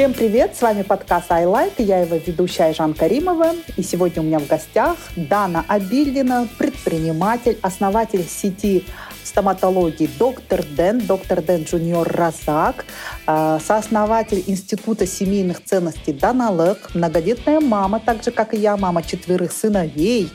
Всем 0.00 0.14
привет! 0.14 0.56
С 0.56 0.62
вами 0.62 0.80
подкаст 0.80 1.30
iLike, 1.30 1.74
я 1.76 1.98
его 2.00 2.16
ведущая 2.16 2.68
Айжан 2.68 2.94
Каримова. 2.94 3.52
И 3.76 3.82
сегодня 3.82 4.22
у 4.22 4.24
меня 4.24 4.38
в 4.38 4.46
гостях 4.46 4.96
Дана 5.14 5.62
Абильдина, 5.68 6.48
предприниматель, 6.56 7.58
основатель 7.60 8.24
сети 8.26 8.86
стоматологии 9.24 10.08
доктор 10.18 10.62
Дэн, 10.64 11.00
доктор 11.00 11.42
Дэн 11.42 11.64
Джуниор 11.64 12.08
Разак, 12.08 12.86
э, 13.26 13.58
сооснователь 13.62 14.42
Института 14.46 15.06
семейных 15.06 15.62
ценностей 15.62 16.14
Даналык, 16.14 16.94
многодетная 16.94 17.60
мама, 17.60 18.00
так 18.00 18.24
же, 18.24 18.30
как 18.30 18.54
и 18.54 18.56
я, 18.56 18.78
мама 18.78 19.02
четверых 19.02 19.52
сыновей, 19.52 20.32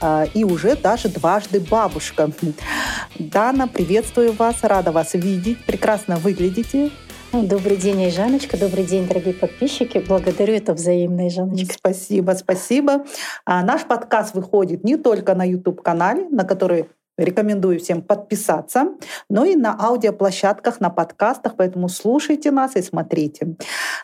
э, 0.00 0.26
и 0.34 0.44
уже 0.44 0.76
даже 0.76 1.08
дважды 1.08 1.58
бабушка. 1.58 2.30
Дана, 3.18 3.66
приветствую 3.66 4.34
вас, 4.34 4.58
рада 4.62 4.92
вас 4.92 5.14
видеть, 5.14 5.64
прекрасно 5.64 6.14
выглядите. 6.14 6.92
Добрый 7.32 7.76
день, 7.76 8.02
Айжаночка. 8.02 8.58
Добрый 8.58 8.84
день, 8.84 9.06
дорогие 9.06 9.34
подписчики. 9.34 9.98
Благодарю, 9.98 10.52
это 10.52 10.74
взаимно, 10.74 11.22
Айжаночка. 11.22 11.74
Спасибо, 11.74 12.32
спасибо. 12.32 13.04
А 13.44 13.62
наш 13.62 13.84
подкаст 13.84 14.34
выходит 14.34 14.82
не 14.82 14.96
только 14.96 15.36
на 15.36 15.44
YouTube-канале, 15.44 16.28
на 16.28 16.42
который 16.42 16.86
Рекомендую 17.20 17.78
всем 17.78 18.00
подписаться, 18.00 18.94
но 19.28 19.44
и 19.44 19.54
на 19.54 19.76
аудиоплощадках, 19.78 20.80
на 20.80 20.88
подкастах, 20.88 21.54
поэтому 21.54 21.90
слушайте 21.90 22.50
нас 22.50 22.76
и 22.76 22.82
смотрите. 22.82 23.56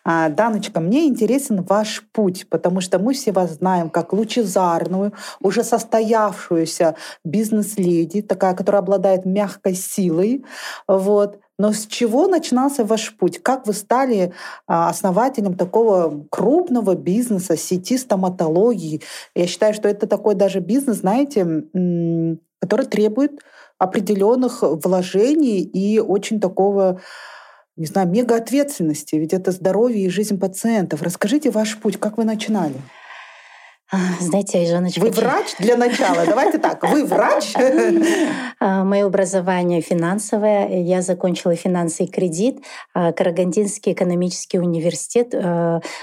А, 0.05 0.29
Даночка, 0.29 0.81
мне 0.81 1.07
интересен 1.07 1.63
ваш 1.63 2.05
путь, 2.13 2.47
потому 2.51 2.83
что 2.83 2.99
мы 2.99 3.15
все 3.15 3.33
вас 3.33 3.53
знаем 3.53 3.89
как 3.89 4.13
лучезарную, 4.13 5.15
уже 5.41 5.65
состоявшуюся 5.65 6.97
бизнес-леди, 7.25 8.21
такая, 8.21 8.55
которая 8.55 8.83
обладает 8.83 9.25
мягкой 9.25 9.77
силой. 9.77 10.45
Вот. 10.87 11.41
Но 11.59 11.73
с 11.73 11.87
чего 11.87 12.29
начинался 12.29 12.85
ваш 12.85 13.17
путь? 13.17 13.43
Как 13.43 13.67
вы 13.67 13.73
стали 13.73 14.33
а, 14.67 14.91
основателем 14.91 15.55
такого 15.55 16.27
крупного 16.31 16.95
бизнеса, 16.95 17.57
сети 17.57 17.97
стоматологии? 17.97 19.01
Я 19.35 19.47
считаю, 19.47 19.73
что 19.73 19.89
это 19.89 20.07
такой 20.07 20.35
даже 20.35 20.61
бизнес, 20.61 20.99
знаете, 20.99 21.65
который 22.61 22.87
требует 22.87 23.41
определенных 23.79 24.63
вложений 24.63 25.63
и 25.63 25.99
очень 25.99 26.41
такого 26.41 27.01
не 27.77 27.85
знаю, 27.85 28.09
мега 28.09 28.37
ответственности, 28.37 29.17
ведь 29.17 29.35
это 29.35 29.51
здоровье 29.51 30.07
и 30.07 30.09
жизнь 30.09 30.41
пациентов. 30.41 31.03
Расскажите 31.03 31.51
ваш 31.51 31.79
путь, 31.79 31.99
как 31.99 32.17
вы 32.17 32.25
начинали? 32.25 32.75
А, 33.93 33.99
знаете, 34.21 34.59
Айжаночка... 34.59 35.01
Вы 35.01 35.11
врач 35.11 35.55
для 35.61 35.77
начала? 35.77 36.27
Давайте 36.27 36.59
так, 36.59 36.83
вы 36.89 37.05
врач? 37.05 37.55
А, 38.59 38.85
мое 38.85 39.07
образование 39.07 39.81
финансовое. 39.83 40.83
Я 40.83 41.03
закончила 41.03 41.55
финансы 41.55 42.05
и 42.05 42.07
кредит. 42.07 42.63
А, 42.95 43.13
Карагандинский 43.13 43.93
экономический 43.93 44.59
университет, 44.59 45.35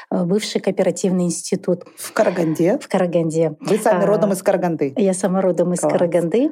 бывший 0.10 0.62
кооперативный 0.62 1.26
институт. 1.26 1.84
В 1.98 2.14
Караганде? 2.14 2.78
В 2.80 2.88
Караганде. 2.88 3.56
Вы 3.60 3.78
сами 3.78 4.04
родом 4.04 4.34
из 4.34 4.44
Караганды? 4.44 4.94
Я 4.98 5.14
сама 5.14 5.42
родом 5.42 5.74
из 5.74 5.80
Класс. 5.80 5.94
Караганды. 5.94 6.52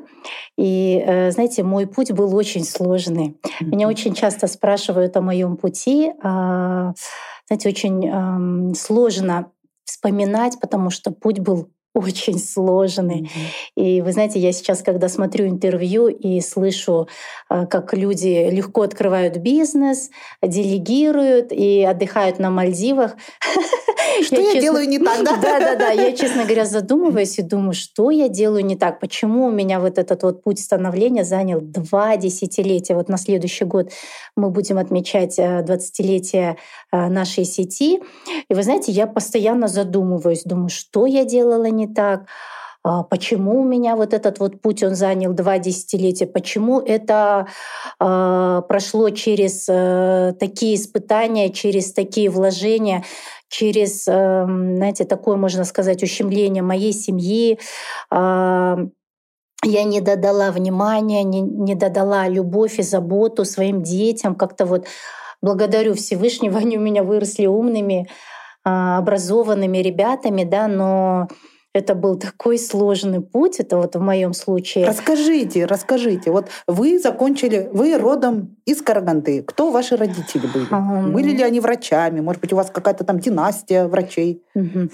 И, 0.57 1.03
э, 1.05 1.31
знаете, 1.31 1.63
мой 1.63 1.87
путь 1.87 2.11
был 2.11 2.35
очень 2.35 2.65
сложный. 2.65 3.37
Меня 3.59 3.87
очень 3.87 4.13
часто 4.13 4.47
спрашивают 4.47 5.15
о 5.17 5.21
моем 5.21 5.55
пути. 5.55 6.11
Знаете, 6.21 7.69
очень 7.69 8.73
сложно 8.75 9.51
вспоминать, 9.85 10.59
потому 10.59 10.89
что 10.89 11.11
путь 11.11 11.39
был 11.39 11.69
очень 11.93 12.39
сложный. 12.39 13.23
Mm-hmm. 13.23 13.83
И 13.83 14.01
вы 14.01 14.11
знаете, 14.13 14.39
я 14.39 14.51
сейчас, 14.53 14.81
когда 14.81 15.09
смотрю 15.09 15.47
интервью 15.47 16.07
и 16.07 16.39
слышу, 16.39 17.07
а, 17.49 17.65
как 17.65 17.93
люди 17.93 18.49
легко 18.49 18.83
открывают 18.83 19.37
бизнес, 19.37 20.09
делегируют 20.41 21.51
и 21.51 21.83
отдыхают 21.83 22.39
на 22.39 22.49
Мальдивах, 22.49 23.15
Что 24.23 24.35
я, 24.35 24.41
я 24.41 24.45
честно... 24.47 24.61
делаю 24.61 24.87
не 24.87 24.99
так, 24.99 25.23
да? 25.23 25.37
Да, 25.37 25.59
да, 25.59 25.75
да. 25.75 25.89
Я, 25.89 26.11
честно 26.17 26.43
говоря, 26.43 26.65
задумываюсь 26.65 27.39
и 27.39 27.41
думаю, 27.41 27.73
что 27.73 28.11
я 28.11 28.29
делаю 28.29 28.65
не 28.65 28.75
так? 28.75 28.99
Почему 28.99 29.45
у 29.45 29.51
меня 29.51 29.79
вот 29.79 29.97
этот 29.97 30.23
вот 30.23 30.43
путь 30.43 30.59
становления 30.59 31.23
занял 31.23 31.61
два 31.61 32.17
десятилетия? 32.17 32.95
Вот 32.95 33.09
на 33.09 33.17
следующий 33.17 33.65
год 33.65 33.91
мы 34.35 34.49
будем 34.49 34.77
отмечать 34.77 35.39
20-летие 35.39 36.51
э, 36.51 36.55
э, 36.91 37.07
нашей 37.07 37.45
сети. 37.45 38.01
И 38.49 38.53
вы 38.53 38.63
знаете, 38.63 38.91
я 38.91 39.07
постоянно 39.07 39.67
задумываюсь, 39.67 40.43
думаю, 40.43 40.69
что 40.69 41.05
я 41.05 41.25
делала 41.25 41.65
не 41.65 41.87
так? 41.87 42.25
А 42.83 43.03
почему 43.03 43.61
у 43.61 43.63
меня 43.63 43.95
вот 43.95 44.13
этот 44.13 44.39
вот 44.39 44.59
путь, 44.59 44.81
он 44.81 44.95
занял 44.95 45.33
два 45.33 45.59
десятилетия, 45.59 46.25
почему 46.25 46.79
это 46.79 47.47
э, 47.99 48.61
прошло 48.67 49.11
через 49.11 49.65
э, 49.69 50.33
такие 50.39 50.75
испытания, 50.75 51.51
через 51.51 51.93
такие 51.93 52.29
вложения, 52.31 53.03
через, 53.49 54.07
эм, 54.07 54.77
знаете, 54.77 55.03
такое, 55.05 55.35
можно 55.35 55.63
сказать, 55.63 56.01
ущемление 56.01 56.63
моей 56.63 56.93
семьи, 56.93 57.59
а, 58.09 58.77
я 59.63 59.83
не 59.83 60.01
додала 60.01 60.51
внимания, 60.51 61.23
не, 61.23 61.41
не 61.41 61.75
додала 61.75 62.27
любовь 62.27 62.79
и 62.79 62.83
заботу 62.83 63.45
своим 63.45 63.83
детям. 63.83 64.35
Как-то 64.35 64.65
вот 64.65 64.87
благодарю 65.41 65.93
Всевышнего, 65.93 66.57
они 66.59 66.77
у 66.77 66.81
меня 66.81 67.03
выросли 67.03 67.45
умными, 67.45 68.09
а, 68.63 68.97
образованными 68.97 69.79
ребятами, 69.79 70.45
да, 70.45 70.67
но 70.67 71.27
это 71.73 71.95
был 71.95 72.17
такой 72.17 72.57
сложный 72.59 73.21
путь, 73.21 73.59
это 73.59 73.77
вот 73.77 73.95
в 73.95 73.99
моем 73.99 74.33
случае. 74.33 74.85
Расскажите, 74.85 75.65
расскажите. 75.65 76.31
Вот 76.31 76.49
вы 76.67 76.99
закончили, 76.99 77.69
вы 77.71 77.97
родом 77.97 78.57
из 78.71 78.81
Караганды. 78.81 79.43
Кто 79.43 79.71
ваши 79.71 79.95
родители 79.95 80.47
были? 80.47 81.11
Были 81.11 81.31
ли 81.31 81.43
они 81.43 81.59
врачами? 81.59 82.21
Может 82.21 82.41
быть, 82.41 82.53
у 82.53 82.55
вас 82.55 82.69
какая-то 82.71 83.03
там 83.03 83.19
династия 83.19 83.87
врачей? 83.87 84.43
Uh-huh. 84.55 84.89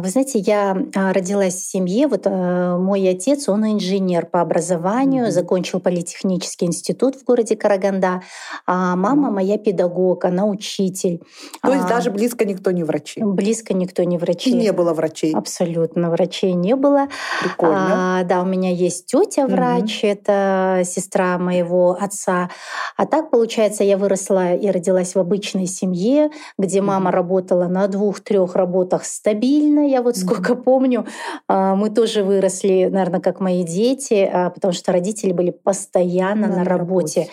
Вы 0.00 0.08
знаете, 0.08 0.38
я 0.38 0.76
а, 0.94 1.12
родилась 1.12 1.54
в 1.54 1.64
семье. 1.64 2.06
Вот 2.08 2.22
э, 2.24 2.76
мой 2.76 3.08
отец, 3.08 3.48
он 3.48 3.64
инженер 3.64 4.26
по 4.26 4.40
образованию, 4.40 5.30
закончил 5.30 5.80
политехнический 5.80 6.66
институт 6.66 7.16
в 7.16 7.24
городе 7.24 7.56
Караганда. 7.56 8.22
А 8.66 8.96
мама 8.96 9.30
моя 9.30 9.58
педагог, 9.58 10.24
она 10.24 10.46
учитель. 10.46 11.22
То 11.62 11.72
есть 11.72 11.84
а... 11.84 11.88
даже 11.88 12.10
близко 12.10 12.44
никто 12.44 12.70
не 12.70 12.84
врачи? 12.84 13.22
Близко 13.22 13.74
никто 13.74 14.02
не 14.02 14.18
врачи. 14.18 14.50
И 14.50 14.54
не 14.54 14.72
было 14.72 14.92
врачей? 14.92 15.34
Абсолютно 15.34 16.10
врачей 16.10 16.52
не 16.52 16.74
было. 16.76 17.08
Прикольно. 17.42 18.20
А, 18.20 18.24
да, 18.24 18.42
у 18.42 18.46
меня 18.46 18.70
есть 18.70 19.06
тетя 19.06 19.46
врач, 19.46 20.00
угу. 20.02 20.10
это 20.10 20.82
сестра 20.84 21.38
моего 21.38 21.96
отца. 22.00 22.50
А 23.00 23.06
так, 23.06 23.30
получается, 23.30 23.82
я 23.82 23.96
выросла 23.96 24.54
и 24.54 24.70
родилась 24.70 25.14
в 25.14 25.18
обычной 25.18 25.64
семье, 25.64 26.30
где 26.58 26.82
мама 26.82 27.10
работала 27.10 27.66
на 27.66 27.88
двух-трех 27.88 28.54
работах 28.56 29.06
стабильно. 29.06 29.88
Я 29.88 30.02
вот 30.02 30.18
сколько 30.18 30.54
помню, 30.54 31.06
а, 31.48 31.74
мы 31.76 31.88
тоже 31.88 32.22
выросли, 32.22 32.90
наверное, 32.92 33.20
как 33.20 33.40
мои 33.40 33.64
дети, 33.64 34.28
а, 34.30 34.50
потому 34.50 34.74
что 34.74 34.92
родители 34.92 35.32
были 35.32 35.48
постоянно 35.48 36.46
на, 36.46 36.56
на 36.56 36.64
работе. 36.64 37.20
работе. 37.20 37.30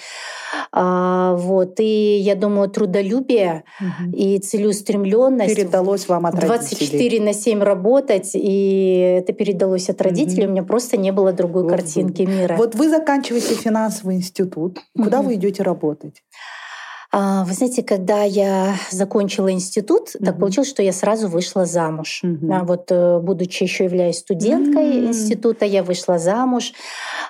А, 0.71 1.35
вот. 1.35 1.79
И 1.79 2.17
я 2.17 2.35
думаю, 2.35 2.69
трудолюбие 2.69 3.63
угу. 3.79 4.11
и 4.15 4.39
целеустремленность 4.39 5.55
передалось 5.55 6.07
вам 6.07 6.25
от 6.25 6.39
24 6.39 6.91
родителей. 6.91 7.19
на 7.19 7.33
7 7.33 7.61
работать, 7.61 8.31
и 8.33 9.19
это 9.21 9.33
передалось 9.33 9.89
от 9.89 10.01
родителей. 10.01 10.43
Угу. 10.43 10.49
У 10.49 10.51
меня 10.53 10.63
просто 10.63 10.97
не 10.97 11.11
было 11.11 11.33
другой 11.33 11.63
вот, 11.63 11.71
картинки 11.71 12.23
мира. 12.23 12.55
Вот 12.57 12.75
вы 12.75 12.89
заканчиваете 12.89 13.55
финансовый 13.55 14.15
институт. 14.15 14.79
Куда 14.95 15.19
угу. 15.19 15.27
вы 15.27 15.35
идете 15.35 15.63
работать? 15.63 16.23
А, 17.19 17.43
вы 17.45 17.53
знаете, 17.53 17.81
когда 17.81 18.21
я 18.21 18.75
закончила 18.91 19.51
институт, 19.51 20.09
mm-hmm. 20.09 20.23
так 20.23 20.39
получилось, 20.39 20.69
что 20.69 20.83
я 20.83 20.93
сразу 20.93 21.27
вышла 21.27 21.65
замуж. 21.65 22.21
Mm-hmm. 22.23 22.53
А 22.53 22.63
вот 22.63 22.91
э, 22.91 23.19
будучи 23.19 23.63
еще 23.63 23.85
являясь 23.85 24.19
студенткой 24.19 24.85
mm-hmm. 24.85 25.07
института, 25.07 25.65
я 25.65 25.81
вышла 25.81 26.19
замуж. 26.19 26.73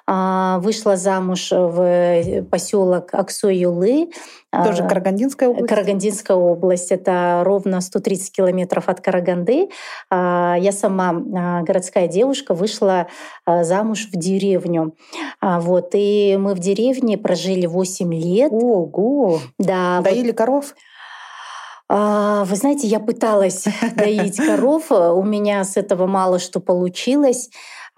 А, 0.06 0.60
вышла 0.60 0.98
замуж 0.98 1.52
в 1.52 1.82
э, 1.82 2.44
поселок 2.44 3.14
Аксой-Юлы. 3.14 4.10
Тоже 4.52 4.84
а, 4.84 4.88
Карагандинская 4.88 5.50
область? 5.50 5.68
Карагандинская 5.68 6.38
область. 6.38 6.92
Это 6.92 7.42
ровно 7.44 7.82
130 7.82 8.32
километров 8.32 8.88
от 8.88 9.02
Караганды. 9.02 9.70
Я 10.10 10.70
сама 10.72 11.14
городская 11.62 12.08
девушка 12.08 12.54
вышла 12.54 13.08
замуж 13.46 14.08
в 14.12 14.18
деревню. 14.18 14.96
Вот. 15.42 15.90
И 15.94 16.38
мы 16.40 16.54
в 16.54 16.60
деревне 16.60 17.18
прожили 17.18 17.66
8 17.66 18.14
лет. 18.14 18.52
Ого! 18.54 19.40
Да. 19.60 20.02
Доили 20.02 20.28
вот. 20.28 20.38
коров? 20.38 20.76
А, 21.90 22.44
вы 22.46 22.56
знаете, 22.56 22.88
я 22.88 23.00
пыталась 23.00 23.66
доить 23.96 24.38
коров, 24.38 24.92
у 24.92 25.24
меня 25.24 25.64
с 25.64 25.78
этого 25.78 26.06
мало 26.06 26.40
что 26.40 26.60
получилось. 26.60 27.50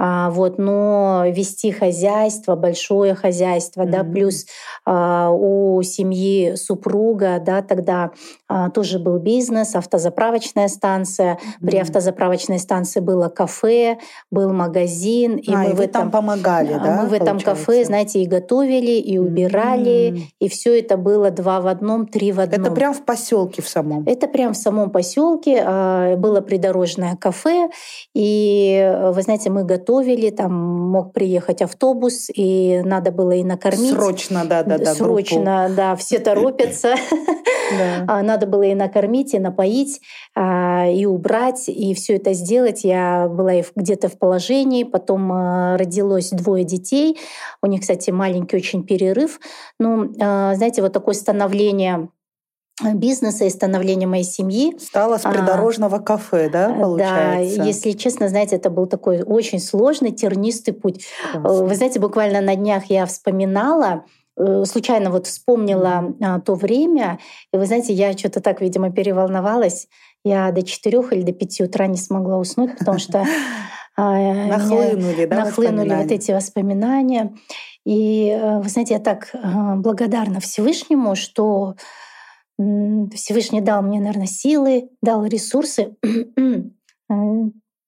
А, 0.01 0.29
вот, 0.29 0.57
но 0.57 1.25
вести 1.27 1.71
хозяйство, 1.71 2.55
большое 2.55 3.15
хозяйство, 3.15 3.81
mm-hmm. 3.81 3.91
да, 3.91 4.03
плюс 4.05 4.45
а, 4.85 5.29
у 5.29 5.81
семьи 5.83 6.55
супруга, 6.55 7.41
да, 7.45 7.61
тогда 7.61 8.11
а, 8.47 8.69
тоже 8.69 8.97
был 8.97 9.19
бизнес, 9.19 9.75
автозаправочная 9.75 10.69
станция. 10.69 11.33
Mm-hmm. 11.33 11.67
При 11.67 11.77
автозаправочной 11.79 12.59
станции 12.59 13.01
было 13.01 13.27
кафе, 13.27 13.97
был 14.31 14.53
магазин, 14.53 15.35
и 15.35 15.53
а, 15.53 15.57
мы 15.57 15.71
и 15.71 15.73
в 15.73 15.81
этом 15.81 16.11
помогали, 16.11 16.79
да? 16.81 17.01
Мы 17.01 17.09
в 17.09 17.13
этом 17.13 17.37
кафе, 17.41 17.83
знаете, 17.83 18.23
и 18.23 18.25
готовили, 18.25 18.91
и 18.91 19.17
убирали, 19.17 20.13
mm-hmm. 20.13 20.21
и 20.39 20.47
все 20.47 20.79
это 20.79 20.95
было 20.95 21.29
два 21.29 21.59
в 21.59 21.67
одном, 21.67 22.07
три 22.07 22.31
в 22.31 22.39
одном. 22.39 22.61
Это 22.61 22.71
прям 22.71 22.93
в 22.93 23.03
поселке 23.03 23.61
в 23.61 23.67
самом. 23.67 24.05
Это 24.05 24.29
прям 24.29 24.53
в 24.53 24.57
самом 24.57 24.91
поселке 24.91 25.61
а, 25.61 26.15
было 26.15 26.39
придорожное 26.39 27.17
кафе, 27.17 27.69
и 28.13 28.97
вы 29.13 29.21
знаете, 29.23 29.49
мы 29.49 29.65
готовили 29.65 29.88
готовили, 29.89 30.29
там 30.29 30.53
мог 30.53 31.13
приехать 31.13 31.61
автобус, 31.61 32.29
и 32.33 32.81
надо 32.83 33.11
было 33.11 33.31
и 33.31 33.43
накормить. 33.43 33.91
Срочно, 33.91 34.45
да, 34.45 34.63
да, 34.63 34.77
да. 34.77 34.93
Срочно, 34.93 35.63
группу. 35.65 35.75
да, 35.75 35.95
все 35.95 36.19
торопятся. 36.19 36.95
А, 38.07 38.23
надо 38.23 38.47
было 38.47 38.63
и 38.63 38.73
накормить, 38.73 39.35
и 39.35 39.39
напоить, 39.39 40.01
а, 40.35 40.87
и 40.87 41.05
убрать, 41.05 41.69
и 41.69 41.93
все 41.93 42.15
это 42.15 42.33
сделать. 42.33 42.83
Я 42.83 43.27
была 43.29 43.61
где-то 43.75 44.09
в 44.09 44.17
положении, 44.17 44.83
потом 44.83 45.31
а, 45.31 45.77
родилось 45.77 46.31
двое 46.31 46.63
детей. 46.63 47.19
У 47.61 47.67
них, 47.67 47.81
кстати, 47.81 48.09
маленький 48.09 48.57
очень 48.57 48.83
перерыв. 48.83 49.39
Ну, 49.79 50.11
знаете, 50.15 50.81
вот 50.81 50.93
такое 50.93 51.13
становление 51.13 52.09
бизнеса 52.93 53.45
и 53.45 53.49
становления 53.49 54.07
моей 54.07 54.23
семьи. 54.23 54.77
Стала 54.79 55.17
с 55.17 55.21
придорожного 55.21 55.97
а, 55.97 55.99
кафе, 55.99 56.49
да, 56.49 56.69
получается? 56.69 57.57
Да, 57.57 57.63
если 57.63 57.91
честно, 57.91 58.29
знаете, 58.29 58.55
это 58.55 58.69
был 58.69 58.85
такой 58.85 59.21
очень 59.21 59.59
сложный, 59.59 60.11
тернистый 60.11 60.73
путь. 60.73 61.05
Классно. 61.31 61.65
Вы 61.65 61.75
знаете, 61.75 61.99
буквально 61.99 62.41
на 62.41 62.55
днях 62.55 62.85
я 62.85 63.05
вспоминала, 63.05 64.05
э, 64.37 64.63
случайно 64.65 65.11
вот 65.11 65.27
вспомнила 65.27 66.15
mm. 66.19 66.41
то 66.41 66.55
время, 66.55 67.19
и 67.53 67.57
вы 67.57 67.65
знаете, 67.65 67.93
я 67.93 68.13
что-то 68.13 68.39
так, 68.39 68.61
видимо, 68.61 68.91
переволновалась. 68.91 69.87
Я 70.23 70.51
до 70.51 70.63
четырех 70.63 71.13
или 71.13 71.21
до 71.21 71.31
пяти 71.31 71.63
утра 71.63 71.87
не 71.87 71.97
смогла 71.97 72.37
уснуть, 72.37 72.77
потому 72.77 72.99
что 72.99 73.25
а, 73.95 74.33
нахлынули, 74.47 75.25
да, 75.25 75.45
нахлынули 75.45 75.93
вот 75.93 76.11
эти 76.11 76.31
воспоминания. 76.31 77.33
И 77.85 78.29
э, 78.29 78.59
вы 78.59 78.69
знаете, 78.69 78.93
я 78.93 78.99
так 78.99 79.29
э, 79.33 79.75
благодарна 79.75 80.39
Всевышнему, 80.39 81.15
что 81.15 81.75
Всевышний 83.13 83.61
дал 83.61 83.81
мне, 83.81 83.99
наверное, 83.99 84.27
силы, 84.27 84.89
дал 85.01 85.25
ресурсы 85.25 85.95
э, 86.03 87.13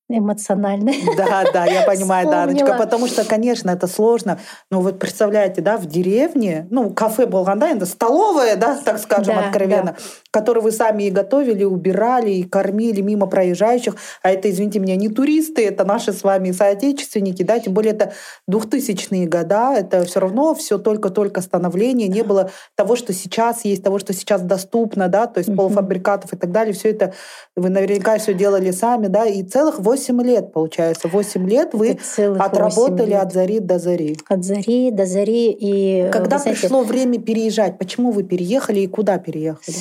эмоционально. 0.08 0.92
Да, 1.16 1.44
да, 1.52 1.66
я 1.66 1.82
понимаю, 1.86 2.28
Дарочка, 2.28 2.76
потому 2.78 3.06
что, 3.06 3.24
конечно, 3.24 3.70
это 3.70 3.86
сложно. 3.86 4.38
Но 4.70 4.80
вот 4.80 4.98
представляете, 4.98 5.60
да, 5.60 5.76
в 5.76 5.86
деревне, 5.86 6.66
ну, 6.70 6.90
кафе 6.90 7.26
Болганда, 7.26 7.66
это 7.66 7.86
столовая, 7.86 8.56
да, 8.56 8.78
так 8.82 8.98
скажем, 8.98 9.36
да, 9.36 9.46
откровенно, 9.46 9.96
да. 9.96 9.96
Которую 10.32 10.64
вы 10.64 10.72
сами 10.72 11.04
и 11.04 11.10
готовили, 11.10 11.64
убирали, 11.64 12.30
и 12.30 12.42
кормили 12.42 13.00
мимо 13.00 13.26
проезжающих. 13.26 13.96
А 14.22 14.30
это, 14.30 14.50
извините 14.50 14.78
меня, 14.78 14.96
не 14.96 15.08
туристы, 15.08 15.64
это 15.64 15.84
наши 15.84 16.12
с 16.12 16.22
вами 16.22 16.50
соотечественники, 16.52 17.42
да, 17.42 17.58
тем 17.58 17.72
более 17.72 17.92
это 17.92 18.12
2000-е 18.50 19.26
года, 19.26 19.74
это 19.76 20.04
все 20.04 20.20
равно 20.20 20.54
все 20.54 20.78
только-только 20.78 21.40
становление, 21.40 22.08
не 22.08 22.22
было 22.22 22.50
того, 22.74 22.96
что 22.96 23.12
сейчас 23.12 23.64
есть, 23.64 23.82
того, 23.82 23.98
что 23.98 24.12
сейчас 24.12 24.42
доступно, 24.42 25.08
да, 25.08 25.26
то 25.26 25.38
есть 25.38 25.54
полуфабрикатов 25.54 26.32
и 26.32 26.36
так 26.36 26.50
далее, 26.50 26.74
все 26.74 26.90
это 26.90 27.14
вы 27.56 27.70
наверняка 27.70 28.18
все 28.18 28.34
делали 28.34 28.70
сами, 28.70 29.06
да, 29.06 29.26
и 29.26 29.42
целых 29.42 29.78
8 29.78 30.02
8 30.12 30.22
лет, 30.22 30.52
получается. 30.52 31.08
8 31.08 31.48
лет 31.48 31.74
вы 31.74 31.98
отработали 32.38 33.10
лет. 33.10 33.22
от 33.22 33.32
зари 33.32 33.60
до 33.60 33.78
зари. 33.78 34.16
От 34.28 34.44
зари 34.44 34.90
до 34.90 35.06
зари. 35.06 35.50
И, 35.50 36.08
Когда 36.10 36.38
знаете, 36.38 36.60
пришло 36.60 36.82
время 36.82 37.20
переезжать, 37.20 37.78
почему 37.78 38.10
вы 38.10 38.22
переехали 38.22 38.80
и 38.80 38.86
куда 38.86 39.18
переехали? 39.18 39.76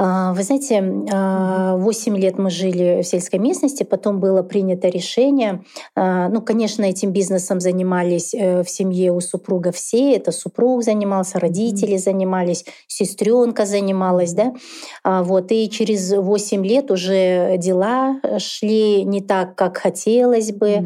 А, 0.00 0.32
вы 0.32 0.44
знаете, 0.44 0.80
8 0.80 1.10
а, 1.10 2.18
лет 2.18 2.38
мы 2.38 2.50
жили 2.50 3.02
в 3.02 3.06
сельской 3.06 3.40
местности, 3.40 3.82
потом 3.82 4.20
было 4.20 4.42
принято 4.44 4.88
решение. 4.88 5.64
А, 5.96 6.28
ну, 6.28 6.40
конечно, 6.40 6.84
этим 6.84 7.10
бизнесом 7.10 7.58
занимались 7.58 8.32
э, 8.32 8.62
в 8.62 8.70
семье 8.70 9.10
у 9.10 9.20
супруга 9.20 9.72
все. 9.72 10.12
Это 10.14 10.30
супруг 10.30 10.84
занимался, 10.84 11.40
родители 11.40 11.96
занимались, 11.96 12.64
сестренка 12.86 13.66
занималась, 13.66 14.34
да. 14.34 14.54
Вот. 15.04 15.50
И 15.50 15.68
через 15.68 16.12
8 16.12 16.64
лет 16.64 16.92
уже 16.92 17.56
дела 17.58 18.20
шли 18.38 19.02
не 19.02 19.20
так, 19.20 19.56
как 19.56 19.78
хотелось 19.78 20.52
бы. 20.52 20.84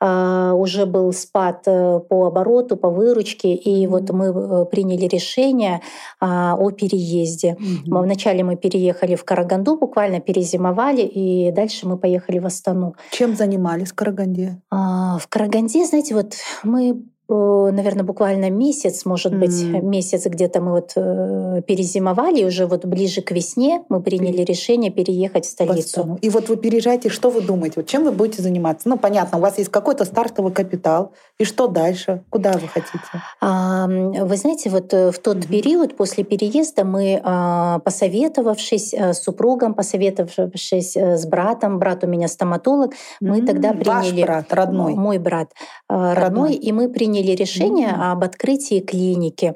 Mm-hmm. 0.00 0.52
Уже 0.54 0.86
был 0.86 1.12
спад 1.12 1.62
э, 1.66 2.00
по 2.08 2.26
обороту, 2.26 2.76
по 2.76 2.90
выручке. 2.90 3.54
И 3.54 3.88
вот 3.88 4.10
мы 4.10 4.26
э, 4.26 4.64
приняли 4.66 5.06
решение 5.06 5.80
о 6.20 6.70
переезде. 6.70 7.56
Mm-hmm. 7.58 8.02
Вначале 8.02 8.44
мы 8.44 8.51
мы 8.52 8.56
переехали 8.56 9.14
в 9.14 9.24
Караганду, 9.24 9.76
буквально 9.76 10.20
перезимовали, 10.20 11.02
и 11.02 11.50
дальше 11.52 11.88
мы 11.88 11.96
поехали 11.96 12.38
в 12.38 12.46
Астану. 12.46 12.94
Чем 13.10 13.34
занимались 13.34 13.92
в 13.92 13.94
Караганде? 13.94 14.60
А, 14.70 15.18
в 15.18 15.26
Караганде, 15.28 15.84
знаете, 15.84 16.14
вот 16.14 16.34
мы 16.62 17.02
наверное, 17.28 18.04
буквально 18.04 18.50
месяц, 18.50 19.04
может 19.04 19.34
быть, 19.34 19.62
mm. 19.62 19.82
месяц 19.82 20.26
где-то 20.26 20.60
мы 20.60 20.72
вот 20.72 20.92
э, 20.96 21.62
перезимовали, 21.66 22.44
уже 22.44 22.66
вот 22.66 22.84
ближе 22.84 23.22
к 23.22 23.30
весне 23.30 23.84
мы 23.88 24.02
приняли 24.02 24.42
решение 24.42 24.90
переехать 24.90 25.46
в 25.46 25.50
столицу. 25.50 26.18
И 26.20 26.30
вот 26.30 26.48
вы 26.48 26.56
переезжаете, 26.56 27.08
что 27.08 27.30
вы 27.30 27.40
думаете, 27.40 27.74
вот 27.76 27.86
чем 27.86 28.04
вы 28.04 28.12
будете 28.12 28.42
заниматься? 28.42 28.88
Ну, 28.88 28.98
понятно, 28.98 29.38
у 29.38 29.40
вас 29.40 29.58
есть 29.58 29.70
какой-то 29.70 30.04
стартовый 30.04 30.52
капитал, 30.52 31.12
и 31.38 31.44
что 31.44 31.68
дальше? 31.68 32.24
Куда 32.30 32.52
вы 32.52 32.68
хотите? 32.68 33.00
А, 33.40 33.86
вы 33.86 34.36
знаете, 34.36 34.70
вот 34.70 34.92
э, 34.92 35.10
в 35.10 35.18
тот 35.18 35.38
mm-hmm. 35.38 35.48
период 35.48 35.96
после 35.96 36.24
переезда 36.24 36.84
мы, 36.84 37.20
а, 37.22 37.78
посоветовавшись 37.80 38.94
э, 38.94 39.12
с 39.14 39.22
супругом, 39.22 39.74
посоветовавшись 39.74 40.96
с 40.96 41.26
братом, 41.26 41.78
брат 41.78 42.04
у 42.04 42.06
меня 42.06 42.28
стоматолог, 42.28 42.92
мы 43.20 43.38
mm-hmm. 43.38 43.46
тогда 43.46 43.72
приняли... 43.72 43.88
Ваш 43.88 44.12
брат, 44.12 44.52
родной? 44.52 44.94
Мой 44.94 45.18
брат 45.18 45.50
родной, 45.88 46.14
родной 46.14 46.54
и 46.54 46.72
мы 46.72 46.88
приняли 46.88 47.21
приняли 47.22 47.36
решение 47.36 47.88
mm-hmm. 47.88 48.12
об 48.12 48.24
открытии 48.24 48.80
клиники. 48.80 49.54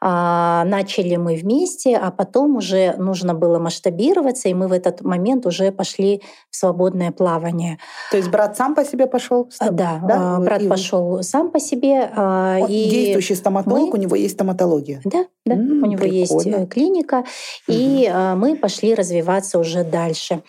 А, 0.00 0.64
начали 0.64 1.16
мы 1.16 1.36
вместе, 1.36 1.96
а 1.96 2.10
потом 2.10 2.56
уже 2.56 2.94
нужно 2.98 3.34
было 3.34 3.58
масштабироваться, 3.58 4.48
и 4.48 4.54
мы 4.54 4.68
в 4.68 4.72
этот 4.72 5.02
момент 5.02 5.46
уже 5.46 5.72
пошли 5.72 6.22
в 6.50 6.56
свободное 6.56 7.12
плавание. 7.12 7.78
То 8.10 8.16
есть 8.16 8.30
брат 8.30 8.56
сам 8.56 8.74
по 8.74 8.84
себе 8.84 9.06
пошел? 9.06 9.48
Да, 9.60 10.00
да? 10.06 10.38
брат 10.40 10.62
и... 10.62 10.68
пошел 10.68 11.22
сам 11.22 11.50
по 11.50 11.60
себе. 11.60 12.10
Он 12.16 12.66
и 12.68 12.90
действующий 12.90 13.34
стоматолог, 13.34 13.92
мы... 13.92 13.98
у 13.98 14.02
него 14.02 14.16
есть 14.16 14.34
стоматология. 14.34 15.00
Да, 15.04 15.26
да, 15.44 15.54
mm, 15.54 15.82
у 15.82 15.86
него 15.86 16.00
прикольно. 16.00 16.16
есть 16.16 16.46
э, 16.46 16.66
клиника, 16.66 17.24
mm-hmm. 17.68 17.74
и 17.74 18.36
мы 18.36 18.56
пошли 18.56 18.94
развиваться 18.94 19.58
уже 19.58 19.84
дальше. 19.84 20.42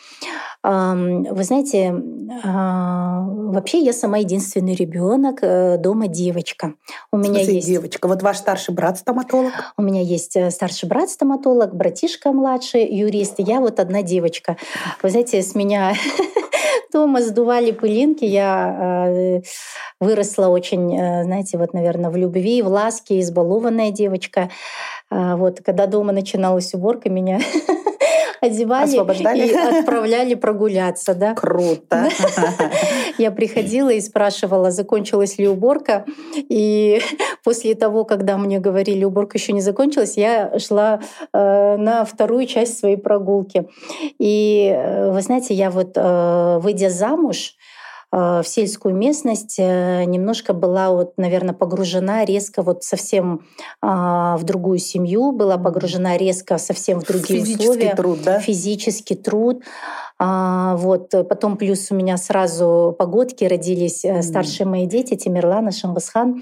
Вы 0.64 1.44
знаете, 1.44 1.96
а, 2.44 3.26
вообще 3.28 3.80
я 3.80 3.94
сама 3.94 4.18
единственный 4.18 4.76
ребенок 4.76 5.40
э, 5.42 5.78
дома 5.78 6.08
девочка. 6.08 6.74
У 7.12 7.18
меня 7.18 7.42
есть 7.42 7.68
девочка. 7.68 8.08
Вот 8.08 8.22
ваш 8.22 8.38
старший 8.38 8.74
брат 8.74 8.98
стоматолог. 8.98 9.54
У 9.78 9.82
меня 9.82 10.02
есть 10.02 10.36
э, 10.36 10.52
старший 10.52 10.90
брат 10.90 11.10
стоматолог, 11.10 11.74
братишка 11.74 12.32
младший 12.32 12.86
юрист. 12.86 13.36
Я 13.38 13.62
вот 13.62 13.80
одна 13.80 14.02
девочка. 14.02 14.58
Вы 15.02 15.10
знаете, 15.10 15.42
с 15.42 15.56
меня 15.56 15.94
дома 16.94 17.22
сдували 17.22 17.72
пылинки. 17.72 18.26
Я 18.26 19.06
э, 19.08 19.42
выросла 20.02 20.48
очень, 20.48 20.90
знаете, 21.24 21.58
вот, 21.58 21.74
наверное, 21.74 22.10
в 22.10 22.18
любви, 22.18 22.62
в 22.62 22.68
ласке, 22.68 23.22
избалованная 23.22 23.92
девочка. 23.92 24.50
А 25.10 25.38
вот, 25.38 25.62
когда 25.66 25.88
дома 25.88 26.12
начиналась 26.12 26.74
уборка, 26.74 27.10
меня 27.10 27.40
одевали 28.42 28.96
и 29.38 29.54
отправляли 29.54 30.36
прогуляться. 30.36 31.14
Да? 31.14 31.34
Круто. 31.34 32.10
Я 33.18 33.32
приходила 33.32 33.90
и 33.90 34.02
спрашивала, 34.02 34.72
закончилась 34.72 35.38
ли 35.38 35.48
уборка. 35.48 36.06
И 36.36 37.02
после 37.44 37.76
того, 37.76 38.06
когда 38.06 38.38
мне 38.38 38.60
говорили, 38.60 39.04
уборка 39.04 39.38
еще 39.38 39.54
не 39.54 39.62
закончилась, 39.62 40.18
я 40.18 40.58
шла 40.60 41.02
э, 41.34 41.78
на 41.78 42.06
вторую 42.06 42.46
часть 42.46 42.80
своей 42.80 42.98
прогулки. 42.98 43.68
И 44.20 44.72
э, 44.74 45.12
вы 45.12 45.22
знаете, 45.22 45.54
я 45.54 45.70
вот, 45.70 45.92
э, 45.96 46.60
выйдя 46.60 46.90
замуж, 46.90 47.57
в 48.12 48.44
сельскую 48.46 48.96
местность, 48.96 49.58
э, 49.60 50.06
немножко 50.06 50.54
была, 50.54 50.92
вот, 50.92 51.18
наверное, 51.18 51.54
погружена 51.54 52.24
резко 52.24 52.62
вот 52.62 52.84
совсем 52.84 53.42
а, 53.82 54.38
в 54.38 54.44
другую 54.44 54.80
семью, 54.80 55.34
была 55.34 55.58
погружена 55.58 56.18
резко 56.18 56.58
совсем 56.58 57.02
в 57.02 57.06
другие 57.06 57.42
Физический 57.42 57.64
условия. 57.64 57.96
труд, 57.96 58.20
да? 58.24 58.40
Физический 58.40 59.16
труд. 59.16 59.64
А, 60.20 60.78
вот. 60.78 61.10
Потом 61.28 61.58
плюс 61.58 61.92
у 61.92 61.96
меня 61.96 62.18
сразу 62.18 62.96
погодки 62.98 63.44
родились 63.44 64.06
mm. 64.06 64.22
старшие 64.22 64.66
мои 64.66 64.86
дети, 64.86 65.16
Тимирлан 65.16 65.68
и 65.68 65.72
Шамбасхан. 65.72 66.42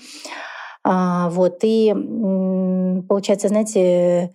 А, 0.84 1.29
вот. 1.29 1.60
И 1.63 1.93
получается, 3.10 3.48
знаете, 3.48 4.34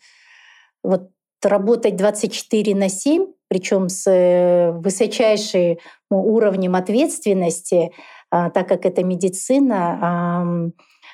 вот 0.82 1.10
работать 1.42 1.96
24 1.96 2.74
на 2.74 2.88
7 2.88 3.26
причем 3.50 3.88
с 3.88 4.08
э, 4.08 4.70
высочайшим 4.70 5.76
уровнем 6.08 6.76
ответственности, 6.76 7.90
а, 8.30 8.48
так 8.50 8.68
как 8.68 8.86
это 8.86 9.02
медицина. 9.02 10.72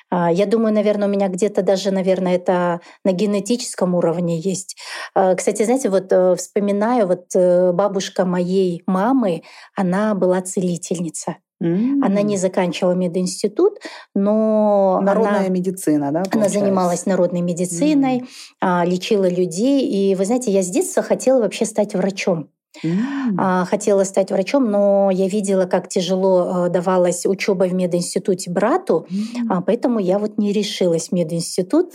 А, 0.09 0.31
я 0.31 0.45
думаю, 0.45 0.73
наверное, 0.73 1.07
у 1.07 1.11
меня 1.11 1.27
где-то 1.27 1.63
даже, 1.63 1.91
наверное, 1.91 2.35
это 2.35 2.79
на 3.03 3.11
генетическом 3.11 3.95
уровне 3.95 4.39
есть. 4.39 4.77
А, 5.13 5.35
кстати, 5.35 5.63
знаете, 5.63 5.89
вот 5.89 6.11
э, 6.11 6.35
вспоминаю, 6.35 7.07
вот 7.07 7.25
э, 7.35 7.71
бабушка 7.73 8.23
моей 8.23 8.83
мамы, 8.87 9.43
она 9.75 10.13
была 10.15 10.41
целительница. 10.41 11.37
Mm-hmm. 11.61 12.05
Она 12.05 12.21
не 12.21 12.37
заканчивала 12.37 12.93
мединститут, 12.93 13.79
но 14.13 14.99
народная 15.01 15.39
она, 15.39 15.47
медицина, 15.49 16.11
да? 16.11 16.23
Получается? 16.23 16.37
Она 16.37 16.49
занималась 16.49 17.05
народной 17.05 17.41
медициной, 17.41 18.25
mm-hmm. 18.63 18.85
лечила 18.85 19.27
людей, 19.27 19.87
и 19.87 20.15
вы 20.15 20.25
знаете, 20.25 20.51
я 20.51 20.61
с 20.61 20.69
детства 20.69 21.01
хотела 21.01 21.41
вообще 21.41 21.65
стать 21.65 21.95
врачом. 21.95 22.49
Mm. 22.83 23.65
Хотела 23.65 24.03
стать 24.03 24.31
врачом, 24.31 24.69
но 24.69 25.09
я 25.11 25.27
видела, 25.27 25.65
как 25.65 25.87
тяжело 25.87 26.67
э, 26.67 26.69
давалась 26.69 27.25
учеба 27.25 27.63
в 27.63 27.73
мединституте 27.73 28.51
брату, 28.51 29.07
mm. 29.09 29.63
поэтому 29.65 29.99
я 29.99 30.19
вот 30.19 30.37
не 30.37 30.51
решилась 30.51 31.09
в 31.09 31.11
мединститут. 31.11 31.93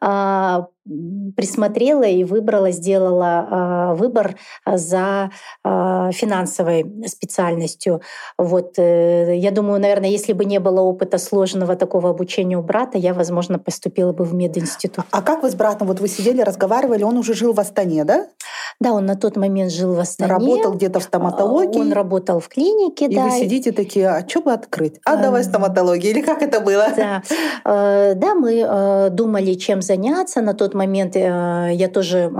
Mm. 0.00 0.66
присмотрела 1.36 2.04
и 2.04 2.24
выбрала, 2.24 2.70
сделала 2.70 3.94
выбор 3.96 4.36
за 4.66 5.30
финансовой 5.64 6.84
специальностью. 7.06 8.00
Вот, 8.36 8.78
э, 8.78 9.36
я 9.36 9.50
думаю, 9.50 9.80
наверное, 9.80 10.08
если 10.08 10.32
бы 10.32 10.44
не 10.44 10.60
было 10.60 10.80
опыта 10.80 11.18
сложного 11.18 11.76
такого 11.76 12.10
обучения 12.10 12.56
у 12.56 12.62
брата, 12.62 12.98
я, 12.98 13.14
возможно, 13.14 13.58
поступила 13.58 14.12
бы 14.12 14.24
в 14.24 14.34
мединститут. 14.34 15.04
А 15.10 15.22
как 15.22 15.42
вы 15.42 15.50
с 15.50 15.54
братом, 15.54 15.88
вот 15.88 16.00
вы 16.00 16.08
сидели, 16.08 16.42
разговаривали, 16.42 17.02
он 17.02 17.16
уже 17.16 17.34
жил 17.34 17.52
в 17.52 17.60
Астане, 17.60 18.04
да? 18.04 18.26
Да, 18.80 18.92
он 18.92 19.06
на 19.06 19.16
тот 19.16 19.36
момент 19.36 19.72
жил 19.72 19.94
в 19.94 20.00
Астане. 20.00 20.30
Работал 20.30 20.74
где-то 20.74 21.00
в 21.00 21.02
стоматологии. 21.02 21.80
Он 21.80 21.92
работал 21.92 22.38
в 22.38 22.48
клинике, 22.48 23.06
и 23.06 23.14
да. 23.14 23.26
И 23.26 23.30
вы 23.30 23.38
сидите 23.38 23.72
такие, 23.72 24.08
а 24.08 24.28
что 24.28 24.40
бы 24.40 24.52
открыть? 24.52 25.00
А, 25.04 25.16
давай 25.16 25.42
стоматологию. 25.42 26.12
Или 26.12 26.22
как 26.22 26.42
это 26.42 26.60
было? 26.60 26.86
Да, 26.96 27.22
э, 27.64 28.14
да 28.14 28.34
мы 28.34 28.60
э, 28.60 29.10
думали, 29.10 29.54
чем 29.54 29.82
заняться. 29.82 30.40
На 30.42 30.54
тот 30.54 30.74
момент 30.78 31.16
э, 31.16 31.70
я 31.74 31.88
тоже 31.88 32.30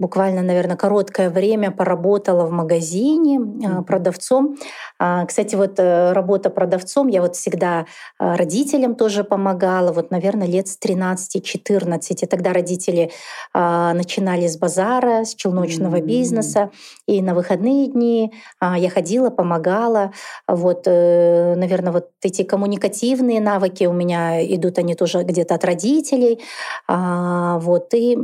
буквально, 0.00 0.42
наверное, 0.42 0.76
короткое 0.76 1.28
время 1.28 1.70
поработала 1.70 2.46
в 2.46 2.50
магазине 2.50 3.38
mm-hmm. 3.38 3.84
продавцом. 3.84 4.56
А, 4.98 5.26
кстати, 5.26 5.56
вот 5.56 5.78
э, 5.78 6.12
работа 6.12 6.48
продавцом, 6.48 7.08
я 7.08 7.20
вот 7.20 7.36
всегда 7.36 7.84
э, 8.18 8.34
родителям 8.34 8.94
тоже 8.94 9.24
помогала, 9.24 9.92
вот, 9.92 10.10
наверное, 10.10 10.46
лет 10.46 10.68
с 10.68 10.78
13-14. 10.78 12.00
И 12.22 12.26
тогда 12.26 12.54
родители 12.54 13.10
а, 13.52 13.92
начинали 13.92 14.46
с 14.46 14.56
базара, 14.56 15.24
с 15.24 15.34
челночного 15.34 16.00
бизнеса, 16.00 16.70
и 17.06 17.20
на 17.20 17.34
выходные 17.34 17.88
дни 17.88 18.32
а, 18.58 18.78
я 18.78 18.88
ходила, 18.88 19.28
помогала. 19.28 20.12
Вот, 20.48 20.86
наверное, 20.86 21.92
вот 21.92 22.08
эти 22.22 22.42
коммуникативные 22.42 23.40
навыки 23.40 23.84
у 23.84 23.92
меня 23.92 24.42
идут, 24.54 24.78
они 24.78 24.94
тоже 24.94 25.24
где-то 25.24 25.56
от 25.56 25.64
родителей. 25.64 26.40
Вот, 26.88 27.92
и 27.94 28.16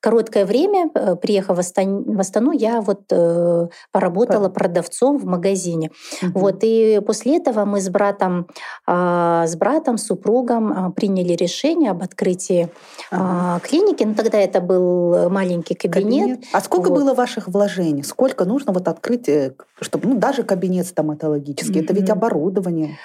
короткое 0.00 0.44
время 0.44 0.55
время, 0.56 0.90
э, 0.94 1.16
приехав 1.16 1.56
в 1.56 2.20
Астану, 2.20 2.52
я 2.52 2.80
вот 2.80 3.00
э, 3.10 3.68
поработала 3.92 4.48
продавцом 4.48 5.18
в 5.18 5.24
магазине. 5.24 5.90
Угу. 6.22 6.38
Вот, 6.38 6.58
и 6.62 7.00
после 7.06 7.36
этого 7.36 7.64
мы 7.64 7.80
с 7.80 7.88
братом, 7.88 8.46
а, 8.86 9.46
с 9.46 9.56
братом, 9.56 9.98
супругом 9.98 10.72
а, 10.72 10.90
приняли 10.90 11.34
решение 11.34 11.90
об 11.90 12.02
открытии 12.02 12.68
ага. 13.10 13.60
клиники. 13.60 14.04
Ну, 14.04 14.14
тогда 14.14 14.38
это 14.38 14.60
был 14.60 15.30
маленький 15.30 15.74
кабинет. 15.74 16.22
кабинет. 16.22 16.44
А 16.52 16.60
сколько 16.60 16.88
вот. 16.88 16.98
было 16.98 17.14
ваших 17.14 17.48
вложений? 17.48 18.02
Сколько 18.04 18.44
нужно 18.44 18.72
вот 18.72 18.88
открыть, 18.88 19.28
э, 19.28 19.52
чтобы, 19.80 20.08
ну, 20.08 20.18
даже 20.18 20.42
кабинет 20.42 20.86
стоматологический? 20.86 21.80
Угу. 21.80 21.84
Это 21.84 21.94
ведь 21.94 22.10
оборудование. 22.10 22.96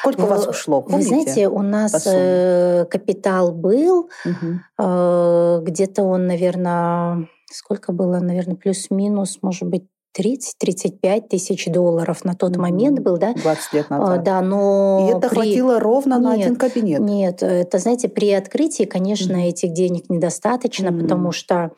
Сколько 0.00 0.22
у 0.22 0.26
вас 0.26 0.46
ушло? 0.46 0.82
Помните? 0.82 1.10
Вы 1.10 1.22
знаете, 1.22 1.48
у 1.48 1.62
нас 1.62 2.06
э, 2.06 2.84
капитал 2.90 3.52
был, 3.52 4.10
угу. 4.24 5.62
где-то 5.64 6.02
он, 6.02 6.26
наверное, 6.26 7.28
сколько 7.50 7.92
было, 7.92 8.18
наверное, 8.18 8.56
плюс-минус, 8.56 9.38
может 9.42 9.68
быть, 9.68 9.84
30-35 10.18 11.28
тысяч 11.28 11.66
долларов 11.66 12.24
на 12.24 12.34
тот 12.34 12.56
момент 12.56 13.00
был, 13.00 13.18
да? 13.18 13.34
20 13.34 13.72
лет 13.74 13.90
назад. 13.90 14.22
Да, 14.22 14.40
но... 14.40 15.06
И 15.06 15.16
это 15.16 15.28
при... 15.28 15.34
хватило 15.34 15.78
ровно 15.78 16.14
нет, 16.14 16.22
на 16.22 16.32
один 16.32 16.56
кабинет? 16.56 17.00
Нет, 17.00 17.42
это, 17.42 17.78
знаете, 17.78 18.08
при 18.08 18.32
открытии, 18.32 18.84
конечно, 18.84 19.34
mm-hmm. 19.34 19.48
этих 19.48 19.72
денег 19.72 20.08
недостаточно, 20.08 20.88
mm-hmm. 20.88 21.02
потому 21.02 21.32
что 21.32 21.72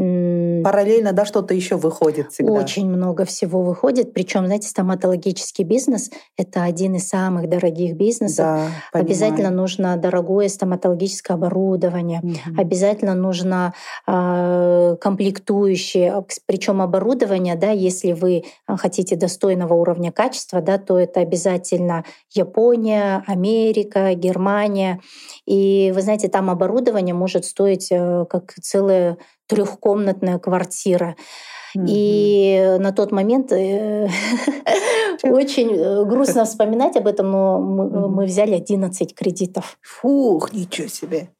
Параллельно, 0.00 1.12
да, 1.12 1.26
что-то 1.26 1.52
еще 1.52 1.76
выходит 1.76 2.32
всегда. 2.32 2.52
Очень 2.52 2.88
много 2.88 3.26
всего 3.26 3.62
выходит. 3.62 4.14
Причем, 4.14 4.46
знаете, 4.46 4.68
стоматологический 4.68 5.64
бизнес— 5.64 6.10
это 6.38 6.62
один 6.62 6.94
из 6.94 7.06
самых 7.08 7.50
дорогих 7.50 7.96
бизнесов. 7.96 8.46
Да, 8.46 8.68
Обязательно 8.92 9.50
нужно 9.50 9.96
дорогое 9.98 10.48
стоматологическое 10.48 11.36
оборудование. 11.36 12.20
Угу. 12.22 12.60
Обязательно 12.60 13.14
нужно 13.14 13.74
э, 14.06 14.96
комплектующие. 15.00 16.24
Причем 16.46 16.80
оборудование, 16.80 17.56
да, 17.56 17.70
если 17.70 18.12
вы 18.12 18.44
хотите 18.66 19.16
достойного 19.16 19.74
уровня 19.74 20.12
качества, 20.12 20.62
да, 20.62 20.78
то 20.78 20.98
это 20.98 21.20
обязательно 21.20 22.04
Япония, 22.32 23.22
Америка, 23.26 24.14
Германия. 24.14 25.00
И 25.46 25.92
вы 25.94 26.00
знаете, 26.00 26.28
там 26.28 26.48
оборудование 26.48 27.14
может 27.14 27.44
стоить 27.44 27.88
э, 27.90 28.24
как 28.30 28.54
целое 28.62 29.18
трехкомнатная 29.50 30.38
квартира. 30.38 31.16
Mm-hmm. 31.76 31.86
И 31.88 32.76
на 32.78 32.92
тот 32.92 33.12
момент 33.12 33.52
э, 33.52 34.08
очень 35.22 35.72
э, 35.74 36.04
грустно 36.04 36.44
вспоминать 36.44 36.96
об 36.96 37.06
этом, 37.06 37.30
но 37.30 37.60
мы, 37.60 38.08
мы 38.08 38.24
взяли 38.24 38.54
11 38.54 39.14
кредитов. 39.14 39.78
Фух, 39.82 40.52
ничего 40.52 40.88
себе. 40.88 41.30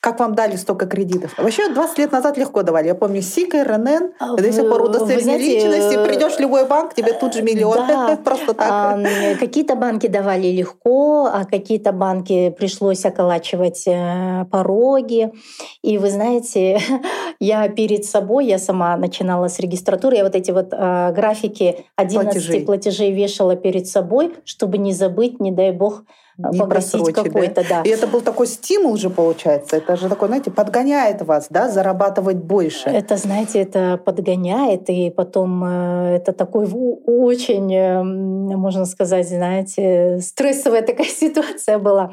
Как 0.00 0.18
вам 0.18 0.34
дали 0.34 0.56
столько 0.56 0.86
кредитов? 0.86 1.36
Вообще 1.36 1.68
20 1.68 1.98
лет 1.98 2.12
назад 2.12 2.38
легко 2.38 2.62
давали. 2.62 2.86
Я 2.86 2.94
помню, 2.94 3.20
Сика, 3.20 3.62
РНН, 3.62 4.14
а 4.18 4.34
это 4.38 4.50
все 4.50 4.62
по 4.62 4.76
удостоверению 4.82 5.38
личности. 5.38 5.94
Э, 5.94 6.06
Придешь 6.06 6.36
в 6.36 6.40
любой 6.40 6.66
банк, 6.66 6.94
тебе 6.94 7.12
тут 7.12 7.34
же 7.34 7.42
миллион. 7.42 7.86
Да. 7.86 8.16
Просто 8.24 8.54
так. 8.54 8.66
А, 8.66 8.98
какие-то 9.38 9.76
банки 9.76 10.06
давали 10.06 10.46
легко, 10.46 11.26
а 11.26 11.44
какие-то 11.44 11.92
банки 11.92 12.48
пришлось 12.48 13.04
околачивать 13.04 13.82
э, 13.86 14.46
пороги. 14.50 15.32
И 15.82 15.98
вы 15.98 16.08
знаете, 16.08 16.80
я 17.38 17.68
перед 17.68 18.06
собой, 18.06 18.46
я 18.46 18.58
сама 18.58 18.96
начинала 18.96 19.48
с 19.48 19.58
регистратуры, 19.60 20.16
я 20.16 20.24
вот 20.24 20.34
эти 20.34 20.50
вот 20.50 20.68
а, 20.72 21.12
графики 21.12 21.84
11 21.96 22.32
платежей. 22.32 22.64
платежей 22.64 23.12
вешала 23.12 23.54
перед 23.54 23.86
собой, 23.86 24.34
чтобы 24.46 24.78
не 24.78 24.94
забыть, 24.94 25.40
не 25.40 25.52
дай 25.52 25.72
бог, 25.72 26.04
погасить 26.58 27.12
какой-то, 27.12 27.62
да? 27.68 27.82
да. 27.82 27.82
И 27.82 27.88
это 27.88 28.06
был 28.06 28.20
такой 28.20 28.46
стимул 28.46 28.96
же, 28.96 29.10
получается. 29.10 29.76
Это 29.76 29.96
же 29.96 30.08
такой, 30.08 30.28
знаете, 30.28 30.50
подгоняет 30.50 31.22
вас, 31.22 31.46
да, 31.50 31.68
зарабатывать 31.68 32.36
больше. 32.36 32.88
Это, 32.88 33.16
знаете, 33.16 33.60
это 33.60 34.00
подгоняет, 34.04 34.88
и 34.90 35.10
потом 35.10 35.64
э, 35.64 36.16
это 36.16 36.32
такой 36.32 36.68
очень, 37.06 37.72
э, 37.74 38.02
можно 38.02 38.86
сказать, 38.86 39.28
знаете, 39.28 40.18
стрессовая 40.20 40.82
такая 40.82 41.06
ситуация 41.20 41.78
была. 41.78 42.10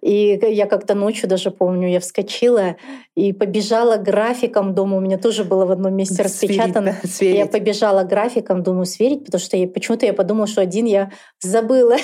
И 0.00 0.40
я 0.50 0.66
как-то 0.66 0.94
ночью 0.94 1.28
даже 1.28 1.50
помню, 1.50 1.88
я 1.88 2.00
вскочила 2.00 2.76
и 3.14 3.32
побежала 3.32 3.96
графиком 3.96 4.74
дома. 4.74 4.96
У 4.96 5.00
меня 5.00 5.18
тоже 5.18 5.44
было 5.44 5.66
в 5.66 5.70
одном 5.70 5.94
месте 5.94 6.22
распечатано. 6.22 6.92
Сверить, 6.92 7.02
да, 7.02 7.08
сверить. 7.08 7.38
Я 7.38 7.46
побежала 7.46 8.04
графиком, 8.04 8.62
думаю, 8.62 8.84
сверить, 8.84 9.24
потому 9.24 9.40
что 9.40 9.56
я, 9.56 9.66
почему-то 9.66 10.06
я 10.06 10.12
подумала, 10.12 10.46
что 10.46 10.60
один 10.60 10.86
я 10.86 11.10
забыла. 11.40 11.96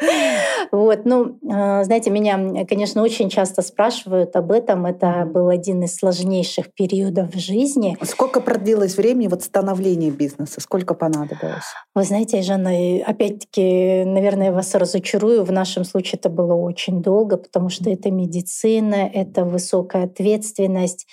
Вот, 0.72 1.04
ну, 1.04 1.38
а, 1.50 1.84
знаете, 1.84 2.08
меня, 2.08 2.64
конечно, 2.64 3.02
очень 3.02 3.28
часто 3.28 3.60
спрашивают 3.60 4.34
об 4.36 4.50
этом. 4.50 4.86
Это 4.86 5.26
был 5.26 5.50
один 5.50 5.82
из 5.82 5.96
сложнейших 5.96 6.72
периодов 6.72 7.34
в 7.34 7.38
жизни. 7.38 7.98
Сколько 8.02 8.40
продлилось 8.40 8.96
времени 8.96 9.28
вот 9.28 9.42
становления 9.42 10.10
бизнеса? 10.10 10.62
Сколько 10.62 10.94
понадобилось? 10.94 11.66
Вы 11.94 12.04
знаете, 12.04 12.40
Жанна, 12.40 12.70
опять-таки, 13.06 14.04
наверное, 14.06 14.46
я 14.46 14.52
вас 14.52 14.74
разочарую. 14.74 15.44
В 15.44 15.52
нашем 15.52 15.84
случае 15.84 16.18
это 16.18 16.30
было 16.30 16.54
очень 16.54 17.02
долго, 17.02 17.36
потому 17.36 17.68
что 17.68 17.90
это 17.90 18.10
медицина, 18.10 19.10
это 19.12 19.44
высокая 19.44 20.04
ответственность. 20.04 21.06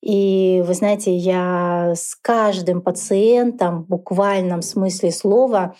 И 0.00 0.64
вы 0.66 0.72
знаете, 0.72 1.14
я 1.14 1.92
с 1.94 2.14
каждым 2.14 2.80
пациентом 2.80 3.82
в 3.82 3.88
буквальном 3.88 4.62
смысле 4.62 5.10
слова 5.10 5.74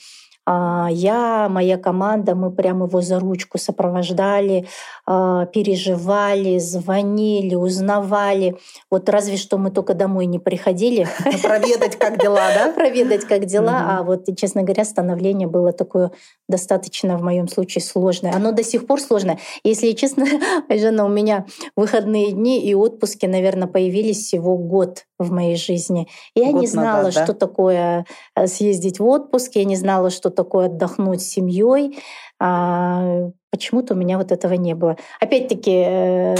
я, 0.90 1.48
моя 1.50 1.76
команда, 1.76 2.34
мы 2.34 2.50
прямо 2.50 2.86
его 2.86 3.00
за 3.00 3.20
ручку 3.20 3.58
сопровождали, 3.58 4.66
а, 5.06 5.46
переживали, 5.46 6.58
звонили, 6.58 7.54
узнавали. 7.54 8.56
Вот 8.90 9.08
разве 9.08 9.36
что 9.36 9.58
мы 9.58 9.70
только 9.70 9.94
домой 9.94 10.26
не 10.26 10.38
приходили. 10.38 11.06
Проведать, 11.42 11.96
как 11.96 12.20
дела, 12.20 12.48
да? 12.54 12.72
Проведать, 12.76 13.24
как 13.24 13.46
дела. 13.46 13.98
А 13.98 14.02
вот, 14.02 14.26
честно 14.36 14.62
говоря, 14.62 14.84
становление 14.84 15.48
было 15.48 15.72
такое 15.72 16.12
достаточно 16.48 17.18
в 17.18 17.22
моем 17.22 17.48
случае 17.48 17.82
сложное. 17.82 18.32
Оно 18.34 18.52
до 18.52 18.62
сих 18.62 18.86
пор 18.86 19.00
сложное. 19.00 19.38
Если 19.64 19.92
честно, 19.92 20.26
жена, 20.70 21.04
у 21.04 21.08
меня 21.08 21.46
выходные 21.76 22.32
дни 22.32 22.62
и 22.62 22.74
отпуски, 22.74 23.26
наверное, 23.26 23.68
появились 23.68 24.24
всего 24.24 24.56
год 24.56 25.04
в 25.18 25.30
моей 25.32 25.56
жизни. 25.56 26.08
Я 26.34 26.52
не 26.52 26.66
знала, 26.66 27.10
что 27.10 27.34
такое 27.34 28.06
э, 28.36 28.46
съездить 28.46 29.00
в 29.00 29.06
отпуск, 29.06 29.52
я 29.56 29.64
не 29.64 29.76
знала, 29.76 30.10
что 30.10 30.30
такое 30.42 30.66
отдохнуть 30.66 31.20
с 31.20 31.26
семьей. 31.26 31.98
А, 32.40 33.30
почему-то 33.50 33.94
у 33.94 33.96
меня 33.96 34.18
вот 34.18 34.30
этого 34.30 34.54
не 34.54 34.74
было. 34.74 34.96
Опять-таки, 35.20 35.72
э, 35.72 36.34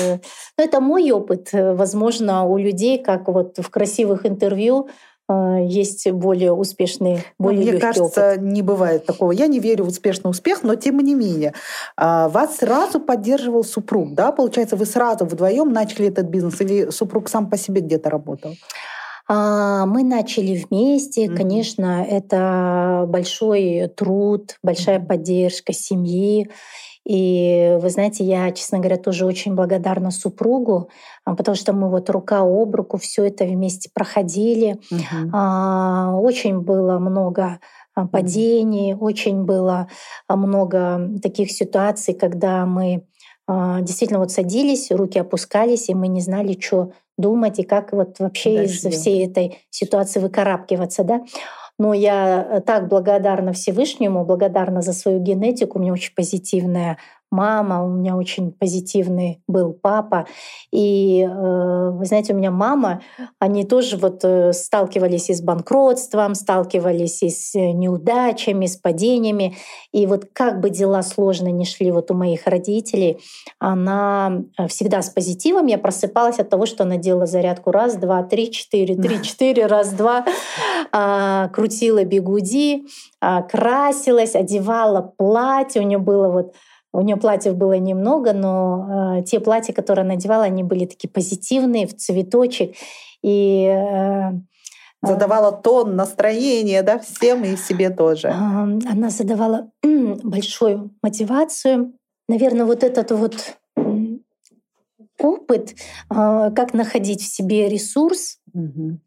ну, 0.57 0.65
это 0.65 0.81
мой 0.81 1.11
опыт. 1.11 1.49
Возможно, 1.53 2.45
у 2.45 2.57
людей, 2.57 3.03
как 3.03 3.29
вот 3.29 3.59
в 3.59 3.69
красивых 3.71 4.25
интервью, 4.25 4.89
э, 5.29 5.67
есть 5.67 6.09
более 6.13 6.53
успешные, 6.53 7.17
ну, 7.39 7.47
более 7.47 7.73
Мне 7.73 7.81
кажется, 7.81 8.33
опыт. 8.35 8.43
не 8.43 8.63
бывает 8.63 9.07
такого. 9.07 9.33
Я 9.33 9.49
не 9.49 9.59
верю 9.59 9.85
в 9.85 9.89
успешный 9.89 10.31
успех, 10.31 10.63
но 10.63 10.77
тем 10.77 10.99
не 10.99 11.15
менее. 11.15 11.53
А, 11.97 12.29
вас 12.29 12.59
сразу 12.59 13.01
поддерживал 13.01 13.65
супруг, 13.65 14.15
да? 14.15 14.31
Получается, 14.31 14.77
вы 14.77 14.87
сразу 14.87 15.25
вдвоем 15.25 15.73
начали 15.73 16.09
этот 16.09 16.27
бизнес 16.27 16.61
или 16.61 16.91
супруг 16.91 17.29
сам 17.29 17.51
по 17.51 17.57
себе 17.57 17.81
где-то 17.81 18.11
работал? 18.11 18.53
А, 19.29 19.85
мы 19.85 20.05
начали 20.05 20.57
вместе. 20.57 21.27
Mm-hmm. 21.27 21.37
Конечно, 21.37 22.05
это 22.09 23.05
большой 23.07 23.89
труд, 23.95 24.57
большая 24.63 25.01
поддержка 25.01 25.73
семьи. 25.75 26.51
И 27.05 27.79
вы 27.81 27.91
знаете, 27.91 28.25
я, 28.25 28.51
честно 28.53 28.79
говоря, 28.79 28.97
тоже 28.97 29.27
очень 29.27 29.55
благодарна 29.55 30.11
супругу, 30.11 30.91
а, 31.25 31.35
потому 31.35 31.55
что 31.55 31.73
мы 31.73 31.91
вот 31.91 32.09
рука 32.11 32.41
об 32.41 32.75
руку 32.75 32.97
все 32.97 33.25
это 33.25 33.45
вместе 33.45 33.91
проходили. 33.93 34.79
Mm-hmm. 34.93 36.21
Очень 36.21 36.61
было 36.61 36.99
много 36.99 37.61
падений, 38.13 38.95
очень 38.95 39.45
было 39.45 39.89
много 40.29 41.11
таких 41.21 41.51
ситуаций, 41.51 42.15
когда 42.15 42.65
мы 42.65 43.05
действительно 43.49 44.21
вот 44.21 44.31
садились, 44.31 44.93
руки 44.93 45.19
опускались, 45.19 45.89
и 45.89 45.95
мы 45.95 46.07
не 46.07 46.21
знали, 46.21 46.57
что 46.61 46.93
думать 47.19 47.59
и 47.59 47.65
как 47.65 47.93
вот 47.93 48.19
вообще 48.19 48.57
Дальше 48.57 48.89
из 48.89 48.95
всей 48.95 49.27
этой 49.27 49.59
ситуации 49.71 50.21
выкарабкиваться, 50.21 51.05
да. 51.05 51.21
Но 51.79 51.95
я 51.95 52.47
э, 52.51 52.61
так 52.61 52.89
благодарна 52.89 53.53
Всевышнему, 53.53 54.25
благодарна 54.25 54.83
за 54.83 54.93
свою 54.93 55.21
генетику. 55.21 55.79
У 55.79 55.83
меня 55.83 55.93
очень 55.93 56.15
позитивная 56.15 56.99
мама, 57.31 57.85
у 57.85 57.89
меня 57.89 58.17
очень 58.17 58.53
позитивный 58.53 59.43
был 59.47 59.73
папа. 59.73 60.27
И, 60.73 61.23
э, 61.23 61.91
вы 61.91 62.05
знаете, 62.05 62.33
у 62.33 62.37
меня 62.37 62.51
мама, 62.51 63.03
они 63.39 63.65
тоже 63.65 63.97
вот 63.97 64.21
э, 64.25 64.53
сталкивались 64.53 65.31
и 65.31 65.35
с 65.35 65.43
банкротством, 65.43 66.35
сталкивались 66.35 67.23
и 67.23 67.31
с 67.31 67.55
неудачами, 67.55 68.67
с 68.67 68.77
падениями. 68.77 69.57
И 69.93 70.07
вот 70.07 70.27
как 70.33 70.61
бы 70.61 70.71
дела 70.71 71.03
сложно 71.03 71.49
не 71.49 71.65
шли 71.65 71.91
вот 71.91 72.11
у 72.11 72.15
моих 72.15 72.47
родителей, 72.47 73.21
она 73.59 74.43
всегда 74.69 75.03
с 75.03 75.11
позитивом. 75.11 75.67
Я 75.67 75.79
просыпалась 75.79 76.39
от 76.39 76.49
того, 76.49 76.67
что 76.67 76.85
она 76.85 76.97
делала 76.97 77.27
зарядку 77.27 77.71
раз, 77.71 77.97
два, 77.97 78.23
три, 78.23 78.51
четыре, 78.51 78.97
три, 78.97 79.23
четыре, 79.23 79.67
раз, 79.67 79.93
два, 79.93 80.25
а, 80.93 81.49
крутила 81.49 82.05
бегуди, 82.05 82.87
а, 83.21 83.43
красилась, 83.43 84.35
одевала 84.35 85.13
платье. 85.17 85.83
У 85.83 85.85
нее 85.85 85.99
было 85.99 86.29
вот 86.29 86.55
у 86.93 87.01
нее 87.03 87.17
платьев 87.17 87.57
было 87.57 87.75
немного, 87.75 88.33
но 88.33 89.19
э, 89.19 89.23
те 89.23 89.41
платья, 89.41 89.73
которые 89.73 90.05
она 90.05 90.15
надевала, 90.15 90.45
они 90.45 90.63
были 90.63 90.87
такие 90.87 91.09
позитивные, 91.09 91.87
в 91.87 91.97
цветочек. 91.97 92.75
И 93.23 93.65
э, 93.65 94.33
задавала 95.03 95.53
тон, 95.53 95.97
настроение, 95.97 96.83
да, 96.83 96.99
всем 96.99 97.45
и 97.45 97.57
себе 97.57 97.91
тоже. 97.91 98.29
Она 98.29 99.11
задавала 99.11 99.71
большую 99.83 100.91
мотивацию. 101.03 101.93
Наверное, 102.29 102.67
вот 102.67 102.83
этот 102.85 103.11
вот 103.13 103.57
опыт, 105.19 105.75
а, 106.09 106.51
как 106.51 106.75
находить 106.75 107.23
в 107.23 107.35
себе 107.35 107.69
ресурс, 107.69 108.39
угу. 108.53 108.99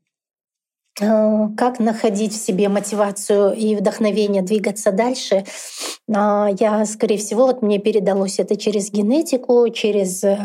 Э, 1.00 1.48
как 1.56 1.80
находить 1.80 2.34
в 2.34 2.46
себе 2.46 2.68
мотивацию 2.68 3.54
и 3.54 3.76
вдохновение 3.76 4.42
двигаться 4.42 4.92
дальше. 4.92 5.46
А, 6.14 6.50
я, 6.60 6.86
скорее 6.86 7.18
всего, 7.18 7.46
вот 7.46 7.62
мне 7.62 7.80
передалось 7.80 8.40
это 8.40 8.58
через 8.58 8.92
генетику, 8.92 9.70
через 9.70 10.22
э, 10.24 10.38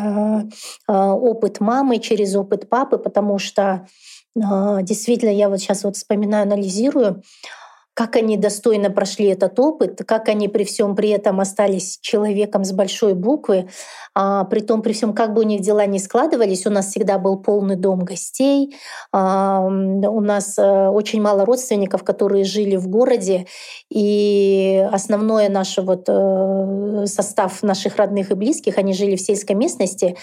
э, 0.89 0.93
опыт 0.93 1.59
мамы, 1.61 1.99
через 1.99 2.37
опыт 2.37 2.69
папы, 2.69 2.99
потому 2.99 3.39
что 3.39 3.87
действительно 4.39 5.31
я 5.31 5.49
вот 5.49 5.61
сейчас 5.61 5.83
вот 5.83 5.97
вспоминаю, 5.97 6.43
анализирую, 6.43 7.23
как 7.97 8.17
они 8.17 8.37
достойно 8.37 8.91
прошли 8.91 9.29
этот 9.29 9.59
опыт, 9.59 10.03
как 10.07 10.29
они 10.29 10.49
при 10.49 10.65
всем 10.65 10.95
при 10.95 11.09
этом 11.09 11.41
остались 11.41 11.99
человеком 12.03 12.63
с 12.63 12.73
большой 12.73 13.15
буквы, 13.15 13.71
а, 14.15 14.45
при 14.45 14.61
том, 14.61 14.83
при 14.83 14.93
всем, 14.93 15.15
как 15.15 15.33
бы 15.33 15.41
у 15.41 15.45
них 15.45 15.63
дела 15.63 15.87
не 15.87 15.99
складывались, 15.99 16.67
у 16.67 16.71
нас 16.71 16.89
всегда 16.89 17.19
был 17.19 17.39
полный 17.39 17.77
дом 17.77 18.01
гостей, 18.01 18.77
а, 19.13 19.63
у 19.63 20.21
нас 20.21 20.59
а, 20.59 20.91
очень 20.91 21.23
мало 21.23 21.47
родственников, 21.47 22.05
которые 22.05 22.45
жили 22.45 22.77
в 22.77 22.87
городе, 22.87 23.47
и 23.91 24.87
основной 24.93 25.49
наш 25.49 25.79
вот 25.79 26.05
э, 26.09 27.07
состав 27.07 27.63
наших 27.63 27.97
родных 27.97 28.31
и 28.31 28.35
близких, 28.35 28.77
они 28.77 28.93
жили 28.93 29.17
в 29.17 29.23
сельской 29.23 29.57
местности, 29.57 30.19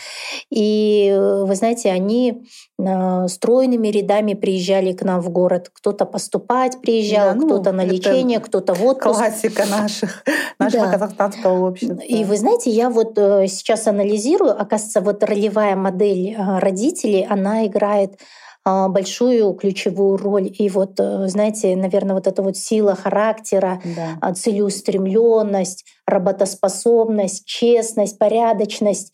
и 0.51 1.09
э, 1.11 1.43
вы 1.43 1.55
знаете, 1.55 1.89
они 1.89 2.43
э, 2.77 3.27
стройными 3.27 3.87
рядами 3.87 4.35
приезжали 4.35 4.91
к 4.93 5.01
нам 5.01 5.21
в 5.21 5.31
город. 5.31 5.71
Кто-то 5.73 6.05
поступать 6.05 6.79
приезжал, 6.79 7.29
да, 7.29 7.35
ну, 7.35 7.62
кто-то 7.63 7.75
на 7.75 7.85
лечение, 7.85 8.39
кто-то 8.39 8.73
в 8.73 8.85
отпуск. 8.85 9.17
Классика 9.17 9.65
наших, 9.65 10.23
нашего 10.59 10.85
да. 10.85 10.91
казахстанского 10.91 11.67
общества. 11.67 11.99
И 12.01 12.23
вы 12.23 12.37
знаете, 12.37 12.69
я 12.69 12.89
вот 12.89 13.15
сейчас 13.15 13.73
сейчас 13.73 13.87
анализирую, 13.87 14.51
оказывается, 14.59 15.01
вот 15.01 15.23
ролевая 15.23 15.75
модель 15.75 16.35
а, 16.37 16.59
родителей, 16.59 17.25
она 17.27 17.65
играет 17.65 18.19
а, 18.65 18.87
большую 18.87 19.53
ключевую 19.53 20.17
роль. 20.17 20.51
И 20.57 20.69
вот, 20.69 20.99
э, 20.99 21.27
знаете, 21.27 21.75
наверное, 21.75 22.15
вот 22.15 22.27
эта 22.27 22.41
вот 22.41 22.55
сила 22.55 22.95
характера, 22.95 23.81
да. 23.83 24.17
А, 24.21 24.33
целеустремленность, 24.33 25.85
работоспособность, 26.05 27.45
честность, 27.45 28.17
порядочность, 28.17 29.13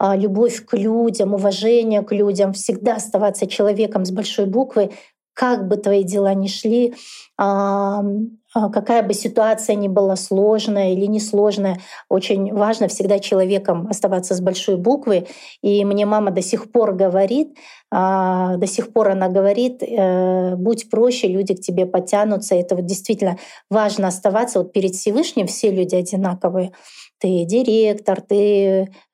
любовь 0.00 0.64
к 0.64 0.76
людям, 0.76 1.34
уважение 1.34 2.02
к 2.02 2.12
людям, 2.12 2.52
всегда 2.52 2.96
оставаться 2.96 3.48
человеком 3.48 4.04
с 4.04 4.12
большой 4.12 4.46
буквы, 4.46 4.92
как 5.34 5.68
бы 5.68 5.76
твои 5.76 6.04
дела 6.04 6.34
ни 6.34 6.46
шли, 6.46 6.92
а, 6.92 6.94
какая 7.38 9.02
бы 9.02 9.14
ситуация 9.14 9.76
ни 9.76 9.86
была 9.88 10.16
сложная 10.16 10.92
или 10.92 11.06
несложная, 11.06 11.78
очень 12.08 12.52
важно 12.52 12.88
всегда 12.88 13.18
человеком 13.20 13.86
оставаться 13.88 14.34
с 14.34 14.40
большой 14.40 14.76
буквы. 14.76 15.26
И 15.62 15.84
мне 15.84 16.04
мама 16.04 16.30
до 16.32 16.42
сих 16.42 16.72
пор 16.72 16.94
говорит, 16.94 17.56
а, 17.90 18.56
до 18.56 18.66
сих 18.66 18.92
пор 18.92 19.10
она 19.10 19.28
говорит, 19.28 19.82
э, 19.82 20.56
будь 20.56 20.90
проще, 20.90 21.28
люди 21.28 21.54
к 21.54 21.60
тебе 21.60 21.86
потянутся. 21.86 22.54
Это 22.54 22.74
вот 22.74 22.86
действительно 22.86 23.38
важно 23.70 24.08
оставаться 24.08 24.58
вот 24.58 24.72
перед 24.72 24.94
Всевышним, 24.94 25.46
все 25.46 25.70
люди 25.70 25.94
одинаковые 25.94 26.72
ты 27.20 27.44
директор, 27.44 28.20
ты 28.20 28.36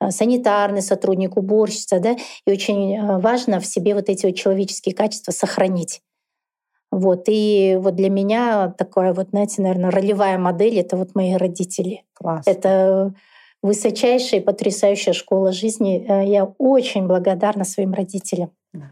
э, 0.01 0.11
санитарный 0.11 0.83
сотрудник, 0.83 1.37
уборщица, 1.37 2.01
да, 2.01 2.17
и 2.47 2.51
очень 2.51 2.97
э, 2.97 3.19
важно 3.19 3.61
в 3.61 3.67
себе 3.67 3.95
вот 3.95 4.09
эти 4.09 4.27
вот 4.27 4.35
человеческие 4.35 4.95
качества 4.95 5.33
сохранить. 5.33 6.01
Вот. 6.95 7.25
И 7.27 7.77
вот 7.81 7.97
для 7.97 8.09
меня 8.09 8.69
такая 8.69 9.13
вот, 9.13 9.31
знаете, 9.31 9.63
наверное, 9.63 9.91
ролевая 9.91 10.39
модель— 10.39 10.79
это 10.81 10.97
вот 10.97 11.17
мои 11.17 11.35
родители. 11.35 12.05
Класс. 12.15 12.45
Это 12.47 13.13
высочайшая 13.63 14.41
и 14.41 14.43
потрясающая 14.45 15.13
школа 15.13 15.51
жизни. 15.51 16.07
Э, 16.09 16.25
я 16.25 16.45
очень 16.59 17.09
благодарна 17.09 17.65
своим 17.65 17.95
родителям. 17.95 18.51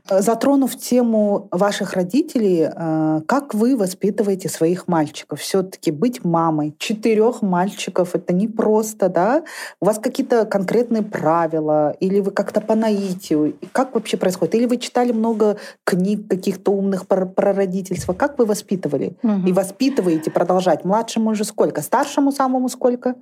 Затронув 0.08 0.76
тему 0.76 1.48
ваших 1.50 1.94
родителей, 1.94 2.68
э, 2.72 3.20
как 3.26 3.54
вы 3.54 3.76
воспитываете 3.76 4.48
своих 4.48 4.88
мальчиков? 4.88 5.40
Все-таки 5.40 5.90
быть 5.90 6.24
мамой 6.24 6.74
четырех 6.78 7.42
мальчиков 7.42 8.14
это 8.14 8.32
не 8.32 8.48
просто, 8.48 9.08
да? 9.08 9.44
У 9.80 9.86
вас 9.86 9.98
какие-то 9.98 10.44
конкретные 10.44 11.02
правила, 11.02 11.96
или 12.00 12.20
вы 12.20 12.30
как-то 12.30 12.60
по 12.60 12.74
наитию? 12.74 13.56
Как 13.72 13.94
вообще 13.94 14.16
происходит? 14.16 14.54
Или 14.54 14.66
вы 14.66 14.76
читали 14.76 15.12
много 15.12 15.56
книг 15.84 16.28
каких-то 16.28 16.72
умных 16.72 17.06
про, 17.06 17.26
про 17.26 17.52
родительство? 17.52 18.12
Как 18.12 18.38
вы 18.38 18.44
воспитывали? 18.44 19.16
Угу. 19.22 19.46
И 19.46 19.52
воспитываете 19.52 20.30
продолжать? 20.30 20.84
Младшему 20.84 21.30
уже 21.30 21.44
сколько? 21.44 21.82
Старшему 21.82 22.32
самому 22.32 22.68
сколько? 22.68 23.14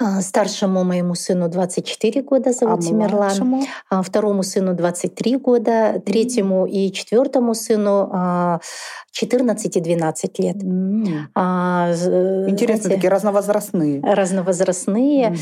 А, 0.00 0.20
старшему 0.20 0.84
моему 0.84 1.14
сыну 1.14 1.48
24 1.48 2.22
года, 2.22 2.52
зовут 2.52 2.78
а 2.78 2.82
Тимирлан. 2.82 3.64
А 3.90 4.02
второму 4.02 4.42
сыну 4.42 4.74
23 4.74 5.36
года, 5.38 5.97
третьему 6.04 6.66
и 6.66 6.92
четвертому 6.92 7.54
сыну 7.54 8.60
14 9.12 9.76
и 9.76 9.80
12 9.80 10.38
лет. 10.38 10.56
Mm. 10.56 11.08
А, 11.34 11.90
Интересно, 12.48 12.82
знаете, 12.82 12.88
такие 12.88 13.10
разновозрастные. 13.10 14.00
Разновозрастные. 14.02 15.34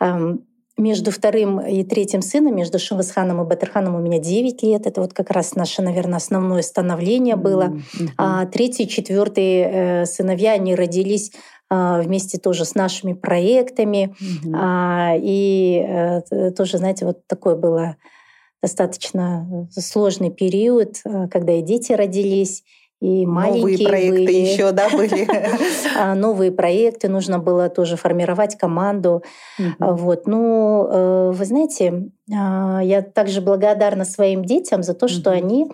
Mm-hmm. 0.00 0.38
Между 0.78 1.10
вторым 1.10 1.60
и 1.60 1.84
третьим 1.84 2.22
сыном, 2.22 2.56
между 2.56 2.78
Шингисханом 2.78 3.42
и 3.42 3.44
Батырханом 3.44 3.96
у 3.96 3.98
меня 3.98 4.18
9 4.18 4.62
лет. 4.62 4.86
Это 4.86 5.02
вот 5.02 5.12
как 5.12 5.30
раз 5.30 5.54
наше, 5.54 5.82
наверное, 5.82 6.16
основное 6.16 6.62
становление 6.62 7.36
было. 7.36 7.64
Mm-hmm. 7.64 8.08
А 8.16 8.46
третий 8.46 8.84
и 8.84 8.88
четвертый 8.88 9.60
э, 9.60 10.06
сыновья, 10.06 10.52
они 10.52 10.74
родились 10.74 11.32
а, 11.68 12.00
вместе 12.00 12.38
тоже 12.38 12.64
с 12.64 12.74
нашими 12.74 13.12
проектами. 13.12 14.16
Mm-hmm. 14.20 14.54
А, 14.56 15.14
и 15.16 15.84
э, 15.86 16.50
тоже, 16.52 16.78
знаете, 16.78 17.04
вот 17.04 17.26
такое 17.26 17.54
было 17.54 17.96
достаточно 18.62 19.68
сложный 19.70 20.30
период, 20.30 20.96
э, 21.04 21.28
когда 21.28 21.52
и 21.52 21.62
дети 21.62 21.92
родились, 21.92 22.64
и 23.00 23.24
маленькие 23.24 23.60
Новые 23.62 23.88
проекты 23.88 24.24
были. 24.24 24.32
еще, 24.32 24.72
да, 24.72 24.90
были? 24.90 25.26
А, 25.96 26.14
новые 26.14 26.52
проекты, 26.52 27.08
нужно 27.08 27.38
было 27.38 27.70
тоже 27.70 27.96
формировать 27.96 28.56
команду. 28.58 29.22
Вот. 29.78 30.26
Ну, 30.26 30.86
э, 30.86 31.32
вы 31.34 31.44
знаете, 31.44 32.10
а, 32.32 32.80
я 32.82 33.00
также 33.00 33.40
благодарна 33.40 34.04
своим 34.04 34.44
детям 34.44 34.82
за 34.82 34.94
то, 34.94 35.08
что 35.08 35.30
они 35.30 35.70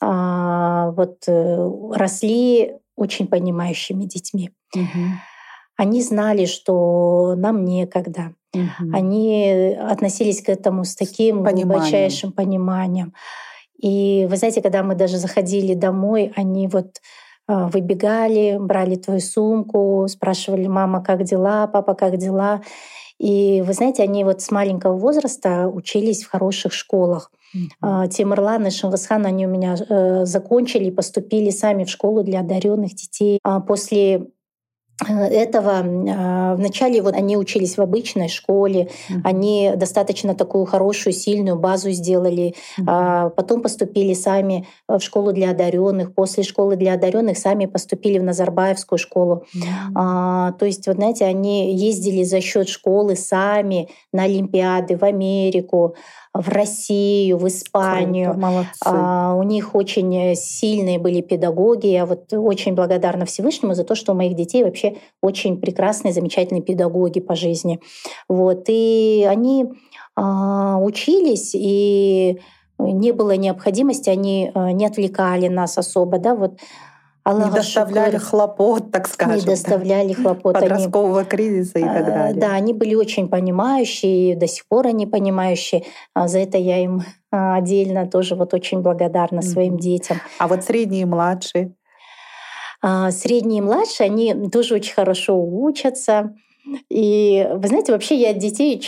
а, 0.00 0.90
вот 0.92 1.24
э, 1.28 1.70
росли 1.92 2.74
очень 2.96 3.26
понимающими 3.26 4.04
детьми. 4.04 4.50
Они 5.82 6.00
знали, 6.00 6.46
что 6.46 7.34
нам 7.36 7.64
некогда. 7.64 8.34
Они 8.92 9.76
относились 9.80 10.40
к 10.40 10.48
этому 10.48 10.84
с 10.84 10.94
таким 10.94 11.42
пониманием. 11.42 11.68
глубочайшим 11.68 12.32
пониманием. 12.32 13.14
И 13.80 14.28
вы 14.30 14.36
знаете, 14.36 14.62
когда 14.62 14.84
мы 14.84 14.94
даже 14.94 15.16
заходили 15.18 15.74
домой, 15.74 16.32
они 16.36 16.68
вот 16.68 17.00
а, 17.48 17.66
выбегали, 17.66 18.58
брали 18.60 18.94
твою 18.94 19.18
сумку, 19.18 20.06
спрашивали, 20.08 20.68
мама, 20.68 21.02
как 21.02 21.24
дела, 21.24 21.66
папа, 21.66 21.94
как 21.94 22.16
дела. 22.16 22.62
И 23.18 23.62
вы 23.66 23.72
знаете, 23.72 24.04
они 24.04 24.22
вот 24.22 24.40
с 24.40 24.52
маленького 24.52 24.96
возраста 24.96 25.68
учились 25.68 26.22
в 26.22 26.30
хороших 26.30 26.72
школах. 26.72 27.32
Mm-hmm. 27.56 28.08
Тимурлан 28.08 28.66
и 28.66 28.70
Шингисхан, 28.70 29.26
они 29.26 29.46
у 29.46 29.50
меня 29.50 29.74
э, 29.74 30.24
закончили 30.26 30.90
поступили 30.90 31.50
сами 31.50 31.84
в 31.84 31.90
школу 31.90 32.22
для 32.22 32.40
одаренных 32.40 32.94
детей. 32.94 33.40
А 33.42 33.60
после 33.60 34.28
этого 35.08 35.78
а, 35.78 36.54
вначале 36.54 37.02
вот 37.02 37.14
они 37.14 37.36
учились 37.36 37.76
в 37.76 37.80
обычной 37.80 38.28
школе, 38.28 38.88
mm-hmm. 39.08 39.20
они 39.24 39.72
достаточно 39.76 40.34
такую 40.34 40.64
хорошую, 40.64 41.12
сильную 41.12 41.58
базу 41.58 41.90
сделали, 41.90 42.54
mm-hmm. 42.78 43.30
потом 43.30 43.62
поступили 43.62 44.14
сами 44.14 44.66
в 44.88 45.00
школу 45.00 45.32
для 45.32 45.50
одаренных, 45.50 46.14
после 46.14 46.44
школы 46.44 46.76
для 46.76 46.94
одаренных 46.94 47.38
сами 47.38 47.66
поступили 47.66 48.18
в 48.18 48.22
Назарбаевскую 48.22 48.98
школу. 48.98 49.44
Mm-hmm. 49.54 49.92
А, 49.94 50.52
то 50.52 50.66
есть, 50.66 50.86
вот 50.86 50.96
знаете, 50.96 51.24
они 51.24 51.74
ездили 51.74 52.22
за 52.22 52.40
счет 52.40 52.68
школы 52.68 53.16
сами 53.16 53.88
на 54.12 54.24
Олимпиады 54.24 54.96
в 54.96 55.02
Америку, 55.02 55.96
в 56.34 56.48
Россию, 56.48 57.36
в 57.36 57.46
Испанию. 57.46 58.32
Круто, 58.32 58.66
а, 58.84 59.34
у 59.34 59.42
них 59.42 59.74
очень 59.74 60.34
сильные 60.34 60.98
были 60.98 61.20
педагоги. 61.20 61.88
Я 61.88 62.06
вот 62.06 62.32
очень 62.32 62.74
благодарна 62.74 63.26
Всевышнему 63.26 63.74
за 63.74 63.84
то, 63.84 63.94
что 63.94 64.12
у 64.12 64.14
моих 64.14 64.34
детей 64.34 64.64
вообще 64.64 64.91
очень 65.20 65.60
прекрасные, 65.60 66.12
замечательные 66.12 66.62
педагоги 66.62 67.20
по 67.20 67.34
жизни. 67.34 67.80
Вот. 68.28 68.64
И 68.68 69.26
они 69.28 69.66
а, 70.16 70.78
учились, 70.78 71.54
и 71.54 72.40
не 72.78 73.12
было 73.12 73.36
необходимости, 73.36 74.10
они 74.10 74.50
а, 74.54 74.72
не 74.72 74.86
отвлекали 74.86 75.48
нас 75.48 75.78
особо. 75.78 76.18
Да? 76.18 76.34
Вот 76.34 76.58
Аллах 77.24 77.46
не 77.46 77.54
доставляли 77.54 78.16
шукур, 78.16 78.28
хлопот, 78.28 78.90
так 78.90 79.06
скажем. 79.06 79.36
Не 79.36 79.42
доставляли 79.42 80.12
да. 80.14 80.22
хлопот. 80.22 80.54
Подросткового 80.54 81.20
они, 81.20 81.28
кризиса 81.28 81.78
и 81.78 81.84
так 81.84 82.06
далее. 82.06 82.40
Да, 82.40 82.52
они 82.52 82.72
были 82.72 82.94
очень 82.94 83.28
понимающие, 83.28 84.36
до 84.36 84.48
сих 84.48 84.66
пор 84.66 84.88
они 84.88 85.06
понимающие. 85.06 85.84
А 86.14 86.26
за 86.26 86.40
это 86.40 86.58
я 86.58 86.82
им 86.82 87.02
а, 87.30 87.56
отдельно 87.56 88.06
тоже 88.08 88.34
вот 88.34 88.54
очень 88.54 88.80
благодарна 88.80 89.38
mm-hmm. 89.38 89.42
своим 89.42 89.78
детям. 89.78 90.18
А 90.38 90.48
вот 90.48 90.64
средние 90.64 91.02
и 91.02 91.06
младшие? 91.06 91.74
А, 92.82 93.10
средние 93.12 93.58
и 93.58 93.62
младшие, 93.62 94.06
они 94.06 94.50
тоже 94.50 94.74
очень 94.74 94.94
хорошо 94.94 95.40
учатся. 95.40 96.34
И 96.88 97.48
вы 97.54 97.68
знаете, 97.68 97.92
вообще 97.92 98.16
я 98.16 98.30
от 98.30 98.38
детей 98.38 98.78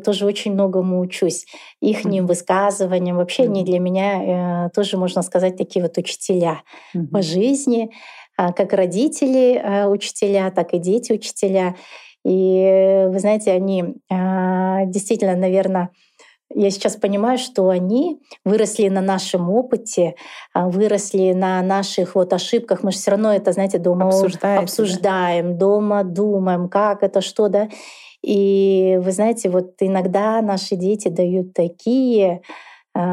тоже 0.00 0.24
очень 0.24 0.52
многому 0.52 1.00
учусь. 1.00 1.46
Их 1.80 2.04
mm-hmm. 2.04 2.22
высказываниям. 2.22 3.16
Вообще 3.16 3.42
mm-hmm. 3.42 3.46
они 3.46 3.64
для 3.64 3.78
меня 3.78 4.66
э, 4.66 4.70
тоже, 4.70 4.96
можно 4.96 5.22
сказать, 5.22 5.56
такие 5.56 5.82
вот 5.82 5.98
учителя 5.98 6.62
mm-hmm. 6.94 7.08
по 7.08 7.22
жизни. 7.22 7.90
А, 8.36 8.52
как 8.52 8.72
родители 8.72 9.54
э, 9.54 9.86
учителя, 9.86 10.50
так 10.50 10.72
и 10.72 10.78
дети 10.78 11.12
учителя. 11.12 11.76
И 12.24 13.06
вы 13.08 13.18
знаете, 13.18 13.52
они 13.52 13.96
а, 14.10 14.84
действительно, 14.86 15.36
наверное, 15.36 15.90
я 16.54 16.70
сейчас 16.70 16.96
понимаю, 16.96 17.38
что 17.38 17.68
они 17.68 18.20
выросли 18.44 18.88
на 18.88 19.00
нашем 19.00 19.50
опыте, 19.50 20.16
а, 20.52 20.68
выросли 20.68 21.32
на 21.32 21.62
наших 21.62 22.14
вот 22.16 22.32
ошибках. 22.32 22.82
Мы 22.82 22.92
же 22.92 22.98
все 22.98 23.12
равно 23.12 23.32
это, 23.32 23.52
знаете, 23.52 23.78
дома 23.78 24.08
обсуждаем, 24.62 25.52
да? 25.52 25.58
дома 25.58 26.04
думаем, 26.04 26.68
как 26.68 27.02
это, 27.02 27.20
что, 27.20 27.48
да. 27.48 27.68
И 28.22 28.98
вы 29.00 29.12
знаете, 29.12 29.48
вот 29.48 29.74
иногда 29.80 30.42
наши 30.42 30.76
дети 30.76 31.08
дают 31.08 31.54
такие 31.54 32.42